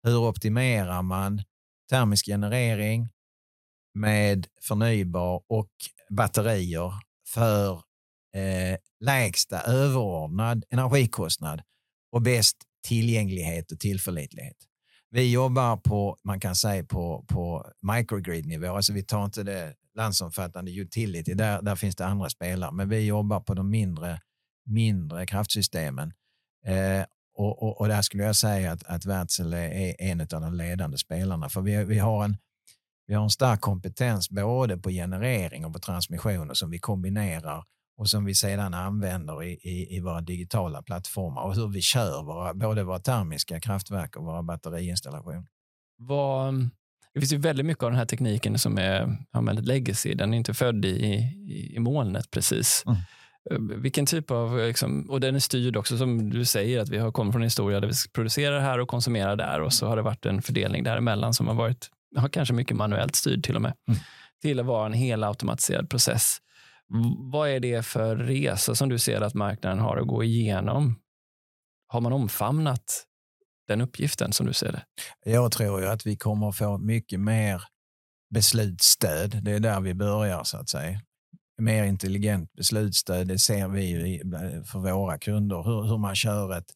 Hur 0.02 0.16
optimerar 0.16 1.02
man 1.02 1.42
termisk 1.90 2.26
generering 2.26 3.08
med 3.94 4.46
förnybar 4.62 5.42
och 5.48 5.70
batterier 6.10 6.92
för 7.28 7.72
eh, 8.36 8.78
lägsta 9.00 9.60
överordnad 9.62 10.64
energikostnad 10.70 11.62
och 12.12 12.22
bäst 12.22 12.56
tillgänglighet 12.86 13.72
och 13.72 13.80
tillförlitlighet. 13.80 14.56
Vi 15.14 15.32
jobbar 15.32 15.76
på, 15.76 16.16
man 16.24 16.40
kan 16.40 16.56
säga 16.56 16.84
på, 16.84 17.24
på 17.28 17.72
microgrid-nivå, 17.82 18.76
alltså 18.76 18.92
vi 18.92 19.02
tar 19.02 19.24
inte 19.24 19.42
det 19.42 19.74
landsomfattande 19.96 20.70
utility, 20.70 21.34
där, 21.34 21.62
där 21.62 21.76
finns 21.76 21.96
det 21.96 22.06
andra 22.06 22.28
spelare, 22.28 22.72
men 22.72 22.88
vi 22.88 23.06
jobbar 23.06 23.40
på 23.40 23.54
de 23.54 23.70
mindre, 23.70 24.20
mindre 24.66 25.26
kraftsystemen. 25.26 26.12
Eh, 26.66 27.04
och, 27.34 27.62
och, 27.62 27.80
och, 27.80 27.88
där 27.88 28.02
skulle 28.02 28.22
jag 28.24 28.36
säga 28.36 28.72
att, 28.72 28.84
att 28.84 29.06
Wärtsilä 29.06 29.70
är 29.70 29.94
en 29.98 30.20
av 30.20 30.26
de 30.26 30.54
ledande 30.54 30.98
spelarna, 30.98 31.48
för 31.48 31.60
vi, 31.60 31.84
vi, 31.84 31.98
har 31.98 32.24
en, 32.24 32.36
vi 33.06 33.14
har 33.14 33.24
en 33.24 33.30
stark 33.30 33.60
kompetens 33.60 34.30
både 34.30 34.76
på 34.76 34.90
generering 34.90 35.64
och 35.64 35.72
på 35.72 35.78
transmissioner 35.78 36.54
som 36.54 36.70
vi 36.70 36.78
kombinerar 36.78 37.64
och 37.96 38.10
som 38.10 38.24
vi 38.24 38.34
sedan 38.34 38.74
använder 38.74 39.42
i, 39.42 39.52
i, 39.52 39.96
i 39.96 40.00
våra 40.00 40.20
digitala 40.20 40.82
plattformar 40.82 41.42
och 41.42 41.54
hur 41.54 41.68
vi 41.68 41.80
kör 41.80 42.22
våra, 42.22 42.54
både 42.54 42.84
våra 42.84 42.98
termiska 42.98 43.60
kraftverk 43.60 44.16
och 44.16 44.24
våra 44.24 44.42
batteriinstallationer. 44.42 45.44
Vad, 45.98 46.54
det 47.14 47.20
finns 47.20 47.32
ju 47.32 47.38
väldigt 47.38 47.66
mycket 47.66 47.84
av 47.84 47.90
den 47.90 47.98
här 47.98 48.06
tekniken 48.06 48.58
som 48.58 48.78
är 48.78 49.16
ja, 49.32 49.40
legacy. 49.40 50.14
Den 50.14 50.34
är 50.34 50.38
inte 50.38 50.54
född 50.54 50.84
i, 50.84 50.88
i, 50.88 51.72
i 51.76 51.78
molnet 51.78 52.30
precis. 52.30 52.84
Mm. 52.86 52.98
Eh, 53.50 53.76
vilken 53.78 54.06
typ 54.06 54.30
av, 54.30 54.58
liksom, 54.58 55.10
och 55.10 55.20
den 55.20 55.34
är 55.34 55.38
styrd 55.38 55.76
också 55.76 55.98
som 55.98 56.30
du 56.30 56.44
säger 56.44 56.80
att 56.80 56.88
vi 56.88 56.98
har 56.98 57.12
kommit 57.12 57.32
från 57.32 57.42
en 57.42 57.46
historia 57.46 57.80
där 57.80 57.88
vi 57.88 57.94
producerar 58.12 58.60
här 58.60 58.80
och 58.80 58.88
konsumerar 58.88 59.36
där 59.36 59.60
och 59.60 59.72
så 59.72 59.86
har 59.86 59.96
det 59.96 60.02
varit 60.02 60.26
en 60.26 60.42
fördelning 60.42 60.84
däremellan 60.84 61.34
som 61.34 61.48
har 61.48 61.54
varit, 61.54 61.90
har 62.16 62.28
kanske 62.28 62.54
mycket 62.54 62.76
manuellt 62.76 63.16
styrd 63.16 63.44
till 63.44 63.56
och 63.56 63.62
med, 63.62 63.74
mm. 63.88 64.00
till 64.42 64.60
att 64.60 64.66
vara 64.66 64.86
en 64.86 64.92
helautomatiserad 64.92 65.90
process. 65.90 66.38
Vad 67.32 67.48
är 67.48 67.60
det 67.60 67.86
för 67.86 68.16
resa 68.16 68.74
som 68.74 68.88
du 68.88 68.98
ser 68.98 69.20
att 69.20 69.34
marknaden 69.34 69.78
har 69.78 69.96
att 69.96 70.06
gå 70.06 70.24
igenom? 70.24 71.00
Har 71.86 72.00
man 72.00 72.12
omfamnat 72.12 73.04
den 73.68 73.80
uppgiften 73.80 74.32
som 74.32 74.46
du 74.46 74.52
ser 74.52 74.72
det? 74.72 74.84
Jag 75.24 75.52
tror 75.52 75.80
ju 75.80 75.86
att 75.86 76.06
vi 76.06 76.16
kommer 76.16 76.52
få 76.52 76.78
mycket 76.78 77.20
mer 77.20 77.62
beslutsstöd. 78.34 79.40
Det 79.42 79.52
är 79.52 79.60
där 79.60 79.80
vi 79.80 79.94
börjar 79.94 80.44
så 80.44 80.56
att 80.56 80.68
säga. 80.68 81.00
Mer 81.58 81.84
intelligent 81.84 82.52
beslutsstöd, 82.52 83.28
det 83.28 83.38
ser 83.38 83.68
vi 83.68 84.22
för 84.72 84.78
våra 84.78 85.18
kunder. 85.18 85.62
Hur, 85.62 85.82
hur 85.88 85.98
man 85.98 86.14
kör 86.14 86.58
ett, 86.58 86.70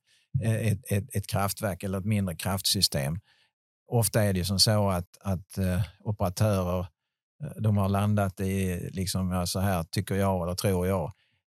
ett, 0.45 0.93
ett, 0.93 1.17
ett, 1.17 1.27
kraftverk 1.27 1.83
eller 1.83 1.99
ett 1.99 2.05
mindre 2.05 2.37
kraftsystem. 2.37 3.19
Ofta 3.89 4.23
är 4.23 4.33
det 4.33 4.45
som 4.45 4.59
så 4.59 4.89
att, 4.89 5.19
att 5.21 5.59
uh, 5.59 5.81
operatörer 6.01 6.87
Eh, 7.45 7.63
de 7.63 7.77
har 7.77 7.89
landat 7.89 8.41
i, 8.41 8.89
liksom, 8.93 9.31
ja, 9.31 9.47
så 9.47 9.61
här 9.61 9.83
tycker 9.83 10.15
jag 10.15 10.43
eller 10.43 10.55
tror 10.55 10.87
jag. 10.87 11.13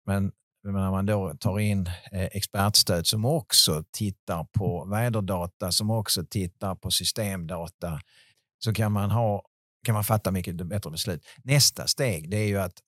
Men 0.07 0.33
när 0.65 0.91
man 0.91 1.07
då 1.07 1.35
tar 1.41 1.59
in 1.59 1.87
eh, 2.13 2.25
expertstöd 2.25 3.07
som 3.07 3.25
också 3.25 3.85
tittar 3.91 4.45
på 4.45 4.85
väderdata, 4.85 5.73
som 5.73 5.91
också 5.91 6.25
tittar 6.31 6.75
på 6.75 6.91
systemdata, 6.91 8.01
så 8.65 8.75
kan 8.75 8.93
man, 8.93 9.11
ha, 9.11 9.43
kan 9.87 9.95
man 9.95 10.05
fatta 10.05 10.31
mycket 10.31 10.57
bättre 10.57 10.91
beslut. 10.91 11.27
Nästa 11.45 11.87
steg 11.87 12.31
det 12.31 12.37
är 12.37 12.47
ju 12.47 12.61
att 12.61 12.79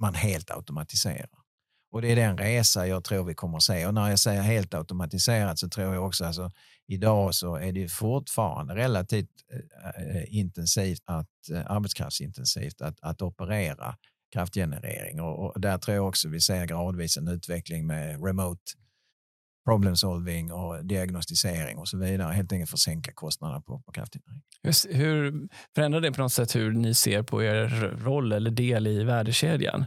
man 0.00 0.14
helt 0.14 0.50
automatiserar. 0.50 1.41
Och 1.92 2.02
det 2.02 2.12
är 2.12 2.16
den 2.16 2.38
resa 2.38 2.86
jag 2.86 3.04
tror 3.04 3.24
vi 3.24 3.34
kommer 3.34 3.56
att 3.56 3.62
se. 3.62 3.86
Och 3.86 3.94
när 3.94 4.10
jag 4.10 4.18
säger 4.18 4.42
helt 4.42 4.74
automatiserat 4.74 5.58
så 5.58 5.68
tror 5.68 5.94
jag 5.94 6.06
också, 6.06 6.24
alltså, 6.24 6.50
idag 6.86 7.34
så 7.34 7.56
är 7.56 7.72
det 7.72 7.88
fortfarande 7.88 8.74
relativt 8.74 9.30
eh, 9.52 10.16
eh, 10.16 10.24
intensivt, 10.28 11.02
att, 11.04 11.28
eh, 11.52 11.70
arbetskraftsintensivt 11.70 12.80
att, 12.80 12.96
att 13.00 13.22
operera 13.22 13.96
kraftgenerering. 14.32 15.20
Och, 15.20 15.44
och, 15.44 15.60
där 15.60 15.78
tror 15.78 15.94
jag 15.94 16.08
också 16.08 16.28
vi 16.28 16.40
ser 16.40 16.66
gradvis 16.66 17.16
en 17.16 17.28
utveckling 17.28 17.86
med 17.86 18.24
remote 18.24 18.72
problem 19.64 19.96
solving 19.96 20.52
och 20.52 20.84
diagnostisering 20.86 21.78
och 21.78 21.88
så 21.88 21.98
vidare. 21.98 22.32
Helt 22.32 22.52
enkelt 22.52 22.70
för 22.70 22.76
att 22.76 22.80
sänka 22.80 23.12
kostnaderna 23.12 23.60
på, 23.60 23.80
på 23.80 23.92
kraftgenerering. 23.92 24.42
Hur, 24.62 24.94
hur 24.94 25.48
förändrar 25.74 26.00
det 26.00 26.12
på 26.12 26.22
något 26.22 26.32
sätt 26.32 26.56
hur 26.56 26.72
ni 26.72 26.94
ser 26.94 27.22
på 27.22 27.42
er 27.42 27.68
roll 28.04 28.32
eller 28.32 28.50
del 28.50 28.86
i 28.86 29.04
värdekedjan? 29.04 29.84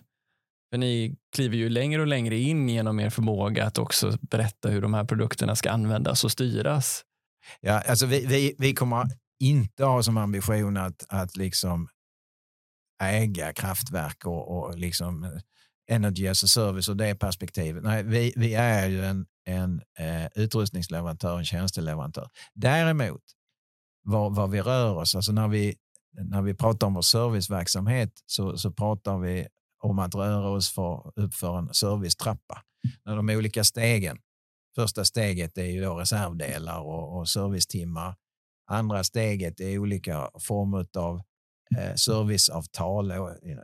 För 0.76 0.80
ni 0.80 1.16
kliver 1.36 1.58
ju 1.58 1.70
längre 1.70 2.02
och 2.02 2.08
längre 2.08 2.38
in 2.38 2.70
genom 2.70 3.00
er 3.00 3.10
förmåga 3.10 3.66
att 3.66 3.78
också 3.78 4.18
berätta 4.22 4.70
hur 4.70 4.82
de 4.82 4.94
här 4.94 5.04
produkterna 5.04 5.56
ska 5.56 5.72
användas 5.72 6.24
och 6.24 6.32
styras. 6.32 7.04
Ja, 7.62 7.82
alltså 7.82 8.06
vi, 8.06 8.26
vi, 8.26 8.56
vi 8.58 8.74
kommer 8.74 9.08
inte 9.40 9.86
ha 9.86 10.04
som 10.04 10.18
ambition 10.18 10.78
att, 10.78 11.06
att 11.10 11.38
liksom 11.38 11.88
äga 13.04 13.54
kraftverk 13.54 14.26
och, 14.26 14.58
och 14.58 14.78
liksom 14.78 15.24
eh, 15.24 15.30
energy 15.92 16.28
as 16.28 16.44
a 16.44 16.48
service 16.48 16.90
och 16.90 16.98
det 16.98 17.16
perspektivet. 17.16 17.84
Nej, 17.84 18.04
vi, 18.04 18.34
vi 18.36 18.54
är 18.54 18.88
ju 18.88 19.06
en, 19.06 19.26
en 19.46 19.82
eh, 20.00 20.28
utrustningsleverantör, 20.36 21.38
en 21.38 21.46
tjänsteleverantör. 21.46 22.30
Däremot, 22.54 23.24
var, 24.04 24.30
var 24.30 24.48
vi 24.48 24.62
rör 24.62 24.96
oss, 24.96 25.16
alltså 25.16 25.32
när 25.32 25.48
vi, 25.48 25.76
när 26.14 26.42
vi 26.42 26.54
pratar 26.54 26.88
om 26.88 26.94
vår 26.94 27.02
serviceverksamhet 27.02 28.12
så, 28.26 28.58
så 28.58 28.72
pratar 28.72 29.18
vi 29.18 29.48
om 29.86 30.00
att 30.00 30.16
röra 30.16 30.50
oss 30.50 30.70
för, 30.70 31.12
uppför 31.16 31.58
en 31.58 31.74
servicetrappa. 31.74 32.62
När 33.06 33.16
de 33.16 33.30
olika 33.30 33.64
stegen. 33.64 34.18
Första 34.76 35.06
steget 35.06 35.58
är 35.58 35.66
ju 35.66 35.82
då 35.82 35.96
reservdelar 35.96 36.80
och, 36.80 37.18
och 37.20 37.30
servicetimmar. 37.30 38.16
Andra 38.72 39.04
steget 39.04 39.60
är 39.60 39.80
olika 39.80 40.30
former 40.40 40.86
av 40.98 41.22
eh, 41.78 41.96
serviceavtal, 41.96 43.12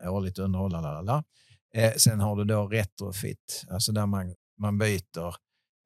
årligt 0.08 0.40
underhåll. 0.40 0.72
Lalala. 0.72 1.24
Eh, 1.76 1.94
sen 1.98 2.20
har 2.20 2.36
du 2.36 2.44
då 2.44 2.68
retrofit, 2.68 3.66
alltså 3.70 3.92
där 3.92 4.06
man, 4.06 4.36
man 4.60 4.78
byter 4.78 5.36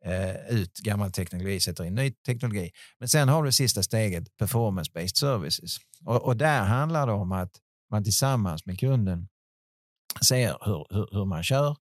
eh, 0.05 0.49
ut 0.49 0.77
gammal 0.77 1.11
teknologi, 1.11 1.59
sätter 1.59 1.83
in 1.83 1.95
ny 1.95 2.11
teknologi. 2.11 2.71
Men 2.99 3.09
sen 3.09 3.29
har 3.29 3.43
du 3.43 3.51
sista 3.51 3.83
steget, 3.83 4.27
performance-based 4.41 5.15
services. 5.15 5.77
Och, 6.05 6.23
och 6.23 6.37
där 6.37 6.63
handlar 6.63 7.07
det 7.07 7.13
om 7.13 7.31
att 7.31 7.51
man 7.91 8.03
tillsammans 8.03 8.65
med 8.65 8.79
kunden 8.79 9.27
ser 10.21 10.57
hur, 10.65 10.85
hur, 10.89 11.07
hur 11.11 11.25
man 11.25 11.43
kör 11.43 11.75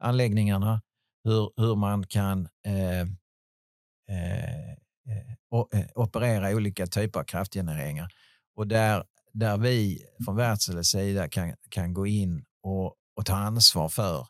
anläggningarna, 0.00 0.82
hur, 1.24 1.50
hur 1.56 1.76
man 1.76 2.06
kan 2.06 2.48
eh, 2.66 3.00
eh, 3.00 4.70
eh, 5.08 5.80
eh 5.80 5.86
operera 5.94 6.56
olika 6.56 6.86
typer 6.86 7.20
av 7.20 7.24
kraftgenereringar. 7.24 8.08
Och 8.56 8.66
där, 8.66 9.04
där 9.32 9.58
vi 9.58 10.02
från 10.24 10.36
Wärtsiläs 10.36 10.90
sida 10.90 11.28
kan, 11.28 11.54
kan 11.70 11.94
gå 11.94 12.06
in 12.06 12.44
och, 12.62 12.94
och 13.16 13.26
ta 13.26 13.34
ansvar 13.34 13.88
för 13.88 14.26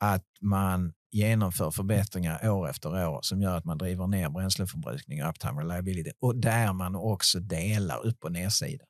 att 0.00 0.24
man 0.40 0.92
genomför 1.10 1.70
förbättringar 1.70 2.48
år 2.50 2.68
efter 2.68 3.08
år 3.08 3.18
som 3.22 3.42
gör 3.42 3.56
att 3.56 3.64
man 3.64 3.78
driver 3.78 4.06
ner 4.06 4.30
bränsleförbrukning 4.30 5.22
och 5.22 5.30
uptime 5.30 5.60
reliability 5.60 6.10
och 6.20 6.36
där 6.36 6.72
man 6.72 6.94
också 6.94 7.40
delar 7.40 8.06
upp 8.06 8.24
och 8.24 8.32
nedsida. 8.32 8.84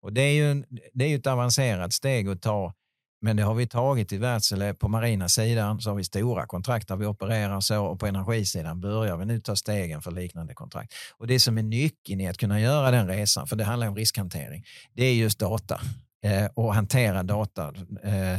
Och 0.00 0.12
det 0.12 0.22
är 0.22 0.34
ju 0.34 0.50
en, 0.50 0.64
det 0.92 1.04
är 1.04 1.18
ett 1.18 1.26
avancerat 1.26 1.92
steg 1.92 2.28
att 2.28 2.42
ta 2.42 2.74
men 3.26 3.36
det 3.36 3.42
har 3.42 3.54
vi 3.54 3.66
tagit 3.66 4.12
i 4.12 4.18
Wärtsilä. 4.18 4.74
På 4.74 4.88
marina 4.88 5.28
sidan 5.28 5.80
så 5.80 5.90
har 5.90 5.96
vi 5.96 6.04
stora 6.04 6.46
kontrakt 6.46 6.88
där 6.88 6.96
vi 6.96 7.06
opererar 7.06 7.60
så 7.60 7.84
och 7.84 8.00
på 8.00 8.06
energisidan 8.06 8.80
börjar 8.80 9.16
vi 9.16 9.24
nu 9.24 9.40
ta 9.40 9.56
stegen 9.56 10.02
för 10.02 10.10
liknande 10.10 10.54
kontrakt. 10.54 10.92
Och 11.18 11.26
det 11.26 11.40
som 11.40 11.58
är 11.58 11.62
nyckeln 11.62 12.20
i 12.20 12.28
att 12.28 12.38
kunna 12.38 12.60
göra 12.60 12.90
den 12.90 13.08
resan, 13.08 13.46
för 13.46 13.56
det 13.56 13.64
handlar 13.64 13.88
om 13.88 13.96
riskhantering, 13.96 14.64
det 14.94 15.04
är 15.04 15.14
just 15.14 15.38
data 15.38 15.80
eh, 16.24 16.46
och 16.54 16.74
hantera 16.74 17.22
data 17.22 17.74
eh, 18.02 18.38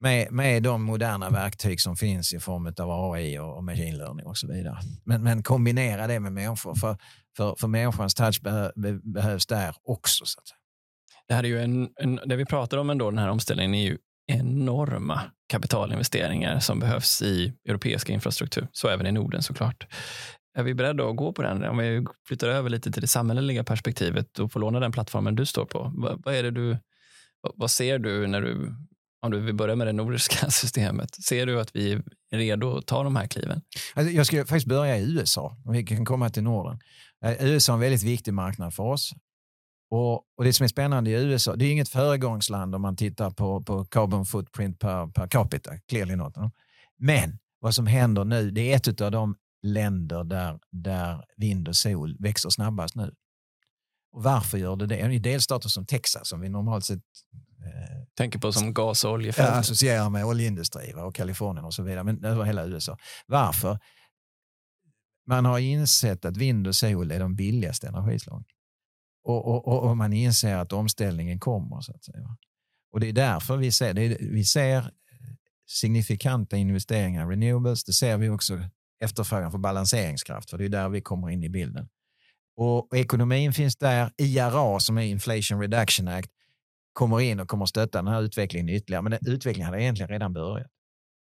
med, 0.00 0.32
med 0.32 0.62
de 0.62 0.82
moderna 0.82 1.30
verktyg 1.30 1.80
som 1.80 1.96
finns 1.96 2.32
i 2.32 2.40
form 2.40 2.66
av 2.78 3.12
AI 3.12 3.38
och, 3.38 3.56
och 3.56 3.64
machine 3.64 3.96
learning 3.96 4.26
och 4.26 4.36
så 4.36 4.46
vidare. 4.46 4.78
Men, 5.04 5.22
men 5.22 5.42
kombinera 5.42 6.06
det 6.06 6.20
med 6.20 6.32
människor, 6.32 6.74
för, 6.74 6.96
för, 7.36 7.54
för 7.58 7.68
människans 7.68 8.14
touch 8.14 8.42
be, 8.42 8.72
be, 8.76 8.92
behövs 8.92 9.46
där 9.46 9.76
också. 9.84 10.24
Så 10.26 10.40
att 10.40 10.48
säga. 10.48 10.63
Det 11.28 11.34
här 11.34 11.44
är 11.44 11.48
ju 11.48 11.60
en, 11.60 11.88
en, 11.96 12.20
det 12.26 12.36
vi 12.36 12.44
pratar 12.44 12.78
om 12.78 12.90
ändå, 12.90 13.10
den 13.10 13.18
här 13.18 13.28
omställningen, 13.28 13.74
är 13.74 13.82
ju 13.82 13.98
enorma 14.26 15.20
kapitalinvesteringar 15.48 16.60
som 16.60 16.80
behövs 16.80 17.22
i 17.22 17.52
europeiska 17.68 18.12
infrastruktur, 18.12 18.68
så 18.72 18.88
även 18.88 19.06
i 19.06 19.12
Norden 19.12 19.42
såklart. 19.42 19.86
Är 20.56 20.62
vi 20.62 20.74
beredda 20.74 21.04
att 21.04 21.16
gå 21.16 21.32
på 21.32 21.42
den? 21.42 21.64
Om 21.64 21.78
vi 21.78 22.06
flyttar 22.28 22.48
över 22.48 22.70
lite 22.70 22.92
till 22.92 23.02
det 23.02 23.08
samhälleliga 23.08 23.64
perspektivet 23.64 24.38
och 24.38 24.52
får 24.52 24.60
låna 24.60 24.80
den 24.80 24.92
plattformen 24.92 25.34
du 25.34 25.46
står 25.46 25.64
på. 25.64 25.92
Vad, 25.94 26.22
vad 26.24 26.34
är 26.34 26.42
det 26.42 26.50
du, 26.50 26.78
vad 27.54 27.70
ser 27.70 27.98
du 27.98 28.26
när 28.26 28.40
du, 28.40 28.74
om 29.22 29.30
du 29.30 29.40
vill 29.40 29.54
börja 29.54 29.76
med 29.76 29.86
det 29.86 29.92
nordiska 29.92 30.50
systemet, 30.50 31.14
ser 31.14 31.46
du 31.46 31.60
att 31.60 31.76
vi 31.76 31.92
är 32.30 32.38
redo 32.38 32.76
att 32.76 32.86
ta 32.86 33.02
de 33.02 33.16
här 33.16 33.26
kliven? 33.26 33.62
Alltså 33.94 34.12
jag 34.12 34.26
skulle 34.26 34.44
faktiskt 34.44 34.66
börja 34.66 34.98
i 34.98 35.12
USA, 35.12 35.56
om 35.64 35.72
vi 35.72 35.84
kan 35.84 36.04
komma 36.04 36.30
till 36.30 36.42
Norden. 36.42 36.78
Eh, 37.24 37.44
USA 37.44 37.72
är 37.72 37.74
en 37.74 37.80
väldigt 37.80 38.02
viktig 38.02 38.34
marknad 38.34 38.74
för 38.74 38.82
oss. 38.82 39.12
Och, 39.94 40.24
och, 40.36 40.44
Det 40.44 40.52
som 40.52 40.64
är 40.64 40.68
spännande 40.68 41.10
i 41.10 41.12
USA, 41.12 41.56
det 41.56 41.64
är 41.64 41.72
inget 41.72 41.88
föregångsland 41.88 42.74
om 42.74 42.82
man 42.82 42.96
tittar 42.96 43.30
på, 43.30 43.62
på 43.62 43.84
carbon 43.84 44.26
footprint 44.26 44.78
per, 44.78 45.06
per 45.06 45.26
capita, 45.26 45.78
clearly 45.88 46.16
not. 46.16 46.34
Men 46.98 47.38
vad 47.60 47.74
som 47.74 47.86
händer 47.86 48.24
nu, 48.24 48.50
det 48.50 48.72
är 48.72 48.76
ett 48.76 49.00
av 49.00 49.10
de 49.10 49.36
länder 49.62 50.24
där, 50.24 50.58
där 50.70 51.24
vind 51.36 51.68
och 51.68 51.76
sol 51.76 52.16
växer 52.18 52.50
snabbast 52.50 52.94
nu. 52.94 53.14
Och 54.12 54.22
varför 54.22 54.58
gör 54.58 54.76
det 54.76 54.86
det? 54.86 54.98
I 54.98 55.18
delstater 55.18 55.68
som 55.68 55.86
Texas, 55.86 56.28
som 56.28 56.40
vi 56.40 56.48
normalt 56.48 56.84
sett 56.84 56.98
eh, 57.64 58.04
tänker 58.16 58.38
på 58.38 58.52
som 58.52 58.74
gas 58.74 59.04
och 59.04 59.12
oljefält. 59.12 59.48
Ja, 59.48 59.58
associerar 59.58 60.10
med 60.10 60.24
oljeindustri 60.24 60.92
va, 60.92 61.04
och 61.04 61.14
Kalifornien 61.14 61.64
och 61.64 61.74
så 61.74 61.82
vidare, 61.82 62.04
men 62.04 62.24
över 62.24 62.44
hela 62.44 62.66
USA. 62.66 62.98
Varför? 63.26 63.78
Man 65.26 65.44
har 65.44 65.58
insett 65.58 66.24
att 66.24 66.36
vind 66.36 66.66
och 66.66 66.74
sol 66.74 67.10
är 67.10 67.20
de 67.20 67.36
billigaste 67.36 67.88
energislagen. 67.88 68.44
Och, 69.24 69.46
och, 69.48 69.68
och, 69.68 69.90
och, 69.90 69.96
man 69.96 70.12
inser 70.12 70.56
att 70.56 70.72
omställningen 70.72 71.38
kommer. 71.38 71.80
Så 71.80 71.92
att 71.92 72.04
säga. 72.04 72.36
Och 72.92 73.00
Det 73.00 73.08
är 73.08 73.12
därför 73.12 73.56
vi 73.56 73.72
ser, 73.72 73.98
är, 73.98 74.18
vi 74.32 74.44
ser 74.44 74.76
eh, 74.78 74.84
signifikanta 75.70 76.56
investeringar 76.56 77.32
i 77.32 77.36
renewables. 77.36 77.84
Det 77.84 77.92
ser 77.92 78.16
vi 78.16 78.28
också 78.28 78.58
efterfrågan 79.04 79.50
för 79.50 79.58
balanseringskraft, 79.58 80.50
för 80.50 80.58
det 80.58 80.64
är 80.64 80.68
där 80.68 80.88
vi 80.88 81.00
kommer 81.00 81.30
in 81.30 81.42
i 81.42 81.48
bilden. 81.48 81.88
Och, 82.56 82.96
ekonomin 82.96 83.52
finns 83.52 83.76
där. 83.76 84.10
IRA, 84.16 84.80
som 84.80 84.98
är 84.98 85.02
Inflation 85.02 85.60
Reduction 85.60 86.08
Act, 86.08 86.30
kommer 86.92 87.20
in 87.20 87.40
och 87.40 87.48
kommer 87.48 87.66
stötta 87.66 87.98
den 87.98 88.12
här 88.12 88.22
utvecklingen 88.22 88.68
ytterligare. 88.68 89.02
Men 89.02 89.10
den 89.10 89.32
utvecklingen 89.32 89.66
hade 89.66 89.82
egentligen 89.82 90.08
redan 90.08 90.32
börjat. 90.32 90.70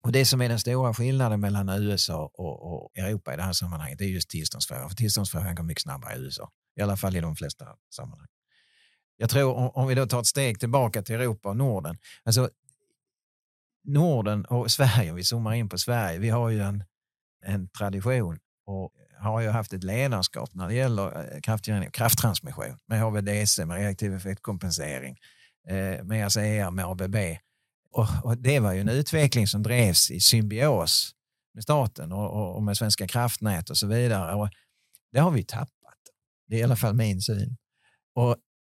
Och 0.03 0.11
Det 0.11 0.25
som 0.25 0.41
är 0.41 0.49
den 0.49 0.59
stora 0.59 0.93
skillnaden 0.93 1.39
mellan 1.39 1.69
USA 1.69 2.31
och, 2.33 2.73
och 2.73 2.97
Europa 2.97 3.33
i 3.33 3.37
det 3.37 3.43
här 3.43 3.53
sammanhanget 3.53 4.01
är 4.01 4.05
just 4.05 4.29
tillståndsfrågan. 4.29 4.89
För 4.89 4.95
tillståndsfrågan 4.95 5.55
går 5.55 5.63
mycket 5.63 5.83
snabbare 5.83 6.15
i 6.15 6.19
USA, 6.19 6.49
i 6.76 6.82
alla 6.82 6.97
fall 6.97 7.15
i 7.15 7.21
de 7.21 7.36
flesta 7.36 7.67
sammanhang. 7.95 8.28
Jag 9.17 9.30
tror, 9.30 9.78
om 9.78 9.88
vi 9.88 9.95
då 9.95 10.05
tar 10.05 10.19
ett 10.19 10.28
steg 10.28 10.59
tillbaka 10.59 11.01
till 11.01 11.15
Europa 11.15 11.49
och 11.49 11.57
Norden. 11.57 11.97
Alltså, 12.24 12.49
Norden 13.84 14.45
och 14.45 14.71
Sverige, 14.71 15.09
om 15.09 15.15
vi 15.15 15.24
zoomar 15.24 15.53
in 15.53 15.69
på 15.69 15.78
Sverige, 15.78 16.19
vi 16.19 16.30
har 16.30 16.49
ju 16.49 16.61
en, 16.61 16.84
en 17.45 17.69
tradition 17.69 18.39
och 18.65 18.93
har 19.24 19.41
ju 19.41 19.49
haft 19.49 19.74
ett 19.74 19.84
ledarskap 19.84 20.53
när 20.53 20.67
det 20.67 20.74
gäller 20.74 21.34
eh, 21.36 21.89
krafttransmission 21.91 22.78
med 22.88 23.01
HVDC, 23.01 23.65
med 23.65 23.78
reaktiv 23.78 24.13
effektkompensering, 24.13 25.17
eh, 25.69 26.03
med 26.03 26.26
ASEA, 26.26 26.71
med 26.71 26.86
ABB. 26.86 27.15
Och, 27.91 28.07
och, 28.24 28.38
det 28.38 28.59
var 28.59 28.74
ju 28.74 28.82
en 28.82 28.89
utveckling 28.89 29.47
som 29.47 29.63
drevs 29.63 30.11
i 30.11 30.19
symbios 30.19 31.11
med 31.53 31.63
staten 31.63 32.11
och, 32.11 32.55
och, 32.55 32.63
med 32.63 32.78
Svenska 32.78 33.07
kraftnät 33.07 33.69
och 33.69 33.78
så 33.78 33.88
vidare. 33.88 34.36
Och 34.36 34.49
det 35.11 35.19
har 35.19 35.32
vi 35.32 35.43
tappat. 35.43 35.82
Det 36.47 36.55
är 36.55 36.59
i 36.59 36.63
alla 36.63 36.75
fall 36.75 36.95
min 36.95 37.21
syn. 37.21 37.57
Och 38.15 38.29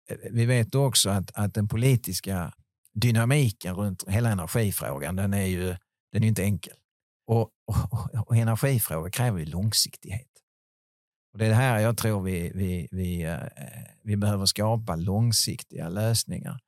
eh, 0.10 0.18
vi 0.32 0.46
vet 0.46 0.76
också 0.76 1.10
att, 1.10 1.32
att 1.34 1.54
den 1.54 1.68
politiska 1.68 2.54
dynamiken 2.94 3.76
runt 3.76 4.04
hela 4.08 4.30
energifrågan, 4.30 5.16
den 5.16 5.34
är 5.34 5.46
ju 5.46 5.76
den 6.12 6.24
är 6.24 6.28
inte 6.28 6.44
enkel. 6.44 6.78
Och, 7.28 7.50
och, 7.68 8.28
och 8.28 8.38
energifrågor 8.38 9.10
kräver 9.10 9.40
ju 9.40 9.46
långsiktighet. 9.46 10.28
Och 11.34 11.40
det 11.40 11.46
är 11.46 11.50
det 11.50 11.56
här 11.56 11.80
jag 11.80 11.98
tror 11.98 12.22
vi, 12.22 12.52
vi, 12.56 12.88
vi, 12.92 13.24
eh, 13.24 13.38
vi 14.04 14.18
behöver 14.18 14.46
skapa 14.46 14.96
långsiktiga 14.96 15.90
lösningar. 15.90 16.60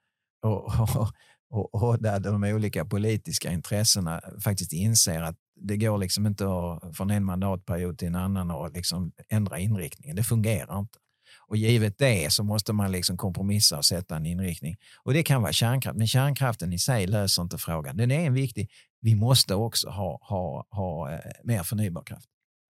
Och, 0.43 0.79
och, 0.95 1.11
och, 1.49 1.83
och, 1.83 2.01
där 2.01 2.19
de 2.19 2.43
olika 2.43 2.85
politiska 2.85 3.51
intressena 3.51 4.21
faktiskt 4.43 4.73
inser 4.73 5.21
att 5.21 5.37
det 5.62 5.78
går 5.78 5.97
liksom 5.97 6.28
inte 6.28 6.45
att 6.45 6.97
från 6.97 7.12
en 7.12 7.24
mandatperiod 7.24 7.97
till 7.97 8.08
en 8.08 8.16
annan 8.16 8.51
och 8.51 8.72
liksom 8.72 9.12
ändra 9.30 9.60
inriktningen. 9.60 10.16
Det 10.16 10.24
fungerar 10.24 10.80
inte. 10.80 10.99
Och 11.47 11.58
givet 11.58 11.97
det 11.97 12.34
så 12.34 12.43
måste 12.43 12.74
man 12.74 12.91
liksom 12.91 13.18
kompromissa 13.18 13.78
och 13.78 13.86
sätta 13.86 14.16
en 14.16 14.26
inriktning. 14.26 14.76
Och 15.03 15.14
det 15.14 15.24
kan 15.24 15.41
vara 15.41 15.53
kärnkraft, 15.53 15.97
men 15.97 16.08
kärnkraften 16.08 16.74
i 16.74 16.80
sig 16.80 17.08
löser 17.08 17.41
inte 17.41 17.58
frågan. 17.58 17.97
Den 17.97 18.12
är 18.12 18.26
en 18.26 18.34
viktig. 18.34 18.70
Vi 19.01 19.16
måste 19.16 19.55
också 19.55 19.89
ha, 19.89 20.20
ha, 20.22 20.68
ha 20.70 21.12
eh, 21.12 21.20
mer 21.43 21.64
förnybar 21.64 22.03
kraft. 22.03 22.30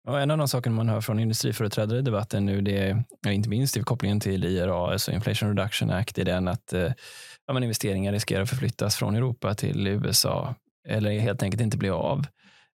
Och 0.08 0.22
en 0.22 0.32
av 0.32 0.38
de 0.38 0.48
saker 0.48 0.70
man 0.70 0.90
hör 0.90 1.02
från 1.02 1.20
industriföreträdare 1.20 2.00
i 2.00 2.02
debatten 2.02 2.46
nu, 2.46 2.62
det 2.62 2.78
är, 3.28 3.32
inte 3.32 3.50
minst 3.50 3.78
i 3.78 3.82
kopplingen 3.82 4.20
till 4.20 4.44
IRA, 4.44 4.92
alltså 4.92 5.12
Inflation 5.12 5.50
Reduction 5.50 5.90
Act, 5.90 6.18
är 6.18 6.26
den 6.26 6.48
att 6.48 6.74
eh, 6.74 6.92
ja, 7.48 7.64
investeringar 7.64 8.12
riskerar 8.12 8.42
att 8.42 8.50
förflyttas 8.50 8.96
från 8.96 9.16
Europa 9.16 9.56
till 9.56 9.88
USA 9.88 10.56
eller 10.88 11.20
helt 11.20 11.44
enkelt 11.44 11.62
inte 11.62 11.78
bli 11.78 11.90
av. 11.90 12.26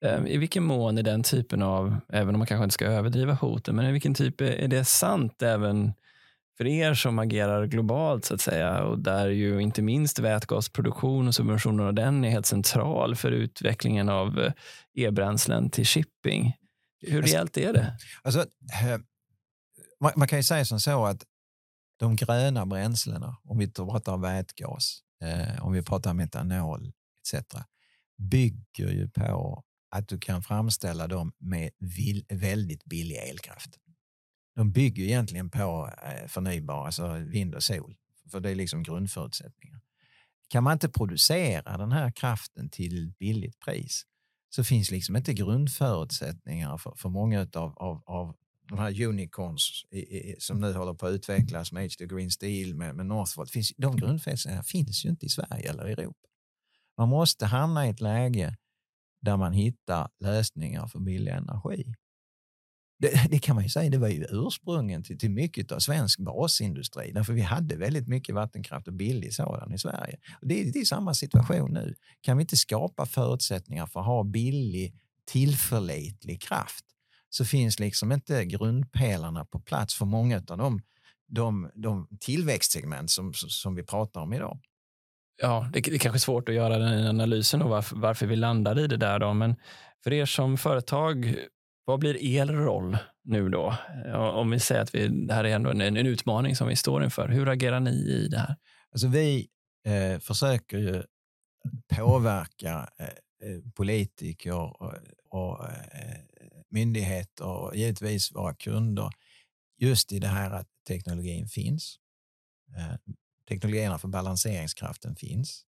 Eh, 0.04 0.26
I 0.26 0.36
vilken 0.36 0.64
mån 0.64 0.98
är 0.98 1.02
den 1.02 1.22
typen 1.22 1.62
av, 1.62 1.96
även 2.08 2.34
om 2.34 2.38
man 2.38 2.46
kanske 2.46 2.64
inte 2.64 2.74
ska 2.74 2.84
överdriva 2.84 3.32
hoten, 3.32 3.76
men 3.76 3.86
i 3.86 3.92
vilken 3.92 4.14
typ 4.14 4.40
är 4.40 4.68
det 4.68 4.84
sant 4.84 5.42
även 5.42 5.92
för 6.56 6.66
er 6.66 6.94
som 6.94 7.18
agerar 7.18 7.66
globalt 7.66 8.24
så 8.24 8.34
att 8.34 8.40
säga 8.40 8.84
och 8.84 8.98
där 8.98 9.28
ju 9.28 9.60
inte 9.60 9.82
minst 9.82 10.18
vätgasproduktion 10.18 11.28
och 11.28 11.34
subventioner 11.34 11.84
av 11.84 11.94
den 11.94 12.24
är 12.24 12.30
helt 12.30 12.46
central 12.46 13.16
för 13.16 13.30
utvecklingen 13.30 14.08
av 14.08 14.40
eh, 14.40 14.52
e-bränslen 14.94 15.70
till 15.70 15.86
shipping. 15.86 16.56
Hur 17.00 17.18
alltså, 17.18 17.34
rejält 17.34 17.56
är 17.56 17.72
det? 17.72 17.98
Alltså, 18.22 18.40
eh, 18.40 18.98
man, 20.00 20.12
man, 20.16 20.28
kan 20.28 20.38
ju 20.38 20.42
säga 20.42 20.64
som 20.64 20.80
så 20.80 21.04
att 21.04 21.24
de 21.96 22.16
gröna 22.16 22.66
bränslena, 22.66 23.36
om 23.44 23.58
vi 23.58 23.70
pratar 23.70 24.16
vätgas, 24.16 24.98
eh, 25.22 25.64
om 25.64 25.72
vi 25.72 25.82
pratar 25.82 26.14
metanol 26.14 26.92
etc. 27.20 27.54
bygger 28.18 28.90
ju 28.90 29.08
på 29.08 29.64
att 29.94 30.08
du 30.08 30.18
kan 30.18 30.42
framställa 30.42 31.06
dem 31.06 31.32
med 31.38 31.70
väldigt 32.28 32.84
billig 32.84 33.16
elkraft. 33.16 33.78
De 34.56 34.72
bygger 34.72 35.04
egentligen 35.04 35.50
på 35.50 35.90
eh, 36.02 36.28
förnybar, 36.28 36.86
alltså 36.86 37.12
vind 37.12 37.54
och 37.54 37.62
sol, 37.62 37.96
för 38.30 38.40
det 38.40 38.50
är 38.50 38.54
liksom 38.54 38.82
grundförutsättningar. 38.82 39.80
Kan 40.48 40.64
man 40.64 40.72
inte 40.72 40.88
producera 40.88 41.78
den 41.78 41.92
här 41.92 42.10
kraften 42.10 42.70
till 42.70 43.12
billigt 43.18 43.60
pris 43.60 44.02
så 44.50 44.64
finns 44.64 44.90
liksom 44.90 45.16
inte 45.16 45.34
grundförutsättningar 45.34 46.78
för, 46.78 46.94
för 46.96 47.08
många 47.08 47.40
av, 47.40 47.78
av, 47.78 48.02
av 48.06 48.36
de 48.68 48.78
här 48.78 49.02
unicorns 49.02 49.84
i, 49.90 49.98
i, 49.98 50.36
som 50.38 50.60
nu 50.60 50.72
håller 50.72 50.94
på 50.94 51.06
att 51.06 51.12
utvecklas 51.12 51.72
med 51.72 51.84
H2 51.84 52.16
Green 52.16 52.30
Steel, 52.30 52.74
med, 52.74 52.96
med 52.96 53.06
Northvolt. 53.06 53.50
Finns, 53.50 53.72
de 53.76 53.96
grundförutsättningarna 53.96 54.64
finns 54.64 55.04
ju 55.04 55.08
inte 55.08 55.26
i 55.26 55.28
Sverige 55.28 55.70
eller 55.70 55.84
Europa. 55.84 56.28
Man 56.98 57.08
måste 57.08 57.46
hamna 57.46 57.86
i 57.86 57.90
ett 57.90 58.00
läge 58.00 58.56
där 59.24 59.36
man 59.36 59.52
hittar 59.52 60.08
lösningar 60.20 60.86
för 60.86 60.98
billig 60.98 61.32
energi. 61.32 61.94
Det, 62.98 63.30
det, 63.30 63.38
kan 63.38 63.54
man 63.54 63.64
ju 63.64 63.70
säga, 63.70 63.90
det 63.90 63.98
var 63.98 64.08
ju 64.08 64.26
ursprungen 64.30 65.02
till, 65.02 65.18
till 65.18 65.30
mycket 65.30 65.72
av 65.72 65.78
svensk 65.78 66.18
basindustri. 66.18 67.12
Därför 67.12 67.32
vi 67.32 67.40
hade 67.40 67.76
väldigt 67.76 68.08
mycket 68.08 68.34
vattenkraft 68.34 68.88
och 68.88 68.94
billig 68.94 69.34
sådan 69.34 69.72
i 69.72 69.78
Sverige. 69.78 70.18
Och 70.40 70.48
det, 70.48 70.64
det 70.72 70.78
är 70.78 70.84
samma 70.84 71.14
situation 71.14 71.72
nu. 71.72 71.94
Kan 72.20 72.36
vi 72.36 72.40
inte 72.40 72.56
skapa 72.56 73.06
förutsättningar 73.06 73.86
för 73.86 74.00
att 74.00 74.06
ha 74.06 74.24
billig, 74.24 74.94
tillförlitlig 75.24 76.42
kraft 76.42 76.84
så 77.30 77.44
finns 77.44 77.78
liksom 77.78 78.12
inte 78.12 78.44
grundpelarna 78.44 79.44
på 79.44 79.60
plats 79.60 79.94
för 79.94 80.04
många 80.04 80.36
av 80.36 80.58
de, 80.58 80.80
de, 81.26 81.70
de 81.74 82.08
tillväxtsegment 82.20 83.10
som, 83.10 83.32
som 83.34 83.74
vi 83.74 83.82
pratar 83.82 84.20
om 84.20 84.32
idag 84.32 84.60
ja, 85.42 85.68
det, 85.72 85.80
det 85.80 85.94
är 85.94 85.98
kanske 85.98 86.16
är 86.16 86.18
svårt 86.18 86.48
att 86.48 86.54
göra 86.54 86.78
den 86.78 87.06
analysen 87.06 87.62
och 87.62 87.70
varför, 87.70 87.96
varför 87.96 88.26
vi 88.26 88.36
landade 88.36 88.82
i 88.82 88.86
det 88.86 88.96
där. 88.96 89.18
Då. 89.18 89.34
Men 89.34 89.56
för 90.04 90.12
er 90.12 90.26
som 90.26 90.58
företag, 90.58 91.36
vad 91.84 92.00
blir 92.00 92.16
er 92.16 92.46
roll 92.46 92.98
nu 93.24 93.48
då? 93.48 93.74
Om 94.14 94.50
vi 94.50 94.60
säger 94.60 94.82
att 94.82 94.94
vi, 94.94 95.08
det 95.08 95.34
här 95.34 95.44
är 95.44 95.54
ändå 95.54 95.70
en, 95.70 95.80
en 95.80 95.96
utmaning 95.96 96.56
som 96.56 96.68
vi 96.68 96.76
står 96.76 97.04
inför. 97.04 97.28
Hur 97.28 97.48
agerar 97.48 97.80
ni 97.80 97.90
i 97.90 98.28
det 98.28 98.38
här? 98.38 98.56
Alltså 98.92 99.08
vi 99.08 99.48
eh, 99.86 100.18
försöker 100.18 100.78
ju 100.78 101.02
påverka 101.96 102.88
eh, 102.98 103.06
eh 103.06 103.60
politiker 103.74 104.54
och, 104.54 104.92
och 105.30 105.64
eh, 105.64 106.18
myndigheter 106.70 107.46
och 107.46 107.76
givetvis 107.76 108.32
våra 108.34 108.54
kunder 108.54 109.10
just 109.78 110.12
i 110.12 110.18
det 110.18 110.28
här 110.28 110.50
att 110.50 110.68
teknologin 110.88 111.48
finns. 111.48 111.98
Eh, 112.76 113.14
Teknologierna 113.48 113.98
för 113.98 114.08
balanseringskraften 114.08 115.16
finns 115.16 115.64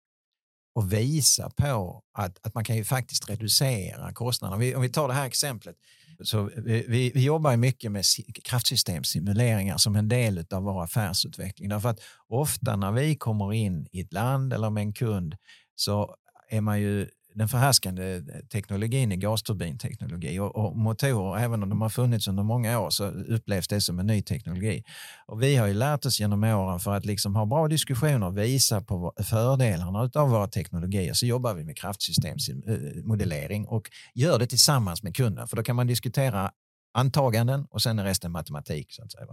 och 0.76 0.94
visa 0.94 1.50
på 1.50 2.04
att, 2.14 2.46
att 2.46 2.56
man 2.56 2.64
kan 2.64 2.76
ju 2.76 2.84
faktiskt 2.84 3.30
reducera 3.30 4.14
kostnaderna. 4.14 4.56
Om 4.56 4.62
vi, 4.62 4.76
om 4.76 4.82
vi 4.82 4.90
tar 4.90 5.08
det 5.08 5.14
här 5.14 5.26
exemplet. 5.26 5.76
Så 6.24 6.50
vi, 6.58 6.86
vi, 6.88 7.12
vi 7.16 7.24
jobbar 7.24 7.58
mycket 7.58 7.92
med 7.92 8.06
kraftsystemsimuleringar 8.44 9.78
som 9.78 9.96
en 9.96 10.08
del 10.08 10.46
av 10.52 10.64
vår 10.64 10.84
affärsutveckling. 10.84 11.70
Därför 11.70 11.90
att 11.90 12.00
ofta 12.28 12.76
när 12.76 12.92
vi 12.92 13.16
kommer 13.16 13.54
in 13.54 13.88
i 13.92 14.02
ett 14.02 14.14
land 14.14 14.54
eller 14.54 14.70
med 14.70 14.82
en 14.82 14.94
kund 14.94 15.36
så 15.76 16.16
är 16.50 16.62
man 16.62 16.82
ju 16.82 17.10
den 17.36 17.48
förhärskande 17.48 18.22
teknologin 18.52 19.12
är 19.12 19.16
gasturbinteknologi 19.16 20.40
och, 20.40 20.56
och 20.56 20.78
motorer, 20.78 21.40
även 21.40 21.64
om 21.64 21.70
de 21.70 21.82
har 21.82 21.90
funnits 21.90 22.28
under 22.28 22.44
många 22.44 22.80
år, 22.80 22.90
så 22.90 23.06
upplevs 23.06 23.68
det 23.68 23.82
som 23.82 24.00
en 24.00 24.08
ny 24.08 24.22
teknologi. 24.22 24.84
Och 25.26 25.44
vi 25.44 25.56
har 25.56 25.68
ju 25.68 25.74
lärt 25.74 26.06
oss 26.06 26.20
genom 26.20 26.44
åren 26.44 26.80
för 26.80 26.94
att 26.94 27.06
liksom 27.06 27.36
ha 27.36 27.46
bra 27.46 27.68
diskussioner 27.68 28.28
och 28.28 28.38
visa 28.38 28.82
på 28.82 29.14
fördelarna 29.24 30.10
av 30.16 30.30
våra 30.30 30.48
teknologier 30.48 31.14
så 31.14 31.26
jobbar 31.26 31.54
vi 31.54 31.64
med 31.64 31.78
kraftsystemsmodellering 31.78 33.68
och 33.68 33.90
gör 34.14 34.40
det 34.40 34.48
tillsammans 34.48 35.04
med 35.04 35.16
kunden, 35.16 35.48
för 35.48 35.56
då 35.58 35.64
kan 35.64 35.76
man 35.76 35.88
diskutera 35.88 36.52
antaganden 36.94 37.66
och 37.70 37.82
sen 37.82 38.00
är 38.00 38.04
resten 38.04 38.32
matematik. 38.32 38.94
Så 38.94 39.04
att 39.04 39.12
säga. 39.12 39.26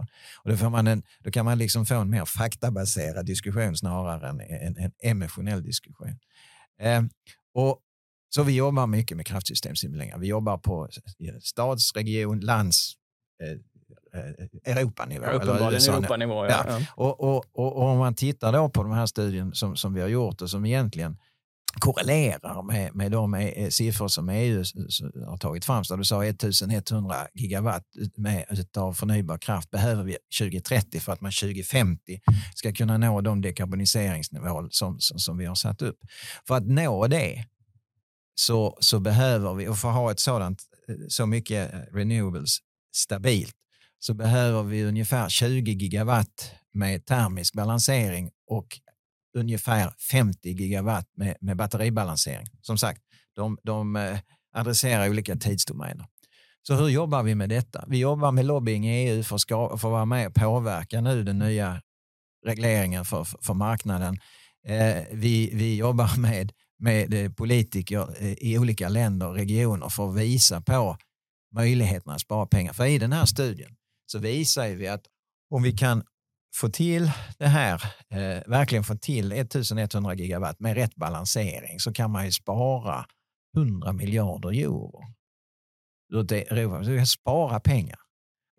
Och 0.43 0.49
då, 0.49 0.57
får 0.57 0.69
man 0.69 0.87
en, 0.87 1.03
då 1.19 1.31
kan 1.31 1.45
man 1.45 1.57
liksom 1.57 1.85
få 1.85 1.95
en 1.95 2.09
mer 2.09 2.25
faktabaserad 2.25 3.25
diskussion 3.25 3.75
snarare 3.77 4.29
än 4.29 4.41
en, 4.41 4.77
en 4.77 4.91
emotionell 5.03 5.63
diskussion. 5.63 6.19
Eh, 6.79 7.01
och 7.53 7.79
så 8.29 8.43
vi 8.43 8.55
jobbar 8.55 8.87
mycket 8.87 9.17
med 9.17 9.25
kraftsystemsimuleringar. 9.25 10.17
Vi 10.17 10.27
jobbar 10.27 10.57
på 10.57 10.89
stads, 11.41 11.95
region, 11.95 12.39
lands, 12.39 12.93
eh, 13.43 13.51
eh, 14.21 14.77
Europanivå. 14.77 15.25
Uppenbarligen 15.25 15.93
Europanivå, 15.93 16.45
ja. 16.45 16.65
ja. 16.67 16.79
Och, 16.95 17.19
och, 17.19 17.45
och, 17.53 17.77
och, 17.77 17.89
om 17.89 17.97
man 17.97 18.15
tittar 18.15 18.53
då 18.53 18.69
på 18.69 18.83
de 18.83 18.91
här 18.91 19.05
studierna 19.05 19.53
som, 19.53 19.75
som 19.75 19.93
vi 19.93 20.01
har 20.01 20.07
gjort 20.07 20.41
och 20.41 20.49
som 20.49 20.65
egentligen 20.65 21.17
korrelerar 21.79 22.63
med, 22.63 22.95
med 22.95 23.11
de 23.11 23.35
e, 23.35 23.71
siffror 23.71 24.07
som 24.07 24.29
EU 24.29 24.63
har 25.27 25.37
tagit 25.37 25.65
fram. 25.65 25.83
Så 25.83 25.95
du 25.95 26.03
sa 26.03 26.25
1100 26.25 27.15
gigawatt 27.33 27.83
med, 28.17 28.45
av 28.77 28.93
förnybar 28.93 29.37
kraft 29.37 29.71
behöver 29.71 30.03
vi 30.03 30.17
2030 30.39 30.99
för 30.99 31.13
att 31.13 31.21
man 31.21 31.31
2050 31.31 32.19
ska 32.55 32.73
kunna 32.73 32.97
nå 32.97 33.21
de 33.21 33.41
dekarboniseringsmål 33.41 34.67
som, 34.71 34.99
som, 34.99 35.19
som 35.19 35.37
vi 35.37 35.45
har 35.45 35.55
satt 35.55 35.81
upp. 35.81 35.97
För 36.47 36.55
att 36.55 36.67
nå 36.67 37.07
det 37.07 37.45
så, 38.39 38.77
så 38.79 38.99
behöver 38.99 39.53
vi, 39.53 39.67
och 39.67 39.77
för 39.77 39.89
att 39.89 39.95
ha 39.95 40.11
ett 40.11 40.19
sådant, 40.19 40.63
eh, 40.87 40.95
så 41.07 41.25
mycket 41.25 41.73
eh, 41.73 41.79
renewables 41.79 42.57
stabilt, 42.95 43.55
så 43.99 44.13
behöver 44.13 44.63
vi 44.63 44.83
ungefär 44.83 45.29
20 45.29 45.71
gigawatt 45.71 46.51
med 46.73 47.05
termisk 47.05 47.53
balansering 47.53 48.31
och 48.47 48.67
ungefär 49.37 49.93
50 50.11 50.49
gigawatt 50.49 51.05
med, 51.17 51.37
med 51.41 51.57
batteribalansering. 51.57 52.47
Som 52.61 52.77
sagt, 52.77 53.01
de, 53.35 53.57
de 53.63 53.95
eh, 53.95 54.19
adresserar 54.53 55.09
olika 55.09 55.35
tidsdomäner. 55.35 56.05
Så 56.67 56.75
hur 56.75 56.87
jobbar 56.87 57.23
vi 57.23 57.35
med 57.35 57.49
detta? 57.49 57.85
Vi 57.87 57.97
jobbar 57.97 58.31
med 58.31 58.45
lobbying 58.45 58.87
i 58.87 59.09
EU 59.09 59.23
för 59.23 59.35
att, 59.35 59.41
ska, 59.41 59.67
för 59.67 59.87
att 59.87 59.91
vara 59.91 60.05
med 60.05 60.27
och 60.27 60.33
påverka 60.33 61.01
nu 61.01 61.23
den 61.23 61.39
nya 61.39 61.81
regleringen 62.45 63.05
för, 63.05 63.23
för 63.23 63.53
marknaden. 63.53 64.17
Eh, 64.65 65.03
vi, 65.11 65.51
vi 65.53 65.75
jobbar 65.75 66.17
med, 66.19 66.51
med 66.79 67.13
eh, 67.13 67.31
politiker 67.31 68.15
eh, 68.19 68.33
i 68.33 68.57
olika 68.57 68.89
länder 68.89 69.27
och 69.27 69.35
regioner 69.35 69.89
för 69.89 70.09
att 70.09 70.15
visa 70.15 70.61
på 70.61 70.97
möjligheterna 71.55 72.13
att 72.13 72.21
spara 72.21 72.45
pengar. 72.45 72.73
För 72.73 72.85
i 72.85 72.97
den 72.97 73.13
här 73.13 73.25
studien 73.25 73.75
så 74.11 74.19
visar 74.19 74.69
vi 74.69 74.87
att 74.87 75.05
om 75.49 75.63
vi 75.63 75.71
kan 75.71 76.03
få 76.55 76.69
till 76.69 77.11
det 77.37 77.47
här, 77.47 77.83
eh, 78.09 78.49
verkligen 78.49 78.83
få 78.83 78.95
till 78.95 79.31
1100 79.31 80.15
gigawatt 80.15 80.59
med 80.59 80.75
rätt 80.75 80.95
balansering 80.95 81.79
så 81.79 81.93
kan 81.93 82.11
man 82.11 82.25
ju 82.25 82.31
spara 82.31 83.05
100 83.57 83.93
miljarder 83.93 84.49
euro. 84.49 85.03
Vi 86.85 86.91
vill 86.91 87.07
spara 87.07 87.59
pengar. 87.59 87.99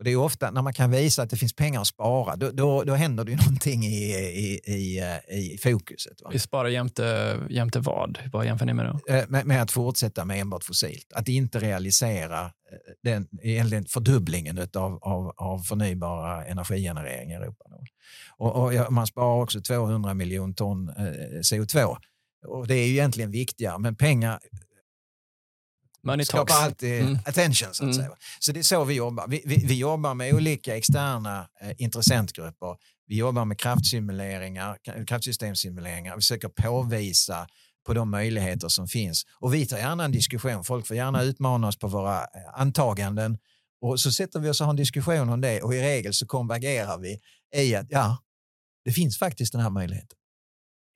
Och 0.00 0.04
det 0.04 0.10
är 0.10 0.16
ofta 0.16 0.50
när 0.50 0.62
man 0.62 0.72
kan 0.72 0.90
visa 0.90 1.22
att 1.22 1.30
det 1.30 1.36
finns 1.36 1.52
pengar 1.52 1.80
att 1.80 1.86
spara, 1.86 2.36
då, 2.36 2.50
då, 2.50 2.84
då 2.84 2.94
händer 2.94 3.24
det 3.24 3.30
ju 3.30 3.36
någonting 3.44 3.84
i, 3.84 4.14
i, 4.14 4.60
i, 4.66 4.98
eh, 4.98 5.36
i 5.36 5.58
fokuset. 5.62 6.22
Va? 6.22 6.30
Vi 6.32 6.38
sparar 6.38 6.68
jämte, 6.68 7.36
jämte 7.50 7.80
vad? 7.80 8.18
Vad 8.32 8.46
jämför 8.46 8.66
ni 8.66 8.74
med 8.74 8.86
då? 8.86 9.14
Eh, 9.14 9.24
med, 9.28 9.46
med, 9.46 9.62
att 9.62 9.70
fortsätta 9.70 10.24
med 10.24 10.40
enbart 10.40 10.64
fossilt. 10.64 11.12
Att 11.14 11.28
inte 11.28 11.58
realisera 11.58 12.44
eh, 12.44 12.50
den 13.02 13.28
egentligen 13.42 13.84
fördubblingen 13.84 14.58
av, 14.58 14.98
av, 15.02 15.32
av 15.36 15.58
förnybara 15.58 16.44
energigenerering 16.44 17.30
i 17.30 17.34
Europa. 17.34 17.64
Och, 18.36 18.64
och 18.64 18.92
man 18.92 19.06
sparar 19.06 19.42
också 19.42 19.60
200 19.60 20.14
miljoner 20.14 20.54
ton 20.54 20.90
CO2. 21.42 21.96
Och 22.46 22.66
det 22.66 22.74
är 22.74 22.86
ju 22.86 22.92
egentligen 22.92 23.30
viktigare, 23.30 23.78
men 23.78 23.96
pengar 23.96 24.40
Money 26.02 26.24
skapar 26.24 26.46
talks. 26.46 26.64
alltid 26.64 27.00
mm. 27.00 27.18
attention. 27.26 27.74
Så, 27.74 27.84
att 27.84 27.94
mm. 27.94 27.94
säga. 27.94 28.10
så 28.38 28.52
det 28.52 28.60
är 28.60 28.62
så 28.62 28.84
vi 28.84 28.94
jobbar. 28.94 29.28
Vi, 29.28 29.42
vi, 29.46 29.66
vi 29.66 29.78
jobbar 29.78 30.14
med 30.14 30.34
olika 30.34 30.76
externa 30.76 31.48
eh, 31.60 31.72
intressentgrupper. 31.76 32.76
Vi 33.06 33.16
jobbar 33.16 33.44
med 33.44 33.58
kraftsimuleringar, 33.58 34.78
kraftsystemsimuleringar. 35.06 36.14
Vi 36.14 36.20
försöker 36.20 36.48
påvisa 36.48 37.46
på 37.86 37.94
de 37.94 38.10
möjligheter 38.10 38.68
som 38.68 38.88
finns. 38.88 39.26
Och 39.40 39.54
vi 39.54 39.66
tar 39.66 39.78
gärna 39.78 40.04
en 40.04 40.12
diskussion. 40.12 40.64
Folk 40.64 40.86
får 40.86 40.96
gärna 40.96 41.22
utmana 41.22 41.68
oss 41.68 41.78
på 41.78 41.88
våra 41.88 42.20
eh, 42.20 42.26
antaganden. 42.54 43.38
Och 43.80 44.00
så 44.00 44.12
sätter 44.12 44.40
vi 44.40 44.48
oss 44.48 44.60
och 44.60 44.66
har 44.66 44.72
en 44.72 44.76
diskussion 44.76 45.28
om 45.28 45.40
det 45.40 45.62
och 45.62 45.74
i 45.74 45.80
regel 45.80 46.14
så 46.14 46.26
konvergerar 46.26 46.98
vi 46.98 47.20
i 47.56 47.74
att 47.74 47.86
ja, 47.88 48.18
det 48.84 48.92
finns 48.92 49.18
faktiskt 49.18 49.52
den 49.52 49.60
här 49.60 49.70
möjligheten. 49.70 50.19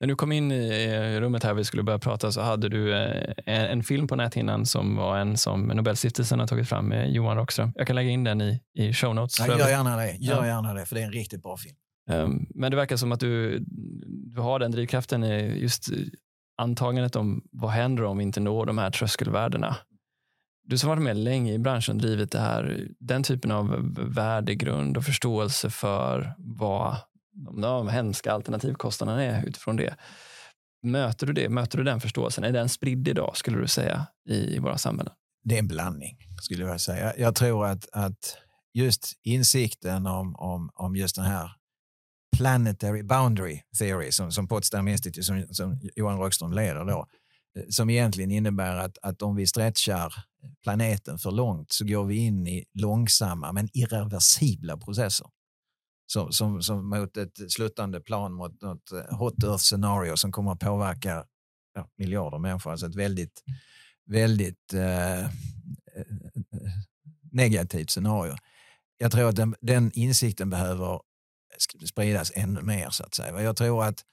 När 0.05 0.07
du 0.07 0.15
kom 0.15 0.31
in 0.31 0.51
i 0.51 1.19
rummet 1.19 1.43
här 1.43 1.53
vi 1.53 1.63
skulle 1.63 1.83
börja 1.83 1.99
prata 1.99 2.31
så 2.31 2.41
hade 2.41 2.69
du 2.69 2.93
eh, 2.93 3.33
en 3.45 3.83
film 3.83 4.07
på 4.07 4.15
näthinnan 4.15 4.65
som 4.65 4.95
var 4.95 5.17
en 5.17 5.37
som 5.37 5.67
Nobelstiftelsen 5.67 6.39
har 6.39 6.47
tagit 6.47 6.69
fram 6.69 6.85
med 6.85 7.11
Johan 7.11 7.37
Rockström. 7.37 7.71
Jag 7.75 7.87
kan 7.87 7.95
lägga 7.95 8.09
in 8.09 8.23
den 8.23 8.41
i, 8.41 8.61
i 8.73 8.93
show 8.93 9.15
notes. 9.15 9.39
Ja, 9.39 9.59
gör 9.59 9.69
gärna 9.69 9.97
det. 9.97 10.11
Gör 10.11 10.45
gärna 10.45 10.73
det, 10.73 10.85
för 10.85 10.95
det 10.95 11.01
är 11.01 11.05
en 11.05 11.11
riktigt 11.11 11.43
bra 11.43 11.57
film. 11.57 11.75
Um, 12.11 12.45
men 12.55 12.71
det 12.71 12.77
verkar 12.77 12.97
som 12.97 13.11
att 13.11 13.19
du, 13.19 13.59
du 14.33 14.41
har 14.41 14.59
den 14.59 14.71
drivkraften 14.71 15.23
i 15.23 15.59
just 15.61 15.89
antagandet 16.57 17.15
om 17.15 17.43
vad 17.51 17.71
händer 17.71 18.03
om 18.03 18.17
vi 18.17 18.23
inte 18.23 18.39
når 18.39 18.65
de 18.65 18.77
här 18.77 18.91
tröskelvärdena. 18.91 19.75
Du 20.63 20.77
som 20.77 20.89
varit 20.89 21.03
med 21.03 21.17
länge 21.17 21.53
i 21.53 21.59
branschen 21.59 21.97
drivit 21.97 22.31
det 22.31 22.39
här, 22.39 22.87
den 22.99 23.23
typen 23.23 23.51
av 23.51 23.95
värdegrund 24.15 24.97
och 24.97 25.03
förståelse 25.03 25.69
för 25.69 26.33
vad 26.37 26.95
de 27.61 27.89
hemska 27.89 28.31
alternativkostnaderna 28.31 29.23
är 29.23 29.45
utifrån 29.45 29.75
det. 29.75 29.95
Möter 30.83 31.27
du 31.27 31.33
det? 31.33 31.49
Möter 31.49 31.77
du 31.77 31.83
den 31.83 32.01
förståelsen? 32.01 32.43
Är 32.43 32.51
den 32.51 32.69
spridd 32.69 33.07
idag, 33.07 33.37
skulle 33.37 33.57
du 33.57 33.67
säga, 33.67 34.07
i 34.29 34.59
våra 34.59 34.77
samhällen? 34.77 35.13
Det 35.43 35.55
är 35.55 35.59
en 35.59 35.67
blandning, 35.67 36.17
skulle 36.41 36.65
jag 36.65 36.81
säga. 36.81 37.13
Jag 37.17 37.35
tror 37.35 37.65
att, 37.65 37.89
att 37.91 38.37
just 38.73 39.13
insikten 39.23 40.05
om, 40.07 40.35
om, 40.35 40.69
om 40.73 40.95
just 40.95 41.15
den 41.15 41.25
här 41.25 41.51
planetary 42.37 43.03
boundary 43.03 43.61
theory 43.79 44.11
som, 44.11 44.31
som 44.31 44.47
Potsdam 44.47 44.87
Institute, 44.87 45.23
som, 45.23 45.47
som 45.51 45.79
Johan 45.95 46.17
Rockström 46.17 46.53
leder 46.53 46.85
då, 46.85 47.07
eh, 47.57 47.63
som 47.69 47.89
egentligen 47.89 48.31
innebär 48.31 48.75
att, 48.75 48.97
att 49.01 49.21
om 49.21 49.35
vi 49.35 49.47
stretchar 49.47 50.13
planeten 50.63 51.17
för 51.17 51.31
långt 51.31 51.71
så 51.71 51.85
går 51.85 52.05
vi 52.05 52.15
in 52.15 52.47
i 52.47 52.65
långsamma 52.73 53.51
men 53.51 53.69
irreversibla 53.73 54.77
processer 54.77 55.27
som, 56.05 56.31
som, 56.31 56.61
som 56.61 56.89
mot 56.89 57.17
ett 57.17 57.51
sluttande 57.51 58.01
plan 58.01 58.33
mot 58.33 58.61
något 58.61 58.91
eh, 58.91 59.17
hot 59.17 59.43
earth 59.43 59.63
scenario 59.63 60.15
som 60.15 60.31
kommer 60.31 60.51
att 60.51 60.59
påverka 60.59 61.25
ja, 61.73 61.89
miljarder 61.97 62.37
människor. 62.37 62.71
Alltså 62.71 62.85
ett 62.85 62.95
väldigt, 62.95 63.43
väldigt 64.05 64.73
eh, 64.73 65.19
eh 65.19 65.29
negativt 67.31 67.89
scenario. 67.89 68.35
Jag 68.97 69.11
tror 69.11 69.29
att 69.29 69.35
den, 69.35 69.55
den, 69.61 69.91
insikten 69.93 70.49
behöver 70.49 71.01
spridas 71.85 72.31
ännu 72.35 72.61
mer. 72.61 72.89
så 72.89 73.03
att 73.03 73.13
säga. 73.13 73.41
Jag 73.41 73.55
tror, 73.55 73.83
att, 73.83 74.03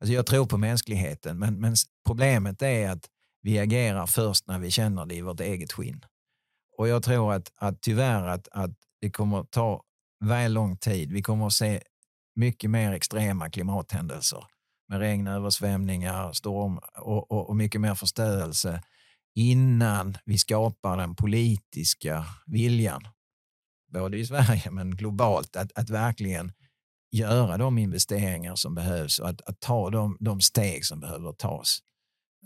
alltså 0.00 0.12
jag 0.12 0.26
tror 0.26 0.46
på 0.46 0.58
mänskligheten, 0.58 1.38
men, 1.38 1.60
men 1.60 1.74
problemet 2.06 2.62
är 2.62 2.90
att 2.90 3.10
vi 3.42 3.58
agerar 3.58 4.06
först 4.06 4.46
när 4.46 4.58
vi 4.58 4.70
känner 4.70 5.06
det 5.06 5.14
i 5.14 5.20
vårt 5.20 5.40
eget 5.40 5.72
skinn. 5.72 6.04
Och 6.78 6.88
jag 6.88 7.02
tror 7.02 7.32
att, 7.32 7.52
att 7.56 7.82
tyvärr 7.82 8.28
att, 8.28 8.48
att 8.52 8.70
det 9.00 9.10
kommer 9.10 9.44
ta 9.44 9.82
väl 10.20 10.52
lång 10.52 10.76
tid. 10.76 11.12
Vi 11.12 11.22
kommer 11.22 11.46
att 11.46 11.52
se 11.52 11.82
mycket 12.36 12.70
mer 12.70 12.92
extrema 12.92 13.50
klimathändelser 13.50 14.44
med 14.88 14.98
regn, 14.98 15.26
översvämningar, 15.26 16.32
storm 16.32 16.78
och, 16.98 17.32
och, 17.32 17.48
och 17.48 17.56
mycket 17.56 17.80
mer 17.80 17.94
förstörelse 17.94 18.82
innan 19.34 20.16
vi 20.24 20.38
skapar 20.38 20.96
den 20.96 21.16
politiska 21.16 22.26
viljan, 22.46 23.08
både 23.92 24.18
i 24.18 24.26
Sverige 24.26 24.70
men 24.70 24.96
globalt, 24.96 25.56
att, 25.56 25.72
att 25.74 25.90
verkligen 25.90 26.52
göra 27.12 27.56
de 27.56 27.78
investeringar 27.78 28.54
som 28.54 28.74
behövs 28.74 29.18
och 29.18 29.28
att, 29.28 29.40
att 29.40 29.60
ta 29.60 29.90
de, 29.90 30.16
de 30.20 30.40
steg 30.40 30.84
som 30.84 31.00
behöver 31.00 31.32
tas. 31.32 31.78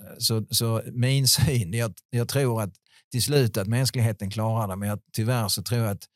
Eh, 0.01 0.19
så, 0.19 0.47
så 0.51 0.83
min 0.93 1.29
syn, 1.29 1.73
jag, 1.73 1.95
jag 2.11 2.29
tror 2.29 2.63
att 2.63 2.75
till 3.11 3.23
slut 3.23 3.57
att 3.57 3.67
mänskligheten 3.67 4.31
klarar 4.31 4.69
det, 4.69 4.77
men 4.77 4.89
jag, 4.89 5.01
tyvärr 5.13 5.49
så 5.49 5.63
tror 5.63 5.81
jag 5.81 5.91
att 5.91 6.07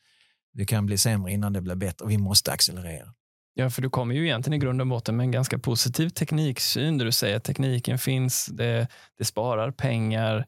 det 0.53 0.65
kan 0.65 0.87
bli 0.87 0.99
sämre 0.99 1.33
innan 1.33 1.53
det 1.53 1.61
blir 1.61 1.75
bättre 1.75 2.05
och 2.05 2.11
vi 2.11 2.19
måste 2.19 2.53
accelerera. 2.53 3.15
Ja, 3.55 3.71
för 3.71 3.83
du 3.83 3.91
kommer 3.91 4.15
ju 4.15 4.25
egentligen 4.25 4.63
i 4.63 4.65
grund 4.65 4.81
och 4.81 4.87
botten 4.87 5.17
med 5.17 5.25
en 5.25 5.31
ganska 5.31 5.59
positiv 5.59 6.09
tekniksyn 6.09 6.99
där 6.99 7.05
du 7.05 7.13
säger 7.13 7.37
att 7.37 7.45
tekniken 7.45 7.99
finns, 7.99 8.47
det, 8.47 8.89
det 9.19 9.25
sparar 9.25 9.71
pengar. 9.71 10.47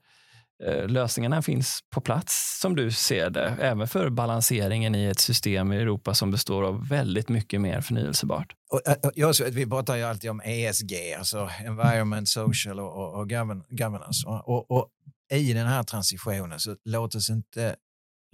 Eh, 0.64 0.88
lösningarna 0.88 1.42
finns 1.42 1.80
på 1.90 2.00
plats 2.00 2.60
som 2.60 2.76
du 2.76 2.90
ser 2.90 3.30
det, 3.30 3.56
även 3.60 3.88
för 3.88 4.10
balanseringen 4.10 4.94
i 4.94 5.04
ett 5.04 5.18
system 5.18 5.72
i 5.72 5.76
Europa 5.76 6.14
som 6.14 6.30
består 6.30 6.62
av 6.62 6.88
väldigt 6.88 7.28
mycket 7.28 7.60
mer 7.60 7.80
förnyelsebart. 7.80 8.52
Och, 8.70 8.88
eh, 8.88 9.10
jag, 9.14 9.34
vi 9.50 9.66
pratar 9.66 9.96
ju 9.96 10.02
alltid 10.02 10.30
om 10.30 10.40
ESG, 10.44 11.14
alltså 11.18 11.50
environment, 11.64 12.28
social 12.28 12.80
och, 12.80 13.14
och 13.14 13.30
governance. 13.70 14.26
Och, 14.26 14.70
och, 14.70 14.88
i 15.32 15.52
den 15.52 15.66
här 15.66 15.82
transitionen 15.82 16.60
så 16.60 16.76
låt 16.84 17.14
oss 17.14 17.30
inte 17.30 17.76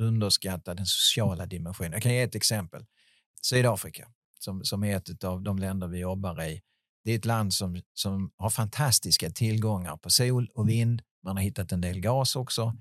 underskatta 0.01 0.75
den 0.75 0.87
sociala 0.87 1.47
dimensionen. 1.47 1.93
Jag 1.93 2.03
kan 2.03 2.13
ge 2.13 2.23
ett 2.23 2.35
exempel. 2.35 2.87
Sydafrika, 3.43 4.09
som, 4.39 4.65
som 4.65 4.85
är 4.85 4.97
ett 4.97 5.25
av 5.25 5.43
de 5.43 5.59
länder 5.59 5.89
vi 5.89 5.99
jobbar 5.99 6.43
i. 6.43 6.63
Det 7.05 7.13
är 7.13 7.19
ett 7.19 7.25
land 7.25 7.55
som, 7.55 7.81
som 7.95 8.33
har 8.37 8.51
fantastiska 8.51 9.31
tillgångar 9.31 9.97
på 9.97 10.11
sol 10.11 10.51
och 10.55 10.69
vind, 10.69 11.03
man 11.23 11.37
har 11.37 11.43
hittat 11.43 11.73
en 11.73 11.81
del 11.81 12.01
gas 12.01 12.37
också. 12.37 12.77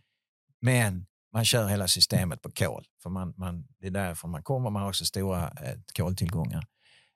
Men 0.61 1.05
man 1.33 1.45
kör 1.45 1.67
hela 1.67 1.87
systemet 1.87 2.41
på 2.41 2.51
kol. 2.51 2.85
För 3.03 3.09
man, 3.09 3.33
man, 3.37 3.67
det 3.79 3.87
är 3.87 3.91
därför 3.91 4.27
man 4.27 4.43
kommer. 4.43 4.69
Man 4.69 4.81
har 4.81 4.89
också 4.89 5.05
stora 5.05 5.43
eh, 5.49 5.79
koltillgångar. 5.97 6.67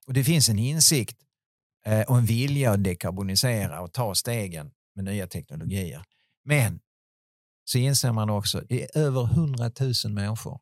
Och 0.08 0.14
det 0.14 0.24
finns 0.24 0.49
en 0.49 0.60
insikt 0.60 1.18
eh, 1.86 2.01
och 2.01 2.18
en 2.18 2.26
vilja 2.26 2.72
att 2.72 2.84
dekarbonisera 2.84 3.82
och 3.82 3.93
ta 3.93 4.16
stegen 4.16 4.72
med 4.95 5.06
nya 5.06 5.28
teknologier. 5.28 6.04
Men 6.45 6.80
så 7.66 7.78
inser 7.78 8.11
man 8.11 8.30
också 8.30 8.57
att 8.57 8.70
det 8.70 8.84
är 8.84 8.97
över 8.97 9.24
100 9.24 9.72
000 10.05 10.14
människor 10.14 10.59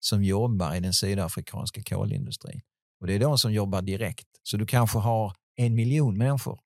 som 0.00 0.24
jobbar 0.24 0.74
i 0.74 0.80
den 0.80 0.92
sydafrikanska 0.92 1.82
kolindustrin. 1.82 2.60
Och 3.00 3.06
det 3.06 3.14
är 3.14 3.20
de 3.20 3.38
som 3.38 3.52
jobbar 3.52 3.82
direkt. 3.82 4.28
Så 4.42 4.56
du 4.56 4.66
kanske 4.66 4.98
har 4.98 5.36
en 5.56 5.74
miljon 5.74 6.18
människor, 6.18 6.60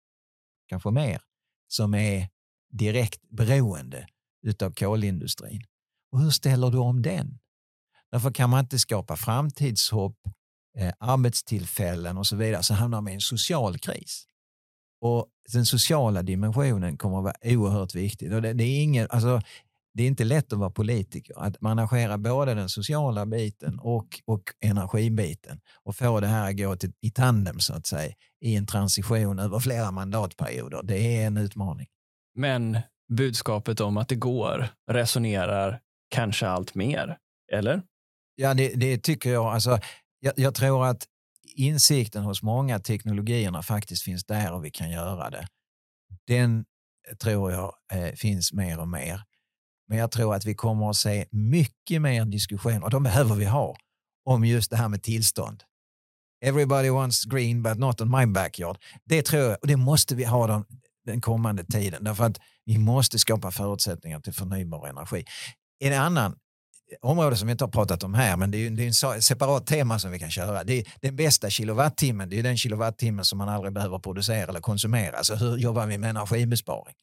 kanske 0.69 0.91
mer, 0.91 1.23
som 1.69 1.95
är 1.95 2.29
direkt 2.73 3.29
beroende 3.31 4.07
utav 4.43 4.71
kolindustrin. 4.71 5.63
Och 6.13 6.21
hur 6.21 6.31
ställer 6.31 6.71
du 6.71 6.79
om 6.79 7.03
den? 7.03 7.39
Därför 8.11 8.31
kan 8.31 8.51
man 8.51 8.61
inte 8.61 8.79
skapa 8.79 9.17
framtidshopp, 9.17 10.17
eh, 10.79 10.93
arbetstillfällen 10.99 12.19
och 12.19 12.27
så 12.27 12.37
vidare 12.37 12.63
så 12.63 12.75
hamnar 12.75 13.01
man 13.01 13.13
i 13.13 13.15
en 13.15 13.21
social 13.21 13.79
kris. 13.79 14.27
Och 15.01 15.27
den 15.53 15.67
sociala 15.67 16.23
dimensionen 16.23 16.97
kommer 16.97 17.19
att 17.19 17.25
vara 17.25 17.35
oerhört 17.43 17.95
viktig. 17.95 18.35
Och 18.35 18.43
det, 18.43 18.53
det, 18.53 18.65
är 18.65 18.83
ingen, 18.83 19.07
alltså, 19.11 19.41
det 19.95 20.03
är 20.03 20.07
inte 20.07 20.25
lätt 20.25 20.53
att 20.53 20.59
vara 20.59 20.71
politiker, 20.71 21.35
att 21.39 21.61
managera 21.61 22.19
både 22.19 22.55
den 22.55 22.69
sociala 22.69 23.27
biten 23.27 23.79
och, 23.79 24.21
och 24.25 24.43
energibiten 24.61 25.61
och 25.85 25.97
få 25.97 26.21
det 26.21 26.27
här 26.27 26.51
att 26.51 26.57
gå 26.57 26.77
till, 26.77 26.93
i 27.01 27.11
tandem 27.11 27.61
så 27.61 27.75
att 27.75 27.87
säga 27.87 28.15
i 28.41 28.57
en 28.57 28.67
transition 28.67 29.39
över 29.39 29.59
flera 29.59 29.91
mandatperioder. 29.91 30.81
Det 30.83 31.17
är 31.17 31.27
en 31.27 31.37
utmaning. 31.37 31.87
Men 32.35 32.79
budskapet 33.13 33.81
om 33.81 33.97
att 33.97 34.09
det 34.09 34.15
går 34.15 34.69
resonerar 34.91 35.81
kanske 36.11 36.49
allt 36.49 36.75
mer, 36.75 37.19
eller? 37.53 37.83
Ja, 38.35 38.55
det, 38.55 38.75
det 38.75 38.99
tycker 38.99 39.33
jag. 39.33 39.47
Alltså, 39.47 39.79
jag. 40.21 40.33
Jag 40.37 40.55
tror 40.55 40.87
att 40.87 41.07
insikten 41.57 42.23
hos 42.23 42.43
många 42.43 42.77
att 42.77 42.85
teknologierna 42.85 43.63
faktiskt 43.63 44.03
finns 44.03 44.25
där 44.25 44.53
och 44.53 44.65
vi 44.65 44.71
kan 44.71 44.91
göra 44.91 45.31
det. 45.31 45.47
Den 46.27 46.65
eh, 47.09 47.17
tror 47.17 47.53
jag 47.53 47.75
eh, 47.93 48.15
finns 48.15 48.53
mer 48.53 48.81
och 48.81 48.89
mer. 48.89 49.23
Men 49.89 49.99
jag 49.99 50.11
tror 50.11 50.35
att 50.35 50.45
vi 50.45 50.55
kommer 50.55 50.91
att 50.91 50.97
se 50.97 51.27
mycket 51.31 52.03
mer 52.03 52.25
diskussion, 52.25 52.83
och 52.83 52.91
de 52.91 53.03
behöver 53.03 53.35
vi 53.35 53.45
ha, 53.45 53.77
om 54.25 54.45
just 54.45 54.71
det 54.71 54.77
här 54.77 54.89
med 54.89 55.03
tillstånd. 55.03 55.63
Everybody 56.45 56.91
wants 56.91 57.25
green 57.25 57.63
but 57.63 57.79
not 57.79 58.01
on 58.01 58.11
my 58.11 58.27
backyard. 58.27 58.79
Det 59.05 59.23
tror 59.23 59.43
jag, 59.43 59.59
och 59.61 59.67
det 59.67 59.77
måste 59.77 60.15
vi 60.15 60.25
ha 60.25 60.47
den, 60.47 60.65
den 61.05 61.21
kommande 61.21 61.65
tiden. 61.65 62.05
Därför 62.05 62.25
att 62.25 62.41
vi 62.65 62.79
måste 62.79 63.19
skapa 63.19 63.51
förutsättningar 63.51 64.21
till 64.21 64.33
förnybar 64.33 64.87
energi. 64.87 65.25
En 65.79 65.93
annan 65.93 66.39
område 67.01 67.37
som 67.37 67.47
vi 67.47 67.53
inte 67.53 67.65
har 67.65 67.71
pratat 67.71 68.03
om 68.03 68.15
här, 68.15 68.37
men 68.37 68.51
det 68.51 68.67
är, 68.67 68.71
det 68.71 68.83
är 68.83 69.15
en 69.15 69.23
separat 69.23 69.67
tema 69.67 69.99
som 69.99 70.11
vi 70.11 70.19
kan 70.19 70.31
köra. 70.31 70.65
Det 70.65 70.79
är 70.79 70.87
den 71.01 71.17
bästa 71.17 71.51
kilowattimmen, 71.51 72.31
det 72.31 72.39
är 72.39 72.43
den 72.43 72.57
kilowattimmen 72.57 73.25
som 73.25 73.39
man 73.39 73.49
aldrig 73.49 73.73
behöver 73.73 73.99
producera 73.99 74.49
eller 74.49 74.61
konsumera. 74.61 75.17
Alltså 75.17 75.35
hur 75.35 75.57
jobbar 75.57 75.87
vi 75.87 75.99
med 75.99 76.11
energibesparing? 76.11 76.95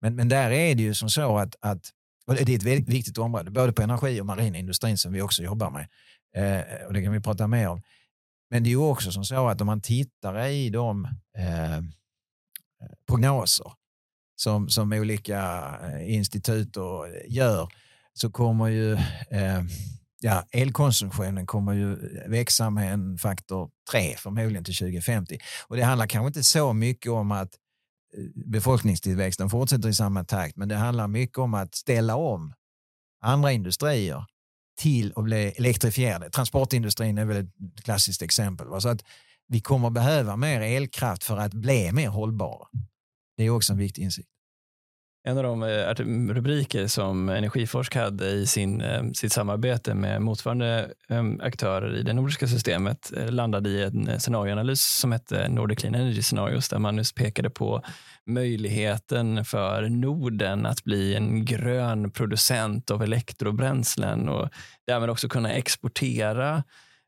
Men, 0.00 0.16
men 0.16 0.28
där 0.28 0.50
är 0.50 0.74
det 0.74 0.82
ju 0.82 0.94
som 0.94 1.10
så 1.10 1.38
att, 1.38 1.56
att 1.60 1.90
och 2.26 2.34
det 2.34 2.52
är 2.52 2.56
ett 2.56 2.62
väldigt 2.62 2.88
viktigt 2.88 3.18
område, 3.18 3.50
både 3.50 3.72
på 3.72 3.82
energi 3.82 4.20
och 4.20 4.26
marinindustrin 4.26 4.98
som 4.98 5.12
vi 5.12 5.22
också 5.22 5.42
jobbar 5.42 5.70
med. 5.70 5.88
Eh, 6.36 6.86
och 6.86 6.92
det 6.92 7.02
kan 7.02 7.12
vi 7.12 7.20
prata 7.20 7.46
mer 7.46 7.68
om. 7.68 7.82
Men 8.50 8.62
det 8.62 8.68
är 8.68 8.70
ju 8.70 8.76
också 8.76 9.12
som 9.12 9.24
så 9.24 9.48
att 9.48 9.60
om 9.60 9.66
man 9.66 9.80
tittar 9.80 10.46
i 10.46 10.70
de 10.70 11.04
eh, 11.38 11.82
prognoser 13.08 13.72
som, 14.36 14.68
som 14.68 14.92
olika 14.92 15.64
eh, 15.82 16.14
institut 16.14 16.76
gör 17.28 17.68
så 18.14 18.30
kommer 18.30 18.66
ju 18.66 18.92
eh, 19.30 19.62
ja, 20.20 20.44
elkonsumtionen 20.52 21.46
kommer 21.46 21.72
ju 21.72 21.96
växa 22.28 22.70
med 22.70 22.92
en 22.92 23.18
faktor 23.18 23.70
3 23.90 24.14
förmodligen 24.16 24.64
till 24.64 24.76
2050. 24.76 25.38
Och 25.66 25.76
det 25.76 25.82
handlar 25.82 26.06
kanske 26.06 26.26
inte 26.26 26.44
så 26.44 26.72
mycket 26.72 27.12
om 27.12 27.32
att 27.32 27.54
eh, 28.18 28.24
befolkningstillväxten 28.46 29.50
fortsätter 29.50 29.88
i 29.88 29.94
samma 29.94 30.24
takt, 30.24 30.56
men 30.56 30.68
det 30.68 30.76
handlar 30.76 31.08
mycket 31.08 31.38
om 31.38 31.54
att 31.54 31.74
ställa 31.74 32.16
om 32.16 32.54
andra 33.20 33.52
industrier 33.52 34.24
till 34.80 35.12
att 35.16 35.24
bli 35.24 35.54
elektrifierade. 35.56 36.30
Transportindustrin 36.30 37.18
är 37.18 37.24
väl 37.24 37.36
ett 37.36 37.84
klassiskt 37.84 38.22
exempel. 38.22 38.80
Så 38.80 38.88
att 38.88 39.04
vi 39.48 39.60
kommer 39.60 39.90
behöva 39.90 40.36
mer 40.36 40.60
elkraft 40.60 41.24
för 41.24 41.36
att 41.36 41.54
bli 41.54 41.92
mer 41.92 42.08
hållbara. 42.08 42.68
Det 43.36 43.44
är 43.44 43.50
också 43.50 43.72
en 43.72 43.78
viktig 43.78 44.02
insikt. 44.02 44.28
En 45.26 45.38
av 45.38 45.44
de 45.44 45.62
eh, 45.62 46.34
rubriker 46.34 46.86
som 46.86 47.28
Energiforsk 47.28 47.94
hade 47.94 48.28
i 48.28 48.46
sin, 48.46 48.80
eh, 48.80 49.02
sitt 49.14 49.32
samarbete 49.32 49.94
med 49.94 50.22
motsvarande 50.22 50.90
ehm, 51.08 51.40
aktörer 51.40 51.96
i 51.96 52.02
det 52.02 52.12
nordiska 52.12 52.46
systemet 52.46 53.12
eh, 53.16 53.30
landade 53.30 53.70
i 53.70 53.82
en 53.82 54.20
scenarioanalys 54.20 54.82
som 55.00 55.12
hette 55.12 55.48
Nordic 55.48 55.78
Clean 55.78 55.94
Energy 55.94 56.22
Scenarios 56.22 56.68
där 56.68 56.78
man 56.78 56.96
just 56.96 57.14
pekade 57.14 57.50
på 57.50 57.82
möjligheten 58.26 59.44
för 59.44 59.88
Norden 59.88 60.66
att 60.66 60.84
bli 60.84 61.14
en 61.14 61.44
grön 61.44 62.10
producent 62.10 62.90
av 62.90 63.02
elektrobränslen 63.02 64.28
och 64.28 64.48
därmed 64.86 65.10
också 65.10 65.28
kunna 65.28 65.52
exportera 65.52 66.62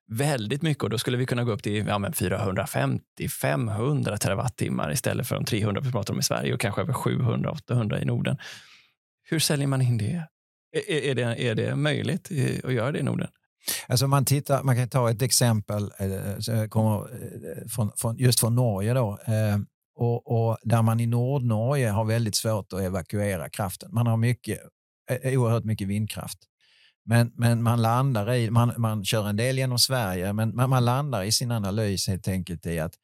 väldigt 0.09 0.63
mycket 0.63 0.85
och 0.85 0.91
då 0.91 0.99
skulle 0.99 1.17
vi 1.17 1.27
kunna 1.27 1.45
gå 1.45 1.53
upp 1.53 1.63
till 1.63 1.87
ja, 1.87 1.99
450-500 1.99 4.17
terawattimmar 4.17 4.93
istället 4.93 5.27
för 5.27 5.35
de 5.35 5.45
300 5.45 5.81
vi 5.85 5.93
pratar 5.93 6.15
om 6.15 6.21
i 6.21 6.23
Sverige 6.23 6.55
och 6.55 6.61
kanske 6.61 6.81
över 6.81 6.93
700-800 6.93 8.03
i 8.03 8.05
Norden. 8.05 8.39
Hur 9.29 9.39
säljer 9.39 9.67
man 9.67 9.83
in 9.83 9.99
det? 9.99 10.23
Är, 10.89 10.91
är, 10.91 11.15
det? 11.15 11.49
är 11.49 11.55
det 11.55 11.77
möjligt 11.77 12.31
att 12.65 12.73
göra 12.73 12.93
det 12.93 12.99
i 12.99 13.03
Norden? 13.03 13.29
Alltså 13.89 14.07
man, 14.07 14.25
tittar, 14.25 14.63
man 14.63 14.77
kan 14.77 14.89
ta 14.89 15.11
ett 15.11 15.23
exempel 15.23 15.93
eh, 15.99 16.69
kommer 16.69 16.99
eh, 16.99 17.69
från, 17.69 17.91
från, 17.97 18.17
just 18.17 18.41
från 18.41 18.55
Norge. 18.55 18.95
Då, 18.95 19.19
eh, 19.27 19.59
och, 19.97 20.49
och, 20.49 20.57
där 20.63 20.83
man 20.83 21.01
i 21.01 21.07
Nordnorge 21.07 21.89
har 21.89 22.05
väldigt 22.05 22.35
svårt 22.35 22.73
att 22.73 22.81
evakuera 22.81 23.49
kraften. 23.49 23.91
Man 23.93 24.07
har 24.07 24.17
mycket, 24.17 24.59
oerhört 25.25 25.65
mycket 25.65 25.89
vindkraft. 25.89 26.39
Men, 27.09 27.33
men 27.35 27.63
man 27.63 27.83
landar 27.83 28.35
i, 28.35 28.51
man, 28.51 28.73
man 28.77 29.05
kör 29.05 29.29
en 29.29 29.37
del 29.37 29.59
genom 29.59 29.79
Sverige, 29.79 30.33
men 30.33 30.57
man, 30.57 30.71
man 30.71 30.85
landar 30.85 31.23
i 31.23 31.33
sin 31.33 31.51
analys 31.51 32.09
helt 32.09 32.29
enkelt 32.29 32.67
i 32.67 32.79
att 32.79 32.95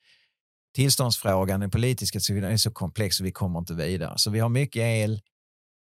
tillståndsfrågan, 0.74 1.60
den 1.60 1.70
politiska 1.70 2.20
sidan, 2.20 2.52
är 2.52 2.56
så 2.56 2.70
komplex 2.70 3.20
och 3.20 3.26
vi 3.26 3.32
kommer 3.32 3.58
inte 3.58 3.74
vidare. 3.74 4.12
Så 4.16 4.30
vi 4.30 4.38
har 4.38 4.48
mycket 4.48 4.82
el, 4.82 5.20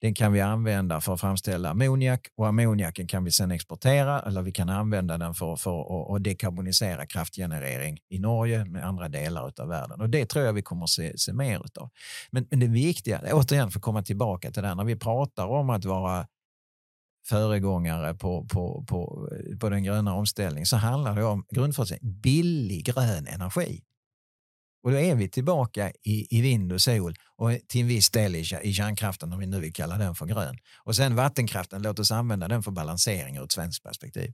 den 0.02 0.14
kan 0.14 0.34
vi 0.34 0.42
använda 0.42 1.02
för 1.02 1.14
att 1.14 1.22
framställa 1.22 1.70
ammoniak 1.70 2.28
och 2.38 2.48
ammoniaken 2.48 3.08
kan 3.08 3.24
vi 3.24 3.32
sedan 3.32 3.52
exportera 3.52 4.22
eller 4.22 4.42
vi 4.42 4.52
kan 4.52 4.70
använda 4.70 5.18
den 5.18 5.34
för, 5.34 5.56
för 5.56 6.16
att 6.16 6.24
dekarbonisera 6.24 7.06
kraftgenerering 7.06 8.00
i 8.10 8.20
Norge 8.20 8.66
med 8.66 8.86
andra 8.86 9.10
delar 9.10 9.54
av 9.60 9.68
världen. 9.68 10.02
Och 10.02 10.10
det 10.10 10.26
tror 10.26 10.46
jag 10.46 10.54
vi 10.54 10.62
kommer 10.62 10.84
att 10.84 10.90
se, 10.90 11.18
se 11.18 11.34
mer 11.34 11.62
av. 11.80 11.90
Men, 12.32 12.48
men 12.50 12.60
det 12.60 12.68
viktiga, 12.68 13.22
återigen 13.32 13.72
för 13.72 13.80
att 13.80 13.84
komma 13.84 14.04
tillbaka 14.04 14.52
till 14.52 14.62
det, 14.62 14.68
här, 14.68 14.76
när 14.76 14.84
vi 14.84 14.96
pratar 14.96 15.46
om 15.46 15.70
att 15.70 15.86
vara 15.86 16.28
föregångare 17.28 18.14
på, 18.14 18.46
på, 18.46 18.86
på, 18.88 19.30
på 19.60 19.70
den 19.70 19.84
gröna 19.84 20.14
omställningen 20.14 20.66
så 20.66 20.78
handlar 20.78 21.16
det 21.16 21.24
om 21.24 21.46
grundförutsättning 21.50 22.20
billig 22.22 22.86
grön 22.86 23.28
energi. 23.28 23.82
Och 24.84 24.92
då 24.92 24.98
är 24.98 25.16
vi 25.16 25.30
tillbaka 25.30 25.92
i, 26.04 26.38
i 26.38 26.42
vind 26.42 26.74
och 26.74 26.82
sol 26.82 27.16
och 27.38 27.52
till 27.68 27.82
en 27.82 27.88
viss 27.88 28.10
del 28.10 28.36
i, 28.36 28.46
i 28.64 28.74
kärnkraften 28.74 29.34
om 29.34 29.40
vi 29.40 29.46
nu 29.46 29.60
vill 29.60 29.74
kalla 29.74 29.98
den 29.98 30.16
för 30.16 30.26
grön. 30.26 30.58
Och 30.84 30.96
sen 30.96 31.16
vattenkraften, 31.16 31.82
låt 31.82 32.00
oss 32.00 32.12
använda 32.12 32.48
den 32.48 32.64
för 32.64 32.72
balansering 32.72 33.38
ur 33.38 33.44
ett 33.44 33.52
svenskt 33.52 33.84
perspektiv. 33.84 34.34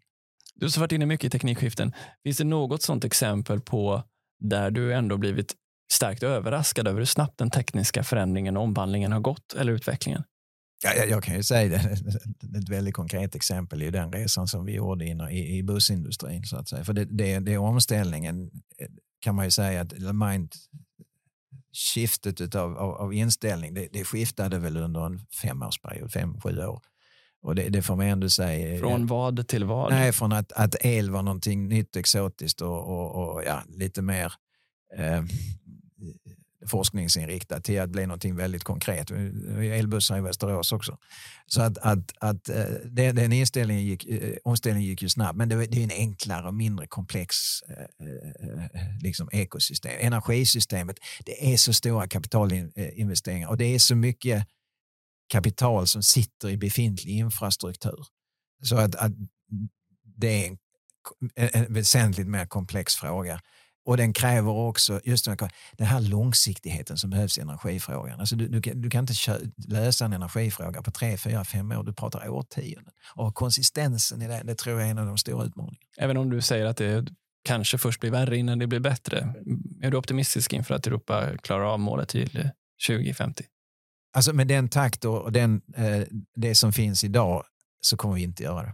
Du 0.55 0.65
har 0.65 0.79
varit 0.79 0.91
inne 0.91 1.05
mycket 1.05 1.25
i 1.25 1.29
teknikskiften. 1.29 1.93
Finns 2.23 2.37
det 2.37 2.43
något 2.43 2.81
sådant 2.81 3.03
exempel 3.03 3.61
på 3.61 4.03
där 4.39 4.71
du 4.71 4.93
ändå 4.93 5.17
blivit 5.17 5.55
starkt 5.91 6.23
överraskad 6.23 6.87
över 6.87 6.99
hur 6.99 7.05
snabbt 7.05 7.37
den 7.37 7.51
tekniska 7.51 8.03
förändringen 8.03 8.57
och 8.57 8.63
omvandlingen 8.63 9.11
har 9.11 9.19
gått 9.19 9.53
eller 9.53 9.73
utvecklingen? 9.73 10.23
Ja, 10.83 10.93
jag, 10.93 11.09
jag 11.09 11.23
kan 11.23 11.35
ju 11.35 11.43
säga 11.43 11.69
det, 11.69 12.57
ett 12.57 12.69
väldigt 12.69 12.93
konkret 12.93 13.35
exempel 13.35 13.81
är 13.81 13.91
den 13.91 14.11
resan 14.11 14.47
som 14.47 14.65
vi 14.65 14.73
gjorde 14.73 15.05
in 15.05 15.21
i, 15.21 15.57
i 15.57 15.63
bussindustrin. 15.63 16.43
Så 16.43 16.57
att 16.57 16.69
säga. 16.69 16.83
För 16.83 16.93
det, 16.93 17.05
det, 17.05 17.39
det 17.39 17.57
omställningen 17.57 18.51
eh, 18.77 18.87
kan 19.19 19.35
man 19.35 19.45
ju 19.45 19.51
säga 19.51 19.81
att 19.81 20.15
mind 20.15 20.53
skiftet 21.93 22.41
utav, 22.41 22.77
av, 22.77 22.93
av 22.95 23.13
inställning, 23.13 23.73
det, 23.73 23.87
det 23.91 24.03
skiftade 24.03 24.59
väl 24.59 24.77
under 24.77 25.05
en 25.05 25.19
femårsperiod, 25.41 26.11
fem, 26.11 26.41
sju 26.41 26.65
år. 26.65 26.81
Och 27.41 27.55
det, 27.55 27.69
det 27.69 27.81
får 27.81 27.95
man 27.95 28.05
ändå 28.05 28.29
säga. 28.29 28.79
Från 28.79 29.07
vad 29.07 29.47
till 29.47 29.65
vad? 29.65 29.91
Nej, 29.91 30.11
från 30.11 30.31
att, 30.31 30.51
att 30.51 30.75
el 30.85 31.09
var 31.09 31.21
någonting 31.21 31.67
nytt, 31.67 31.95
exotiskt 31.95 32.61
och, 32.61 32.87
och, 32.87 33.15
och 33.15 33.43
ja, 33.45 33.63
lite 33.67 34.01
mer 34.01 34.33
eh, 34.97 35.23
forskningsinriktat 36.67 37.63
till 37.63 37.81
att 37.81 37.89
bli 37.89 38.05
någonting 38.05 38.35
väldigt 38.35 38.63
konkret. 38.63 39.11
Elbussar 39.11 40.17
i 40.17 40.21
Västerås 40.21 40.71
också. 40.71 40.97
Så 41.45 41.61
att, 41.61 41.77
att, 41.77 42.13
att 42.19 42.49
eh, 42.49 42.65
den, 42.85 43.15
den 43.15 43.33
inställningen 43.33 43.83
gick, 43.83 44.05
eh, 44.05 44.35
omställningen 44.43 44.89
gick 44.89 45.01
ju 45.01 45.09
snabbt, 45.09 45.37
men 45.37 45.49
det, 45.49 45.65
det 45.65 45.79
är 45.79 45.83
en 45.83 45.91
enklare 45.91 46.47
och 46.47 46.53
mindre 46.53 46.87
komplex 46.87 47.35
eh, 47.61 49.01
liksom 49.01 49.29
ekosystem. 49.31 49.97
Energisystemet, 49.99 50.97
det 51.25 51.53
är 51.53 51.57
så 51.57 51.73
stora 51.73 52.07
kapitalinvesteringar 52.07 53.49
och 53.49 53.57
det 53.57 53.65
är 53.65 53.79
så 53.79 53.95
mycket 53.95 54.47
kapital 55.27 55.87
som 55.87 56.03
sitter 56.03 56.49
i 56.49 56.57
befintlig 56.57 57.17
infrastruktur. 57.17 58.05
Så 58.63 58.77
att, 58.77 58.95
att 58.95 59.11
det 60.03 60.45
är 60.45 60.47
en, 60.47 60.57
en 61.53 61.73
väsentligt 61.73 62.27
mer 62.27 62.45
komplex 62.45 62.95
fråga. 62.95 63.41
Och 63.87 63.97
den 63.97 64.13
kräver 64.13 64.51
också 64.51 65.01
just 65.03 65.25
den 65.77 65.87
här 65.87 66.01
långsiktigheten 66.01 66.97
som 66.97 67.09
behövs 67.09 67.37
i 67.37 67.41
energifrågan. 67.41 68.19
Alltså 68.19 68.35
du, 68.35 68.47
du, 68.47 68.59
du 68.59 68.89
kan 68.89 68.99
inte 69.03 69.13
lösa 69.67 70.05
en 70.05 70.13
energifråga 70.13 70.81
på 70.81 70.91
tre, 70.91 71.17
fyra, 71.17 71.43
fem 71.43 71.71
år. 71.71 71.83
Du 71.83 71.93
pratar 71.93 72.29
årtionden. 72.29 72.93
Och 73.15 73.35
konsistensen 73.35 74.21
i 74.21 74.27
det, 74.27 74.41
det 74.43 74.55
tror 74.55 74.79
jag 74.79 74.87
är 74.87 74.91
en 74.91 74.97
av 74.97 75.05
de 75.05 75.17
stora 75.17 75.45
utmaningarna. 75.45 75.77
Även 75.97 76.17
om 76.17 76.29
du 76.29 76.41
säger 76.41 76.65
att 76.65 76.77
det 76.77 77.07
kanske 77.43 77.77
först 77.77 77.99
blir 77.99 78.11
värre 78.11 78.37
innan 78.37 78.59
det 78.59 78.67
blir 78.67 78.79
bättre. 78.79 79.33
Är 79.81 79.91
du 79.91 79.97
optimistisk 79.97 80.53
inför 80.53 80.75
att 80.75 80.87
Europa 80.87 81.37
klarar 81.37 81.73
av 81.73 81.79
målet 81.79 82.09
till 82.09 82.49
2050? 82.87 83.43
Alltså 84.13 84.33
med 84.33 84.47
den 84.47 84.69
takt 84.69 85.05
och 85.05 85.31
den, 85.31 85.61
eh, 85.75 86.01
det 86.35 86.55
som 86.55 86.73
finns 86.73 87.03
idag 87.03 87.43
så 87.81 87.97
kommer 87.97 88.15
vi 88.15 88.23
inte 88.23 88.43
göra 88.43 88.63
det. 88.63 88.73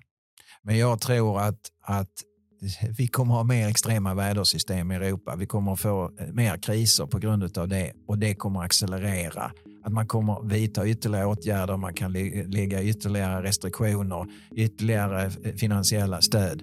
Men 0.61 0.77
jag 0.77 1.01
tror 1.01 1.41
att, 1.41 1.59
att 1.81 2.23
vi 2.97 3.07
kommer 3.07 3.33
ha 3.33 3.43
mer 3.43 3.67
extrema 3.67 4.13
vädersystem 4.13 4.91
i 4.91 4.95
Europa. 4.95 5.35
Vi 5.35 5.45
kommer 5.45 5.75
få 5.75 6.11
eh, 6.19 6.27
mer 6.33 6.57
kriser 6.57 7.05
på 7.05 7.19
grund 7.19 7.57
av 7.57 7.67
det 7.67 7.91
och 8.07 8.17
det 8.17 8.35
kommer 8.35 8.61
accelerera. 8.61 9.51
Att 9.85 9.93
man 9.93 10.07
kommer 10.07 10.49
vidta 10.49 10.87
ytterligare 10.87 11.25
åtgärder, 11.25 11.77
man 11.77 11.93
kan 11.93 12.11
lägga 12.47 12.83
ytterligare 12.83 13.43
restriktioner, 13.43 14.25
ytterligare 14.55 15.23
eh, 15.43 15.53
finansiella 15.55 16.21
stöd. 16.21 16.61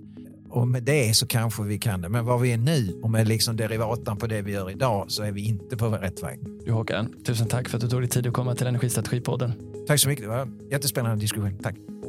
Och 0.51 0.69
med 0.69 0.83
det 0.83 1.17
så 1.17 1.27
kanske 1.27 1.63
vi 1.63 1.79
kan 1.79 2.01
det. 2.01 2.09
Men 2.09 2.25
var 2.25 2.39
vi 2.39 2.53
är 2.53 2.59
nu 2.59 3.01
och 3.03 3.11
med 3.11 3.29
liksom 3.29 3.57
derivatan 3.57 4.17
på 4.17 4.27
det 4.27 4.43
vi 4.43 4.53
gör 4.53 4.71
idag 4.71 5.05
så 5.09 5.23
är 5.23 5.33
vi 5.33 5.47
inte 5.47 5.77
på 5.77 5.89
rätt 5.89 6.23
väg. 6.23 6.39
Du 6.65 6.73
Håkan, 6.73 7.15
tusen 7.27 7.49
tack 7.49 7.69
för 7.69 7.77
att 7.77 7.81
du 7.81 7.89
tog 7.89 8.01
dig 8.01 8.09
tid 8.09 8.27
att 8.27 8.33
komma 8.33 8.55
till 8.55 8.67
Energistrategipodden. 8.67 9.53
Tack 9.87 10.01
så 10.01 10.09
mycket. 10.09 10.25
Det 10.25 10.29
var 10.29 10.41
en 10.41 10.61
jättespännande 10.71 11.21
diskussion. 11.21 11.59
Tack. 11.63 12.00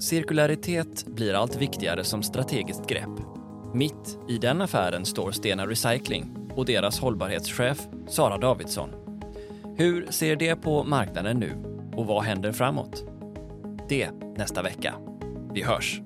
Cirkularitet 0.00 1.06
blir 1.06 1.34
allt 1.34 1.56
viktigare 1.56 2.04
som 2.04 2.22
strategiskt 2.22 2.88
grepp. 2.88 3.20
Mitt 3.74 4.18
i 4.28 4.38
den 4.38 4.60
affären 4.60 5.04
står 5.04 5.32
Stena 5.32 5.66
Recycling 5.66 6.48
och 6.54 6.66
deras 6.66 7.00
hållbarhetschef 7.00 7.88
Sara 8.08 8.38
Davidsson. 8.38 8.90
Hur 9.76 10.06
ser 10.10 10.36
det 10.36 10.56
på 10.56 10.84
marknaden 10.84 11.38
nu 11.38 11.52
och 11.96 12.06
vad 12.06 12.22
händer 12.22 12.52
framåt? 12.52 13.04
Det 13.88 14.10
nästa 14.36 14.62
vecka. 14.62 14.94
Vi 15.54 15.62
hörs! 15.62 16.00